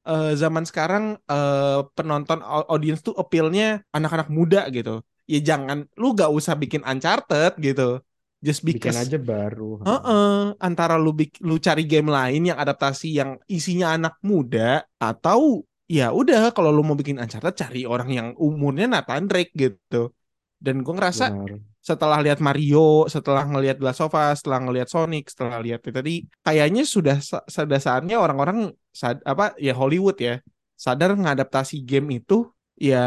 eh, 0.07 0.33
zaman 0.37 0.65
sekarang 0.69 1.05
eh, 1.27 1.81
penonton 1.97 2.41
au- 2.45 2.69
audiens 2.73 3.01
tuh 3.03 3.15
appeal-nya 3.17 3.83
anak-anak 3.97 4.29
muda 4.31 4.69
gitu 4.71 5.03
ya 5.27 5.39
jangan 5.43 5.89
lu 5.99 6.15
gak 6.15 6.31
usah 6.31 6.55
bikin 6.55 6.83
Uncharted 6.87 7.59
gitu 7.59 7.99
just 8.45 8.63
bikin 8.63 8.95
because 8.95 9.01
aja 9.01 9.19
baru 9.19 9.83
Heeh, 9.87 10.59
antara 10.59 10.99
lu 10.99 11.15
lu 11.47 11.57
cari 11.63 11.87
game 11.87 12.11
lain 12.11 12.43
yang 12.51 12.59
adaptasi 12.59 13.15
yang 13.15 13.39
isinya 13.47 13.95
anak 13.95 14.19
muda 14.19 14.83
atau 14.99 15.63
ya 15.87 16.11
udah 16.11 16.51
kalau 16.51 16.75
lu 16.75 16.83
mau 16.83 16.99
bikin 16.99 17.23
Uncharted 17.23 17.55
cari 17.55 17.87
orang 17.87 18.11
yang 18.11 18.29
umurnya 18.35 18.91
Nathan 18.91 19.31
Drake 19.31 19.55
gitu. 19.55 20.11
Dan 20.59 20.83
gue 20.83 20.95
ngerasa 20.97 21.31
Benar. 21.31 21.51
Setelah 21.87 22.19
lihat 22.25 22.43
Mario, 22.43 23.07
setelah 23.07 23.47
ngelihat 23.47 23.79
Last 23.79 24.03
of 24.03 24.11
Us, 24.11 24.43
setelah 24.43 24.59
ngelihat 24.67 24.89
Sonic, 24.91 25.31
setelah 25.31 25.63
lihat 25.63 25.81
itu 25.87 25.95
tadi 25.95 26.15
kayaknya 26.43 26.83
sudah 26.83 27.17
sudah 27.47 27.79
saatnya 27.79 28.19
orang-orang 28.19 28.75
sad- 28.91 29.23
apa 29.23 29.55
ya 29.63 29.71
Hollywood 29.71 30.19
ya 30.19 30.43
sadar 30.75 31.15
ngadaptasi 31.15 31.87
game 31.87 32.19
itu 32.19 32.51
ya 32.75 32.99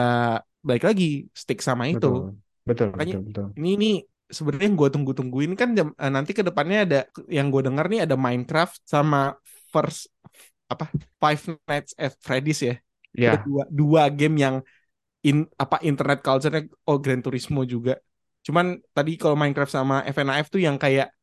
baik 0.63 0.83
lagi 0.87 1.27
stick 1.35 1.59
sama 1.59 1.91
itu. 1.91 2.07
betul 2.07 2.39
betul 2.63 2.87
Makanya- 2.95 3.19
betul 3.19 3.21
betul 3.27 3.45
Ini 3.59 3.69
ini 3.75 3.89
sebenarnya 4.29 4.65
yang 4.71 4.77
gue 4.79 4.89
tunggu-tungguin 4.95 5.51
kan 5.59 5.69
jam, 5.77 5.87
eh, 5.97 6.11
nanti 6.15 6.31
ke 6.37 6.41
depannya 6.45 6.77
ada 6.87 6.99
yang 7.27 7.51
gue 7.51 7.61
dengar 7.67 7.85
nih 7.91 8.07
ada 8.07 8.15
Minecraft 8.15 8.79
sama 8.87 9.35
first 9.73 10.07
apa 10.69 10.85
Five 11.19 11.41
Nights 11.67 11.91
at 11.99 12.13
Freddy's 12.23 12.61
ya. 12.63 12.75
Ada 13.33 13.41
dua, 13.43 13.63
dua 13.67 14.03
game 14.13 14.35
yang 14.37 14.55
in 15.25 15.43
apa 15.59 15.81
internet 15.83 16.23
culture-nya 16.23 16.63
oh 16.87 16.97
Gran 17.01 17.19
Turismo 17.25 17.65
juga. 17.67 17.97
Cuman 18.49 18.81
tadi 18.97 19.13
kalau 19.21 19.37
Minecraft 19.37 19.69
sama 19.77 19.95
FNAF 20.09 20.49
tuh 20.49 20.61
yang 20.67 20.77
kayak 20.81 21.13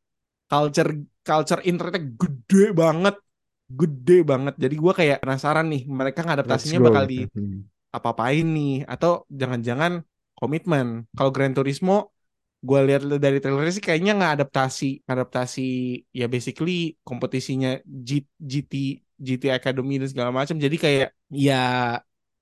culture 0.51 0.91
culture 1.27 1.63
internetnya 1.67 2.03
gede 2.23 2.65
banget, 2.83 3.15
gede 3.81 4.15
banget. 4.31 4.55
Jadi 4.63 4.75
gue 4.79 4.93
kayak 5.01 5.19
penasaran 5.23 5.67
nih 5.73 5.83
mereka 5.91 6.21
ngadaptasinya 6.27 6.79
bakal 6.87 7.05
di 7.11 7.27
Hmm. 7.35 7.67
apa-apain 7.97 8.47
nih? 8.57 8.73
Atau 8.93 9.27
jangan-jangan 9.41 9.93
komitmen. 10.39 10.87
Kalau 11.17 11.31
Gran 11.35 11.53
Turismo 11.57 12.13
gue 12.67 12.81
lihat 12.89 13.03
dari 13.25 13.39
trailernya 13.43 13.75
sih 13.79 13.85
kayaknya 13.85 14.13
nggak 14.19 14.33
adaptasi. 14.43 14.87
Adaptasi 15.13 15.63
ya 16.15 16.27
basically 16.35 16.97
kompetisinya 17.09 17.79
G- 17.85 18.29
GT 18.41 18.73
GT 19.27 19.45
Academy 19.59 19.97
dan 20.03 20.09
segala 20.13 20.31
macam. 20.35 20.57
Jadi 20.61 20.77
kayak 20.77 21.09
ya 21.33 21.55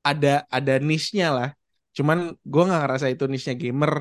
ada 0.05 0.45
ada 0.53 0.73
niche-nya 0.83 1.27
lah. 1.37 1.49
Cuman 1.97 2.35
gue 2.43 2.63
nggak 2.67 2.81
ngerasa 2.85 3.07
itu 3.15 3.25
niche-nya 3.31 3.57
gamer 3.63 3.93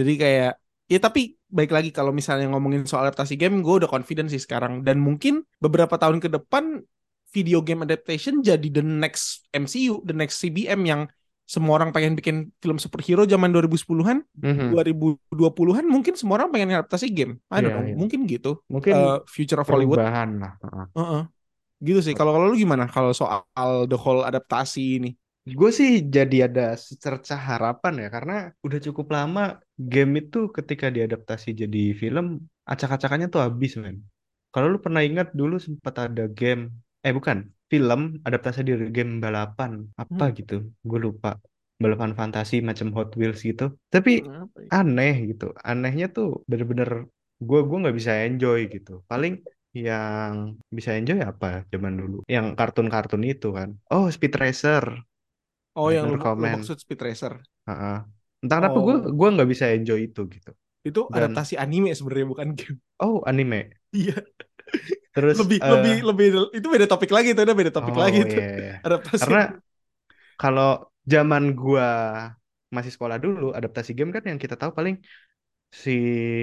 jadi 0.00 0.12
kayak 0.16 0.52
ya 0.90 0.98
tapi 0.98 1.38
baik 1.46 1.70
lagi 1.70 1.90
kalau 1.94 2.10
misalnya 2.10 2.50
ngomongin 2.50 2.82
soal 2.88 3.06
adaptasi 3.06 3.38
game 3.38 3.60
gue 3.62 3.74
udah 3.84 3.90
confident 3.90 4.26
sih 4.32 4.42
sekarang 4.42 4.82
dan 4.82 4.98
mungkin 4.98 5.44
beberapa 5.62 5.94
tahun 6.00 6.18
ke 6.18 6.28
depan 6.32 6.82
video 7.30 7.62
game 7.62 7.86
adaptation 7.86 8.42
jadi 8.42 8.66
the 8.72 8.82
next 8.82 9.46
MCU 9.54 10.02
the 10.02 10.16
next 10.16 10.42
CBM 10.42 10.82
yang 10.82 11.02
semua 11.50 11.82
orang 11.82 11.90
pengen 11.90 12.14
bikin 12.14 12.54
film 12.62 12.78
superhero 12.78 13.26
zaman 13.26 13.50
2010-an, 13.50 14.22
Mhm. 14.38 14.70
2020-an 14.70 15.82
mungkin 15.82 16.14
semua 16.14 16.38
orang 16.38 16.54
pengen 16.54 16.78
adaptasi 16.78 17.10
game. 17.10 17.42
I 17.50 17.58
don't 17.58 17.74
Iya, 17.74 17.74
know, 17.74 17.86
iya. 17.90 17.96
mungkin 17.98 18.20
gitu. 18.30 18.62
Mungkin 18.70 18.94
Eh, 18.94 19.18
future 19.26 19.58
of 19.58 19.66
Hollywood. 19.66 19.98
perubahan 19.98 20.38
lah. 20.38 20.52
Heeh. 20.62 20.86
Heeh. 20.94 21.22
Gitu 21.82 22.00
sih. 22.06 22.14
Kalau 22.14 22.30
kalau 22.38 22.46
lu 22.46 22.54
gimana 22.54 22.86
kalau 22.86 23.10
soal 23.10 23.42
the 23.90 23.98
whole 23.98 24.22
adaptasi 24.22 25.02
ini? 25.02 25.10
Gue 25.48 25.70
sih 25.78 25.90
jadi 26.14 26.36
ada 26.46 26.62
secerca 26.76 27.34
harapan 27.48 27.92
ya 28.04 28.08
karena 28.14 28.32
udah 28.66 28.78
cukup 28.86 29.06
lama 29.16 29.40
game 29.92 30.12
itu 30.20 30.38
ketika 30.56 30.86
diadaptasi 30.92 31.48
jadi 31.62 31.78
film 32.02 32.26
acak-acakannya 32.68 33.26
tuh 33.34 33.40
habis 33.46 33.72
men. 33.82 33.96
Kalau 34.52 34.66
lu 34.72 34.78
pernah 34.84 35.00
ingat 35.08 35.32
dulu 35.40 35.56
sempat 35.66 35.94
ada 36.06 36.22
game 36.28 36.62
eh 37.06 37.12
bukan 37.16 37.38
film 37.72 38.00
adaptasi 38.26 38.60
dari 38.68 38.84
game 38.96 39.12
balapan 39.24 39.72
apa 40.02 40.24
Hmm. 40.24 40.36
gitu 40.38 40.54
gue 40.84 40.98
lupa 41.06 41.28
balapan 41.82 42.12
fantasi 42.18 42.60
macam 42.68 42.92
Hot 42.96 43.08
Wheels 43.16 43.40
gitu 43.48 43.64
tapi 43.94 44.10
ya? 44.26 44.48
aneh 44.76 45.14
gitu 45.32 45.44
anehnya 45.64 46.06
tuh 46.16 46.44
bener-bener 46.50 46.90
gue 47.40 47.58
gua 47.68 47.76
nggak 47.82 47.96
bisa 48.00 48.12
enjoy 48.28 48.58
gitu 48.74 48.90
paling 49.10 49.32
yang 49.86 50.60
bisa 50.76 50.90
enjoy 50.98 51.18
apa 51.24 51.64
zaman 51.72 51.94
dulu 52.00 52.16
yang 52.34 52.46
kartun-kartun 52.58 53.22
itu 53.32 53.48
kan 53.58 53.68
oh 53.94 54.06
Speed 54.14 54.34
Racer 54.42 54.84
Oh, 55.78 55.88
yang 55.88 56.10
lu, 56.10 56.18
lu 56.18 56.46
maksud 56.58 56.76
Speed 56.82 57.00
Racer. 57.00 57.38
Heeh. 57.66 57.98
Entah 58.40 58.56
kenapa 58.58 58.78
gue 58.80 58.94
Oh. 58.96 59.12
gua 59.12 59.28
nggak 59.36 59.48
bisa 59.50 59.68
enjoy 59.70 60.08
itu 60.08 60.24
gitu. 60.32 60.50
Itu 60.80 61.00
Dan- 61.12 61.30
adaptasi 61.30 61.60
anime 61.60 61.92
sebenarnya 61.92 62.26
bukan 62.26 62.48
game. 62.56 62.78
Oh 63.04 63.20
anime. 63.28 63.76
Iya. 63.92 64.16
Terus 65.10 65.36
lebih 65.42 65.58
eh, 65.58 65.70
lebih 65.70 65.94
lebih 66.06 66.26
itu 66.54 66.66
beda 66.70 66.86
topik 66.86 67.10
lagi 67.10 67.34
itu 67.34 67.40
udah 67.42 67.56
beda 67.58 67.72
topik 67.74 67.94
oh, 67.94 68.00
lagi 68.00 68.18
itu. 68.22 68.36
iya, 68.38 68.48
iya. 68.54 68.74
Adaptasi. 68.86 69.20
Karena 69.26 69.42
kalau 70.38 70.70
zaman 71.04 71.42
gua 71.58 71.88
masih 72.70 72.94
sekolah 72.94 73.18
dulu 73.18 73.50
adaptasi 73.50 73.98
game 73.98 74.14
kan 74.14 74.22
yang 74.22 74.38
kita 74.38 74.54
tahu 74.54 74.70
paling 74.70 75.02
si 75.70 75.94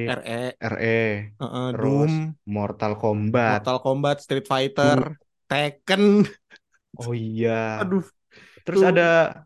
RE, 0.08 0.56
RE, 0.60 1.00
heeh, 1.40 1.68
terus 1.76 2.12
Doom, 2.12 2.12
Mortal 2.48 2.94
Kombat. 3.00 3.64
Mortal 3.64 3.78
Kombat, 3.84 4.18
Street 4.24 4.48
Fighter, 4.48 5.16
Tekken. 5.48 6.28
Oh 7.00 7.14
iya. 7.16 7.84
Aduh, 7.84 8.04
Terus 8.68 8.84
tuh. 8.84 8.90
ada 8.92 9.04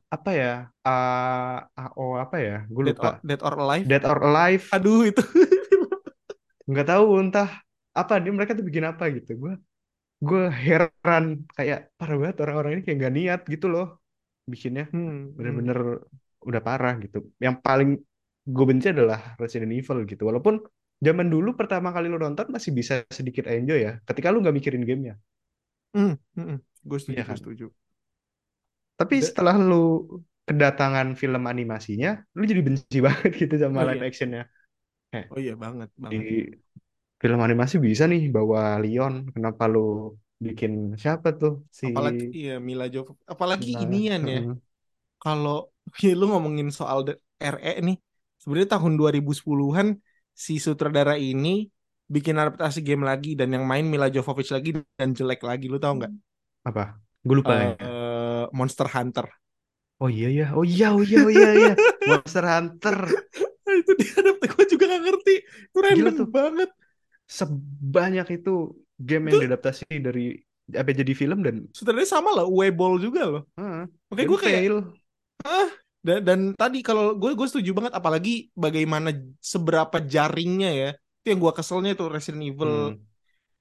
apa 0.10 0.30
ya? 0.34 0.52
A 0.82 0.92
AO 1.78 2.18
apa 2.18 2.38
ya? 2.42 2.56
Gue 2.74 2.84
Dead 2.84 2.98
or, 2.98 2.98
lupa. 3.06 3.22
Dead 3.22 3.42
or 3.46 3.54
Alive. 3.54 3.86
Dead 3.86 4.04
or 4.06 4.18
Alive. 4.26 4.66
Aduh 4.74 5.06
itu. 5.06 5.22
nggak 6.70 6.88
tahu 6.88 7.06
entah 7.22 7.50
apa 7.92 8.14
dia 8.24 8.32
mereka 8.32 8.52
tuh 8.58 8.66
bikin 8.70 8.86
apa 8.88 9.04
gitu 9.12 9.32
gue 9.36 9.54
gue 10.22 10.44
heran 10.66 11.26
kayak 11.58 11.92
parah 11.98 12.18
banget 12.22 12.38
orang-orang 12.44 12.72
ini 12.80 12.82
kayak 12.86 12.98
nggak 13.02 13.16
niat 13.18 13.42
gitu 13.54 13.68
loh 13.74 13.88
bikinnya 14.48 14.86
Hmm, 14.94 15.34
hmm. 15.38 15.38
bener-bener 15.38 15.78
udah 16.50 16.62
parah 16.64 16.94
gitu 17.04 17.18
yang 17.42 17.56
paling 17.62 17.90
gue 18.56 18.66
benci 18.70 18.88
adalah 18.96 19.38
Resident 19.42 19.74
Evil 19.74 20.06
gitu 20.10 20.24
walaupun 20.30 20.62
zaman 21.02 21.28
dulu 21.34 21.54
pertama 21.60 21.90
kali 21.96 22.08
lo 22.10 22.18
nonton 22.22 22.48
masih 22.56 22.72
bisa 22.74 23.06
sedikit 23.10 23.46
enjoy 23.50 23.80
ya 23.86 23.92
ketika 24.08 24.30
lu 24.34 24.42
nggak 24.42 24.56
mikirin 24.58 24.84
gamenya 24.86 25.16
Hmm, 25.94 26.16
hmm, 26.36 26.46
hmm. 26.48 26.58
Gue 26.88 27.00
setuju, 27.02 27.22
gue 27.28 27.28
kan? 27.28 27.38
setuju. 27.38 27.66
Tapi 29.02 29.16
Da- 29.20 29.28
setelah 29.28 29.56
lu 29.70 29.76
kedatangan 30.48 31.08
film 31.22 31.44
animasinya 31.52 32.10
lu 32.38 32.44
jadi 32.52 32.62
benci 32.68 32.98
banget 33.08 33.32
gitu 33.42 33.56
sama 33.64 33.80
Oh, 33.80 33.86
live 33.88 34.04
iya. 34.04 34.08
actionnya 34.10 34.42
Oh 35.32 35.40
iya 35.44 35.54
banget, 35.64 35.90
banget. 36.04 36.26
di 36.30 36.46
film 37.22 37.40
animasi 37.48 37.76
bisa 37.88 38.04
nih 38.12 38.22
bawa 38.36 38.60
Leon 38.84 39.14
kenapa 39.36 39.64
lu 39.74 39.80
bikin 40.46 40.72
siapa 41.04 41.28
tuh 41.42 41.54
si 41.80 41.86
Apalagi 41.88 42.24
iya 42.38 42.52
Mila. 42.68 42.86
Apalagi 43.34 43.70
Nah, 43.74 43.84
inian 43.84 44.22
ya. 44.34 44.40
heeh. 44.40 44.56
Kalau 45.24 45.56
ya, 46.06 46.12
lu 46.20 46.26
ngomongin 46.32 46.70
soal 46.80 47.00
the- 47.08 47.20
RE 47.56 47.74
nih, 47.88 47.98
sebenarnya 48.42 48.70
tahun 48.78 48.94
2010-an 49.00 49.88
si 50.46 50.54
sutradara 50.66 51.16
ini 51.30 51.50
bikin 52.16 52.36
adaptasi 52.42 52.80
game 52.88 53.04
lagi 53.12 53.30
dan 53.40 53.50
yang 53.56 53.66
main 53.72 53.86
Mila 53.92 54.08
Jovovich 54.16 54.52
lagi 54.56 54.70
dan 55.00 55.10
jelek 55.20 55.42
lagi. 55.50 55.66
Lu 55.74 55.78
tahu 55.84 55.94
nggak? 56.00 56.14
apa 56.70 56.82
gue 57.26 57.36
lupa 57.40 57.54
ya 57.62 57.68
Eh, 57.74 58.01
Monster 58.54 58.88
Hunter. 58.92 59.28
oh 60.02 60.10
iya 60.10 60.28
ya 60.34 60.46
oh 60.58 60.66
iya 60.66 60.88
oh 60.96 61.04
iya 61.06 61.18
oh 61.24 61.32
iya 61.32 61.50
iya 61.54 61.74
Monster 62.10 62.44
Hunter 62.46 62.98
Nah, 63.62 63.80
itu 63.80 63.92
dia 63.96 64.12
adaptasi 64.20 64.52
gue 64.52 64.66
juga 64.76 64.84
gak 64.92 65.02
ngerti. 65.08 65.36
Itu 65.72 65.78
random 65.80 66.14
tuh. 66.20 66.28
banget. 66.28 66.70
sebanyak 67.32 68.28
itu 68.36 68.76
game 69.00 69.32
yang 69.32 69.48
diadaptasi 69.48 69.88
dari 70.04 70.36
apa 70.76 70.92
jadi 70.92 71.14
film 71.16 71.40
dan 71.40 71.72
Sutradaranya 71.72 72.12
sama 72.12 72.36
lah, 72.36 72.44
Uwe-Boll 72.44 73.00
juga 73.00 73.22
loh. 73.24 73.42
heeh, 73.56 73.84
Oke, 74.12 74.22
gue 74.28 74.40
kayak 74.44 74.60
fail 74.60 74.78
dan, 76.02 76.20
dan 76.26 76.40
tadi 76.58 76.82
kalau 76.82 77.14
gue 77.16 77.32
gue 77.38 77.48
setuju 77.48 77.72
banget 77.78 77.94
apalagi 77.94 78.50
bagaimana 78.58 79.14
seberapa 79.40 79.98
jaringnya 80.02 80.70
ya. 80.74 80.90
Itu 81.22 81.28
yang 81.38 81.40
gue 81.40 81.54
keselnya 81.54 81.92
tuh 81.94 82.10
Resident 82.10 82.44
Evil. 82.44 82.98
Hmm, 82.98 82.98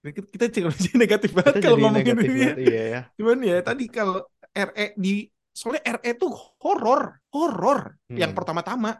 Kita 0.01 0.49
kita 0.51 0.65
jadi 0.81 0.97
negatif 0.97 1.31
banget 1.37 1.55
kita 1.61 1.67
kalau 1.69 1.77
ngomongin 1.77 2.17
ini. 2.17 2.41
ya. 2.41 2.53
banget 2.57 2.57
iya 2.65 2.83
ya 2.89 3.01
Cuman 3.21 3.39
ya 3.45 3.57
tadi 3.61 3.85
kalau 3.93 4.25
RE 4.55 4.87
di 4.99 5.27
soalnya 5.55 5.83
RE 5.97 6.11
tuh 6.19 6.33
horor, 6.63 7.03
horor 7.35 7.81
yang 8.15 8.31
Hmm. 8.31 8.37
pertama-tama. 8.37 8.91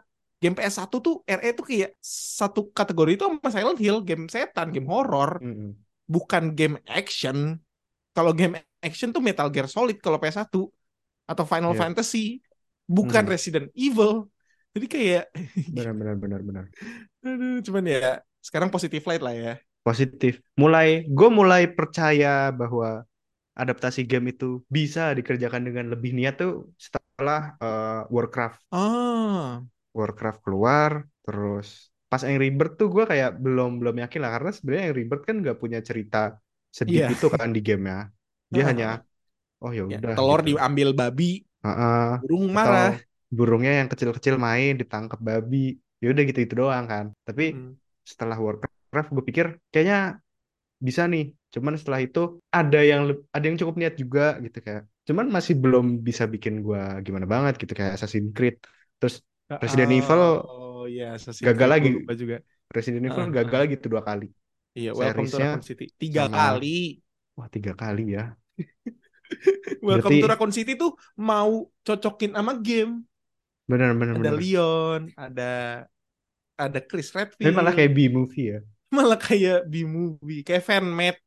Game 0.41 0.57
PS1 0.57 0.97
tuh 1.05 1.21
RE 1.29 1.49
tuh 1.53 1.65
kayak 1.69 1.91
satu 2.39 2.73
kategori 2.73 3.11
itu 3.15 3.23
sama 3.29 3.49
Silent 3.53 3.77
Hill, 3.77 4.01
game 4.01 4.25
setan, 4.25 4.73
game 4.73 4.89
horor, 4.89 5.41
Mm-mm. 5.41 5.75
bukan 6.09 6.53
game 6.57 6.77
action. 6.89 7.59
Kalau 8.15 8.31
game 8.35 8.57
action 8.83 9.09
tuh 9.15 9.21
Metal 9.23 9.47
Gear 9.53 9.67
Solid 9.69 9.97
kalau 10.03 10.17
PS1 10.21 10.69
atau 11.29 11.45
Final 11.47 11.73
Iya. 11.73 11.79
Fantasy, 11.79 12.41
bukan 12.89 13.23
Hmm. 13.23 13.31
Resident 13.31 13.67
Evil. 13.77 14.27
Jadi 14.75 14.87
kayak 14.87 15.23
benar 15.75 15.93
benar 15.99 16.15
benar 16.23 16.41
benar 16.47 16.65
aduh, 17.25 17.59
cuman 17.65 17.83
ya 17.87 17.99
sekarang 18.41 18.69
positive 18.73 19.03
light 19.09 19.23
lah 19.23 19.33
ya. 19.35 19.53
positif 19.81 20.33
mulai 20.61 21.05
gue 21.09 21.29
mulai 21.39 21.65
percaya 21.77 22.53
bahwa 22.53 23.01
adaptasi 23.61 24.01
game 24.11 24.25
itu 24.33 24.45
bisa 24.75 25.01
dikerjakan 25.17 25.61
dengan 25.67 25.85
lebih 25.93 26.11
niat 26.17 26.33
tuh 26.41 26.51
setelah 26.85 27.39
eh, 27.63 28.01
Warcraft 28.15 28.59
Ah, 28.71 29.63
Warcraft 29.97 30.39
keluar 30.45 30.91
terus 31.25 31.67
pas 32.11 32.21
Angry 32.27 32.47
Bird 32.57 32.71
tuh 32.79 32.87
gue 32.93 33.03
kayak 33.11 33.29
belum 33.43 33.69
belum 33.79 33.95
yakin 34.03 34.19
lah 34.23 34.31
karena 34.35 34.49
sebenarnya 34.55 34.83
Angry 34.91 35.03
Bird 35.09 35.21
kan 35.27 35.35
nggak 35.43 35.57
punya 35.63 35.79
cerita 35.89 36.17
sedih 36.77 36.95
Iya. 36.97 37.05
itu 37.13 37.27
kan 37.31 37.49
di 37.55 37.59
gamenya 37.67 37.97
dia 38.53 38.63
Ah. 38.63 38.67
hanya 38.71 38.87
oh 39.63 39.71
ya 39.77 39.81
ya, 39.91 39.97
udah 39.99 40.15
telur 40.17 40.39
gitu. 40.41 40.49
diambil 40.49 40.89
babi, 40.99 41.23
Heeh. 41.65 42.01
burung 42.21 42.45
Atau 42.51 42.57
marah. 42.57 42.91
burungnya 43.37 43.71
yang 43.79 43.89
kecil-kecil 43.91 44.35
main 44.47 44.71
ditangkap 44.81 45.19
babi 45.29 45.57
ya 46.01 46.05
udah 46.13 46.23
gitu 46.29 46.39
itu 46.45 46.55
doang 46.61 46.85
kan 46.91 47.05
tapi 47.27 47.43
Hmm. 47.51 47.73
setelah 48.11 48.37
Warcraft 48.45 49.09
gue 49.15 49.23
pikir 49.29 49.45
kayaknya 49.71 49.97
bisa 50.81 51.05
nih 51.05 51.29
cuman 51.53 51.77
setelah 51.77 52.01
itu 52.01 52.41
ada 52.49 52.79
yang 52.81 53.01
ada 53.29 53.45
yang 53.45 53.53
cukup 53.55 53.77
niat 53.77 53.95
juga 53.95 54.41
gitu 54.41 54.57
kayak 54.59 54.89
cuman 55.05 55.29
masih 55.29 55.53
belum 55.53 56.01
bisa 56.01 56.25
bikin 56.25 56.65
gue 56.65 56.81
gimana 57.05 57.29
banget 57.29 57.61
gitu 57.61 57.71
kayak 57.71 57.95
Assassin's 57.95 58.33
Creed 58.33 58.57
terus 58.97 59.21
Resident 59.61 59.93
Evil 59.93 60.23
Oh 60.41 60.89
iya, 60.89 61.13
Assassin's 61.13 61.45
gagal 61.45 61.69
Creed, 61.69 61.73
lagi. 62.01 62.17
juga. 62.17 62.37
Resident 62.73 63.03
Evil 63.05 63.25
Ah, 63.27 63.29
gagal 63.29 63.57
ah. 63.57 63.63
lagi 63.63 63.75
tuh 63.77 63.89
dua 63.93 64.01
kali 64.01 64.27
Iya, 64.71 64.95
Welcome 64.95 65.27
to 65.27 65.35
Raccoon 65.37 65.65
City. 65.67 65.85
Tiga 65.93 66.25
sama- 66.25 66.37
kali. 66.57 66.79
wah 67.35 67.47
tiga 67.47 67.73
kali 67.75 68.15
ya 68.15 68.33
Welcome 69.85 70.11
Berarti- 70.11 70.23
to 70.23 70.29
Raccoon 70.29 70.53
City 70.53 70.73
tuh 70.75 70.91
mau 71.17 71.69
cocokin 71.81 72.31
sama 72.33 72.53
game. 72.57 73.05
benar 73.65 73.93
benar 73.95 74.15
Ada 74.15 74.19
benar 74.19 74.33
Leon, 74.35 75.01
ada 75.15 75.51
ada 76.57 76.79
Chris 76.83 77.09
Redfield. 77.09 77.55
malah 77.55 77.71
kayak 77.71 77.91
B 77.91 78.07
movie 78.07 78.51
ya 78.51 78.59
malah 78.95 79.19
kayak 79.19 79.67
B-movie, 79.71 80.41
kayak 80.47 80.63
fanmade. 80.67 81.19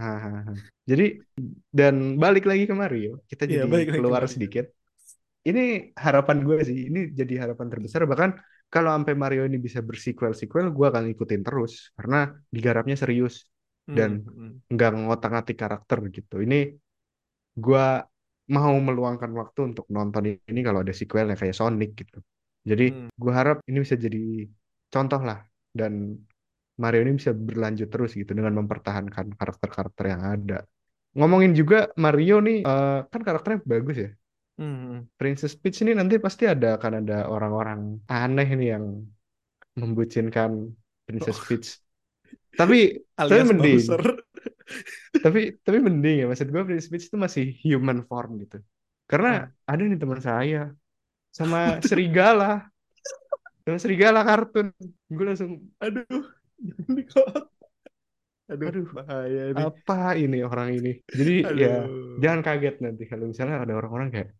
Hahaha. 0.00 0.52
Jadi 0.90 1.04
dan 1.78 2.16
balik 2.22 2.44
lagi 2.48 2.64
ke 2.70 2.74
Mario, 2.74 3.20
kita 3.30 3.44
Iya, 3.44 3.60
jadi 3.62 3.68
balik 3.72 3.86
ke 3.88 3.94
keluar 4.00 4.22
sedikit. 4.26 4.64
Ini 5.48 5.60
harapan 5.96 6.38
gue 6.46 6.56
sih, 6.68 6.78
ini 6.88 7.00
jadi 7.20 7.34
harapan 7.48 7.66
terbesar. 7.72 8.00
Bahkan 8.12 8.30
kalau 8.72 8.90
sampai 8.96 9.14
Mario 9.16 9.42
ini 9.48 9.58
bisa 9.66 9.80
bersequel-sequel, 9.80 10.66
gue 10.76 10.86
akan 10.92 11.04
ikutin 11.12 11.42
terus 11.46 11.72
karena 11.96 12.18
digarapnya 12.54 12.96
serius, 13.02 13.34
Dan- 13.96 14.24
Hmm, 14.24 14.36
hmm. 14.36 14.50
nggak 14.72 14.90
ngotak-ngatik 15.04 15.56
karakter 15.62 15.98
gitu. 16.16 16.34
Ini 16.46 16.58
gue 17.64 17.84
mau 18.56 18.74
meluangkan 18.86 19.30
waktu 19.40 19.60
untuk 19.70 19.86
nonton 19.96 20.22
ini 20.50 20.60
kalau 20.66 20.80
ada 20.84 20.94
sequelnya 21.00 21.36
kayak 21.40 21.56
Sonic 21.60 21.90
gitu. 22.00 22.18
Jadi 22.70 22.84
Hmm. 22.92 23.08
gue 23.22 23.32
harap 23.32 23.56
ini 23.70 23.78
bisa 23.84 23.96
jadi 24.06 24.18
contoh 24.92 25.20
lah 25.28 25.38
dan 25.78 25.92
Mario 26.80 27.04
ini 27.04 27.20
bisa 27.20 27.36
berlanjut 27.36 27.88
terus 27.92 28.16
gitu 28.16 28.32
dengan 28.32 28.56
mempertahankan 28.64 29.36
karakter-karakter 29.36 30.04
yang 30.08 30.22
ada. 30.24 30.58
Ngomongin 31.12 31.52
juga 31.52 31.92
Mario 32.00 32.40
nih 32.40 32.64
eh, 32.64 32.98
kan 33.04 33.20
karakternya 33.20 33.60
bagus 33.68 33.96
ya. 34.00 34.10
Hmm. 34.60 35.08
Princess 35.16 35.56
Peach 35.56 35.80
ini 35.84 35.96
nanti 35.96 36.16
pasti 36.20 36.44
ada 36.44 36.76
akan 36.76 37.04
ada 37.04 37.28
orang-orang 37.28 37.96
aneh 38.08 38.48
nih 38.56 38.68
yang 38.76 38.84
membucinkan 39.76 40.72
Princess 41.04 41.40
Peach. 41.44 41.80
Tapi 42.56 42.96
tapi 43.16 43.40
mending, 43.44 43.80
tapi 45.24 45.40
tapi 45.60 45.78
mending 45.80 46.16
ya 46.24 46.26
maksud 46.28 46.48
gue 46.48 46.62
Princess 46.64 46.88
Peach 46.92 47.06
itu 47.08 47.16
masih 47.20 47.44
human 47.64 48.04
form 48.08 48.40
gitu. 48.40 48.60
Karena 49.08 49.48
ada 49.68 49.80
nih 49.80 49.98
teman 50.00 50.20
saya 50.20 50.72
sama 51.32 51.76
serigala 51.88 52.68
sama 53.64 53.78
serigala 53.78 54.20
kartun 54.26 54.74
gue 55.08 55.24
langsung 55.24 55.62
Aduh. 55.78 56.39
Jangan. 56.60 57.42
Aduh, 58.50 58.66
Aduh. 58.66 58.86
bahaya 58.90 59.42
ini. 59.54 59.62
apa 59.62 59.98
ini 60.18 60.38
orang 60.42 60.74
ini 60.74 60.92
jadi 61.06 61.34
ya 61.54 61.74
Aduh. 61.86 62.18
jangan 62.18 62.40
kaget 62.42 62.74
nanti 62.82 63.02
kalau 63.06 63.30
misalnya 63.30 63.62
ada 63.62 63.78
orang-orang 63.78 64.10
kayak 64.10 64.30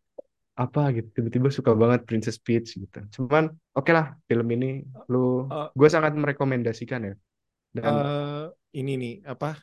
apa 0.58 0.92
gitu 0.92 1.08
tiba-tiba 1.14 1.48
suka 1.48 1.72
banget 1.78 2.04
Princess 2.04 2.36
Peach 2.36 2.74
gitu 2.74 2.98
cuman 3.16 3.54
oke 3.72 3.90
lah 3.94 4.18
film 4.26 4.46
ini 4.50 4.82
lu 5.08 5.46
Uh, 5.46 5.70
gue 5.72 5.88
sangat 5.88 6.12
merekomendasikan 6.18 7.00
ya 7.06 7.14
dan 7.70 7.94
eh, 7.94 8.44
ini 8.74 8.92
nih 8.98 9.14
apa? 9.30 9.54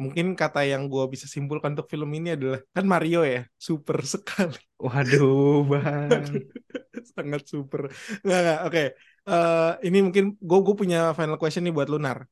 Mungkin 0.00 0.32
kata 0.32 0.64
yang 0.64 0.88
gue 0.88 1.04
bisa 1.12 1.26
simpulkan 1.28 1.76
untuk 1.76 1.90
film 1.90 2.08
ini 2.14 2.32
adalah 2.32 2.62
kan 2.72 2.86
Mario 2.88 3.20
ya, 3.26 3.44
super 3.58 4.00
sekali. 4.06 4.56
waduh 4.80 5.60
bang 5.70 6.24
Sangat 7.14 7.42
super. 7.48 7.88
Nggak, 8.24 8.40
nggak. 8.44 8.58
Oke. 8.66 8.82
Eh, 9.30 9.70
ini 9.86 9.98
mungkin 10.06 10.24
gue 10.40 10.58
gue 10.66 10.74
punya 10.74 10.98
final 11.18 11.36
question 11.40 11.62
nih 11.66 11.74
buat 11.76 11.88
Lunar. 11.92 12.24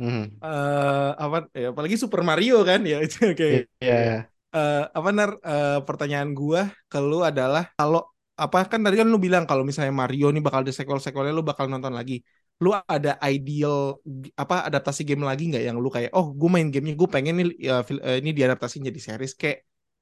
Hmm. 0.00 0.34
Eh 0.40 1.10
apa 1.14 1.36
ya 1.54 1.70
apalagi 1.70 1.94
Super 2.00 2.24
Mario 2.24 2.64
kan 2.64 2.80
ya 2.82 2.98
itu 3.04 3.16
oke. 3.32 3.68
Iya. 3.78 4.26
Eh, 4.52 4.82
apa 4.98 5.08
nar 5.16 5.30
eh, 5.40 5.78
pertanyaan 5.86 6.30
gua 6.36 6.68
ke 6.90 6.98
lu 7.00 7.24
adalah 7.24 7.72
kalau 7.78 8.04
apa 8.36 8.64
kan 8.66 8.80
tadi 8.84 8.96
kan 9.00 9.08
lu 9.08 9.20
bilang 9.20 9.44
kalau 9.46 9.62
misalnya 9.62 9.94
Mario 9.94 10.32
nih 10.34 10.42
bakal 10.42 10.60
ada 10.64 10.72
sequel-sequelnya 10.72 11.32
lu 11.32 11.44
bakal 11.44 11.68
nonton 11.68 11.92
lagi. 11.94 12.24
Lu 12.62 12.70
ada 12.74 13.18
ideal 13.26 13.98
apa 14.38 14.66
adaptasi 14.68 15.02
game 15.08 15.22
lagi 15.26 15.50
nggak 15.50 15.64
yang 15.68 15.76
lu 15.82 15.88
kayak 15.92 16.10
oh 16.16 16.32
gue 16.34 16.48
main 16.50 16.68
gamenya 16.72 16.94
gue 16.98 17.08
pengen 17.10 17.34
nih 17.38 17.46
ya, 17.68 17.74
ini 18.18 18.30
diadaptasi 18.34 18.82
jadi 18.82 19.00
series 19.06 19.32
kayak 19.38 19.58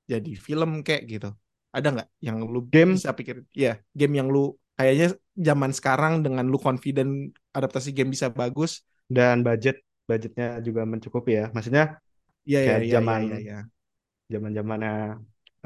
jadi 0.06 0.30
film 0.38 0.70
kayak 0.86 1.02
gitu. 1.12 1.28
Ada 1.76 1.88
nggak 1.94 2.08
yang 2.26 2.36
lu 2.52 2.60
Game 2.72 2.92
bisa 2.98 3.10
pikir? 3.18 3.36
Ya 3.54 3.78
game 3.98 4.14
yang 4.20 4.28
lu 4.34 4.40
kayaknya 4.78 5.06
zaman 5.48 5.70
sekarang 5.78 6.12
dengan 6.24 6.44
lu 6.52 6.58
confident 6.58 7.10
adaptasi 7.56 7.88
game 7.96 8.10
bisa 8.14 8.28
bagus. 8.40 8.82
dan 9.16 9.36
budget 9.46 9.76
budgetnya 10.08 10.46
juga 10.66 10.82
mencukupi 10.92 11.30
ya 11.38 11.44
maksudnya 11.54 11.84
Iya 12.48 12.58
iya 12.66 12.78
kayak 12.78 12.82
iya 12.86 12.98
zaman 12.98 13.22
iya 13.24 13.36
iya. 13.44 13.54
zaman 14.32 14.50
zamannya 14.58 14.90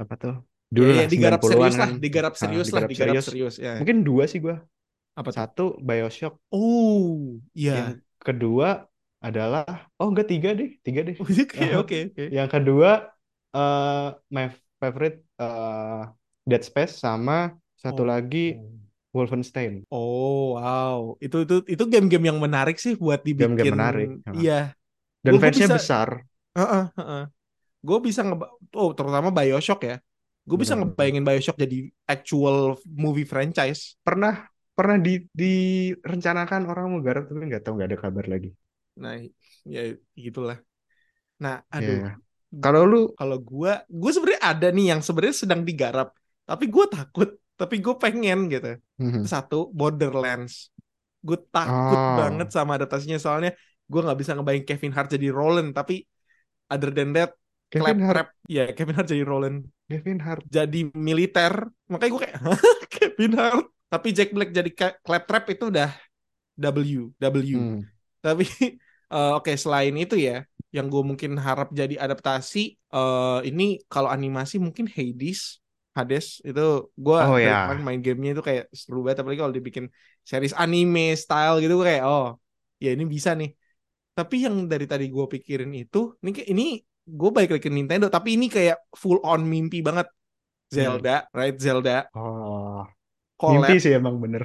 apa 0.00 0.14
tuh 0.22 0.34
Ya, 0.76 0.76
dulu 0.76 0.90
ya, 0.98 1.02
lah 1.02 1.07
digarap 1.12 1.42
90-an 1.46 1.50
serius 1.50 1.76
lah, 1.80 1.90
kan 1.90 1.90
digarap 2.02 2.34
Ah, 2.42 2.59
serius 2.59 2.68
lah, 2.74 2.82
digarap 2.82 2.90
digarap 2.90 3.18
serius 3.22 3.26
serius 3.26 3.55
ya. 3.66 3.72
mungkin 3.78 3.96
dua 4.09 4.24
sih 4.30 4.38
gua 4.44 4.57
Apa 5.18 5.30
tuh? 5.36 5.44
satu 5.44 5.62
Bioshock 5.86 6.34
Oh, 6.55 7.38
yang 7.66 7.82
iya. 7.82 7.96
kedua 8.26 8.66
adalah 9.26 9.64
oh 10.00 10.09
enggak 10.11 10.26
tiga 10.32 10.50
deh 10.59 10.68
tiga 10.86 11.00
deh 11.09 11.16
Oke, 11.52 11.74
oke, 11.76 11.96
oke. 12.07 12.24
yang 12.36 12.48
kedua 12.55 12.88
eh 13.57 14.05
my 14.34 14.44
favorite 14.85 15.16
eh, 15.41 16.03
Dead 16.45 16.62
Space 16.62 17.01
sama 17.01 17.53
satu 17.74 18.05
Oh. 18.05 18.09
lagi 18.09 18.61
Wolfenstein 19.14 19.87
Oh, 19.89 20.59
wow. 20.59 21.14
Itu 21.22 21.47
itu 21.47 21.57
itu 21.70 21.85
game-game 21.87 22.26
yang 22.28 22.39
menarik 22.43 22.76
sih 22.76 22.99
buat 22.99 23.22
dibikin. 23.22 23.55
game-game 23.57 23.74
menarik. 23.76 24.09
Iya. 24.37 24.74
dan 25.24 25.32
fansnya 25.41 25.68
bisa- 25.72 25.78
besar 25.80 26.09
Heeh, 26.55 26.85
heeh. 27.01 27.22
Gue 27.85 27.99
bisa 28.01 28.20
nge 28.24 28.37
oh 28.76 28.91
terutama 28.97 29.28
BioShock 29.32 29.80
ya. 29.85 29.97
Gue 30.45 30.57
bisa 30.61 30.76
Benar. 30.76 30.93
ngebayangin 30.93 31.24
BioShock 31.24 31.57
jadi 31.57 31.78
actual 32.07 32.76
movie 32.87 33.24
franchise. 33.24 33.97
pernah 34.05 34.45
pernah 34.74 34.99
di 34.99 35.22
direncanakan 35.32 36.62
orang 36.66 36.85
mau 36.91 37.01
garap 37.01 37.30
tapi 37.30 37.47
nggak 37.47 37.62
tahu 37.62 37.72
nggak 37.78 37.89
ada 37.95 37.99
kabar 38.01 38.24
lagi 38.26 38.51
Nah, 38.95 39.18
ya 39.66 39.82
gitulah. 40.14 40.59
Nah, 41.43 41.62
Ya. 41.72 41.76
aduh. 41.78 42.01
Kalau 42.62 42.82
lu 42.84 43.00
Kalau 43.18 43.36
gua, 43.40 43.82
gue 43.88 44.11
sebenarnya 44.14 44.42
ada 44.42 44.66
nih 44.74 44.86
yang 44.94 45.00
sebenarnya 45.00 45.36
sedang 45.42 45.62
digarap, 45.64 46.12
tapi 46.44 46.64
gue 46.68 46.84
takut, 46.90 47.28
tapi 47.57 47.74
gue 47.80 47.94
pengen 47.96 48.38
gitu. 48.52 48.78
Mhm. 49.00 49.22
Satu, 49.24 49.70
Borderlands. 49.72 50.68
Gue 51.24 51.38
takut 51.48 51.96
Oh. 51.96 52.16
banget 52.20 52.48
sama 52.52 52.76
adaptasinya 52.76 53.16
soalnya 53.16 53.57
gue 53.84 54.00
nggak 54.00 54.18
bisa 54.20 54.32
ngebayang 54.36 54.64
Kevin 54.68 54.92
Hart 54.92 55.09
jadi 55.12 55.28
Roland, 55.32 55.70
tapi 55.76 56.05
other 56.72 56.90
than 56.92 57.12
that, 57.16 57.32
Kevin 57.72 58.00
Hart 58.02 58.28
Claptrap, 58.28 58.28
ya 58.48 58.64
Kevin 58.76 58.94
Hart 58.96 59.09
jadi 59.09 59.24
Roland, 59.24 59.59
Kevin 59.88 60.18
Hart 60.20 60.44
jadi 60.48 60.80
militer, 60.96 61.52
makanya 61.88 62.11
gue 62.12 62.22
kayak 62.28 62.38
Kevin 62.94 63.32
Hart. 63.36 63.66
Tapi 63.92 64.09
Jack 64.11 64.30
Black 64.34 64.50
jadi 64.50 64.70
Ca- 64.74 64.98
Claptrap 65.07 65.44
itu 65.55 65.70
udah 65.70 65.90
W, 66.59 67.14
W. 67.18 67.42
Hmm. 67.55 67.80
Tapi 68.22 68.44
eh, 69.14 69.30
oke 69.38 69.52
selain 69.55 69.94
itu 69.94 70.16
ya, 70.18 70.42
yang 70.76 70.86
gue 70.92 71.02
mungkin 71.10 71.30
harap 71.46 71.68
jadi 71.80 71.94
adaptasi 72.04 72.58
eh 72.94 73.38
ini 73.48 73.62
kalau 73.92 74.08
animasi 74.16 74.54
mungkin 74.66 74.86
Hades, 74.96 75.40
Hades 75.96 76.26
itu 76.48 76.60
gue 77.04 77.18
Oh, 77.22 77.38
ya. 77.38 77.54
main 77.86 78.00
gamenya 78.04 78.30
itu 78.34 78.42
kayak 78.48 78.64
seru 78.80 78.98
banget 79.04 79.18
apalagi 79.22 79.40
kalau 79.42 79.54
dibikin 79.58 79.86
series 80.30 80.54
anime 80.62 81.14
style 81.22 81.54
gitu 81.62 81.72
gue 81.78 81.86
kayak 81.90 82.04
oh 82.10 82.26
ya 82.84 82.88
ini 82.96 83.04
bisa 83.14 83.30
nih. 83.40 83.50
Tapi 84.18 84.36
yang 84.46 84.56
dari 84.72 84.86
tadi 84.92 85.04
gue 85.14 85.24
pikirin 85.34 85.70
itu 85.82 85.98
ini 86.22 86.30
kayak- 86.36 86.50
ini 86.54 86.64
gue 87.20 87.30
balik 87.34 87.50
lagi 87.54 87.64
ke 87.66 87.72
Nintendo 87.78 88.06
tapi 88.16 88.28
ini 88.36 88.46
kayak 88.56 88.76
full 89.00 89.18
on 89.26 89.40
mimpi 89.52 89.78
banget. 89.88 90.06
Zelda, 90.76 91.14
right? 91.38 91.56
Zelda 91.64 92.10
oh 92.14 92.82
collab 93.40 93.68
mimpi 93.68 93.74
sih 93.82 93.92
emang 93.98 94.16
bener 94.24 94.42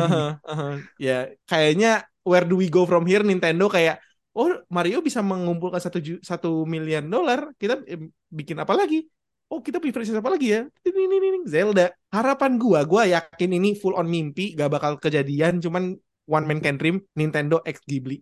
Aha, 0.00 0.40
aha. 0.50 0.64
Ya, 0.96 1.12
kayaknya 1.48 1.88
where 2.24 2.44
do 2.48 2.56
we 2.56 2.66
go 2.72 2.88
from 2.88 3.04
here 3.04 3.20
Nintendo 3.20 3.68
kayak 3.68 4.00
oh 4.32 4.48
Mario 4.72 5.04
bisa 5.04 5.20
mengumpulkan 5.20 5.80
satu 5.80 5.98
satu 6.24 6.64
miliar 6.64 7.04
dolar 7.04 7.52
kita 7.60 7.84
eh, 7.84 8.00
bikin 8.32 8.60
apa 8.60 8.72
lagi? 8.72 9.04
Oh 9.52 9.60
kita 9.60 9.76
bikin 9.76 9.92
franchise 9.92 10.16
apa 10.16 10.32
lagi 10.32 10.48
ya? 10.56 10.64
Ini, 10.80 11.00
ini, 11.04 11.16
ini, 11.20 11.38
Zelda. 11.44 11.92
Harapan 12.08 12.56
gua, 12.56 12.88
gua 12.88 13.04
yakin 13.04 13.52
ini 13.52 13.76
full 13.76 13.92
on 13.92 14.08
mimpi, 14.08 14.56
gak 14.56 14.72
bakal 14.72 14.96
kejadian. 14.96 15.60
Cuman 15.60 15.92
one 16.24 16.44
man 16.48 16.64
can 16.64 16.80
dream, 16.80 17.04
Nintendo 17.12 17.60
X 17.60 17.84
Ghibli. 17.84 18.16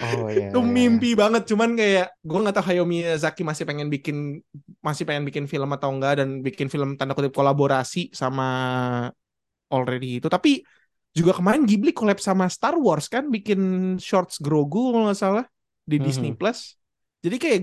oh 0.00 0.32
ya 0.32 0.48
Itu 0.48 0.64
mimpi 0.64 1.12
banget. 1.12 1.44
Cuman 1.44 1.76
kayak 1.76 2.16
gua 2.24 2.38
nggak 2.48 2.56
tahu 2.56 2.66
Hayao 2.72 2.88
Miyazaki 2.88 3.44
masih 3.44 3.68
pengen 3.68 3.92
bikin 3.92 4.40
masih 4.80 5.04
pengen 5.04 5.28
bikin 5.28 5.44
film 5.44 5.68
atau 5.76 5.92
enggak 5.92 6.24
dan 6.24 6.40
bikin 6.40 6.72
film 6.72 6.96
tanda 6.96 7.12
kutip 7.12 7.36
kolaborasi 7.36 8.08
sama 8.16 8.48
already 9.68 10.24
itu. 10.24 10.28
Tapi 10.32 10.64
juga 11.18 11.32
kemarin 11.38 11.62
Ghibli 11.68 11.90
collab 11.90 12.18
sama 12.22 12.46
Star 12.50 12.74
Wars 12.78 13.06
kan 13.14 13.24
bikin 13.34 13.60
shorts 13.98 14.36
Grogu 14.44 14.92
kalau 14.94 15.10
nggak 15.10 15.18
salah 15.18 15.44
di 15.90 15.96
Mhm. 15.98 16.04
Disney 16.06 16.32
Plus. 16.38 16.78
Jadi 17.24 17.36
kayak 17.42 17.60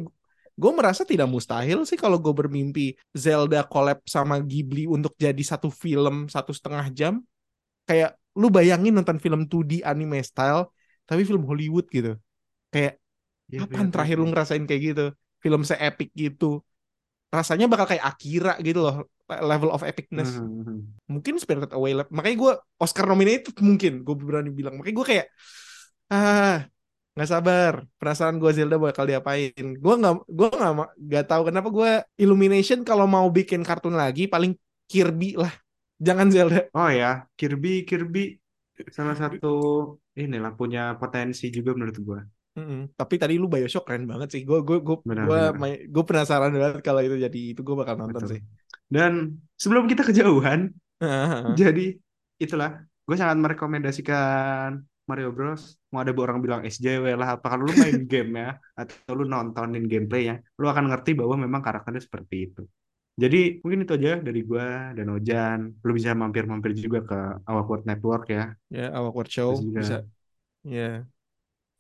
gue 0.56 0.72
merasa 0.80 1.04
tidak 1.04 1.28
mustahil 1.28 1.84
sih 1.90 2.00
kalau 2.00 2.18
gue 2.24 2.32
bermimpi 2.32 2.96
Zelda 3.16 3.64
collab 3.68 4.00
sama 4.08 4.40
Ghibli 4.40 4.88
untuk 4.88 5.14
jadi 5.20 5.44
satu 5.52 5.70
film 5.72 6.28
satu 6.32 6.52
setengah 6.56 6.88
jam. 6.92 7.14
Kayak 7.90 8.18
lu 8.40 8.48
bayangin 8.52 8.94
nonton 8.98 9.18
film 9.24 9.48
2D 9.52 9.82
anime 9.86 10.20
style 10.26 10.72
tapi 11.10 11.22
film 11.30 11.44
Hollywood 11.50 11.88
gitu. 11.92 12.18
Kayak 12.74 13.00
Iya, 13.52 13.60
kapan 13.62 13.88
iya, 13.88 13.92
terakhir 13.94 14.16
lu 14.22 14.26
ngerasain 14.32 14.64
kayak 14.70 14.82
gitu? 14.90 15.06
Film 15.44 15.62
se-epic 15.70 16.10
gitu. 16.18 16.62
Rasanya 17.34 17.66
bakal 17.72 17.88
kayak 17.92 18.06
Akira 18.10 18.54
gitu 18.64 18.80
loh. 18.86 18.96
Level 19.26 19.74
of 19.74 19.82
epicness 19.82 20.38
Mhm. 20.38 21.02
mungkin 21.10 21.34
Spirited 21.42 21.74
Away 21.74 21.98
lah. 21.98 22.06
Makanya 22.14 22.38
gue 22.38 22.52
Oscar 22.78 23.10
nominated 23.10 23.58
mungkin 23.58 24.06
gue 24.06 24.16
berani 24.16 24.54
bilang. 24.54 24.78
Makanya 24.78 24.96
gue 25.02 25.08
kayak 25.10 25.28
ah 26.14 26.62
nggak 27.16 27.30
sabar. 27.32 27.74
Penasaran 27.98 28.38
gue 28.38 28.52
Zelda 28.54 28.78
bakal 28.78 29.10
diapain. 29.10 29.66
Gue 29.82 29.94
nggak 29.98 30.14
gue 30.30 30.48
nggak 30.54 30.74
nggak 31.10 31.26
tahu 31.26 31.42
kenapa 31.50 31.70
gue 31.74 31.90
Illumination 32.22 32.86
kalau 32.86 33.10
mau 33.10 33.26
bikin 33.34 33.66
kartun 33.66 33.98
lagi 33.98 34.30
paling 34.30 34.54
Kirby 34.86 35.34
lah. 35.42 35.54
Jangan 35.98 36.28
Zelda. 36.30 36.68
oh 36.76 36.92
ya 36.92 37.24
Kirby 37.34 37.88
Kirby 37.88 38.36
salah 38.92 39.16
satu 39.16 39.48
inilah 40.14 40.52
punya 40.54 41.00
potensi 41.00 41.48
juga 41.48 41.72
menurut 41.72 41.98
gua 42.04 42.20
Mm-mm. 42.56 42.96
Tapi 42.96 43.16
tadi 43.20 43.36
lu 43.36 43.52
Bioshock 43.52 43.84
keren 43.84 44.08
banget 44.08 44.32
sih. 44.32 44.42
Gue 44.48 44.64
gue 44.64 44.80
gue 44.80 44.96
gue 45.04 45.40
gue 45.92 46.04
penasaran 46.08 46.56
banget 46.56 46.80
kalau 46.88 47.04
itu 47.04 47.20
jadi 47.20 47.40
itu 47.52 47.60
gue 47.60 47.76
bakal 47.76 48.00
nonton 48.00 48.16
Betul. 48.24 48.32
sih. 48.32 48.42
Dan 48.90 49.36
sebelum 49.56 49.88
kita 49.90 50.06
kejauhan 50.06 50.72
jadi 51.58 51.96
itulah 52.40 52.82
gue 53.06 53.16
sangat 53.16 53.38
merekomendasikan 53.38 54.82
Mario 55.06 55.30
Bros. 55.30 55.78
Mau 55.94 56.02
ada 56.02 56.12
orang 56.18 56.42
bilang 56.42 56.62
SJW 56.66 57.14
lah 57.14 57.38
apa 57.38 57.46
kalau 57.46 57.70
lu 57.70 57.74
main 57.78 58.04
game 58.12 58.42
ya? 58.42 58.58
Atau 58.74 59.14
lu 59.14 59.24
nontonin 59.30 59.86
gameplaynya 59.86 60.42
lu 60.58 60.66
akan 60.66 60.90
ngerti 60.90 61.14
bahwa 61.14 61.38
memang 61.38 61.62
karakternya 61.62 62.02
seperti 62.02 62.50
itu. 62.52 62.64
Jadi 63.16 63.64
mungkin 63.64 63.88
itu 63.88 63.94
aja 63.96 64.20
dari 64.20 64.42
gua 64.44 64.92
dan 64.92 65.08
Ojan. 65.14 65.60
Lu 65.86 65.92
bisa 65.96 66.12
mampir-mampir 66.18 66.76
juga 66.76 67.00
ke 67.06 67.20
Awak 67.48 67.66
World 67.70 67.86
Network 67.88 68.26
ya. 68.28 68.52
Ya, 68.68 68.92
Awkward 68.92 69.30
Show. 69.32 69.56
Juga 69.62 69.80
bisa. 69.80 69.98
Ya. 70.66 71.06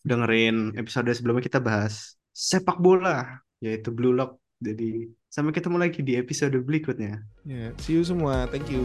dengerin 0.05 0.77
episode 0.77 1.09
sebelumnya 1.17 1.41
kita 1.49 1.57
bahas 1.57 2.13
sepak 2.29 2.77
bola 2.77 3.41
yaitu 3.57 3.89
Blue 3.89 4.13
Lock 4.13 4.44
jadi 4.63 5.11
sampai 5.27 5.51
ketemu 5.51 5.77
lagi 5.81 5.99
di 6.05 6.15
episode 6.15 6.55
berikutnya 6.63 7.23
Ya, 7.45 7.69
see 7.77 7.93
you 7.93 8.01
semua. 8.01 8.49
Thank 8.49 8.73
you. 8.73 8.81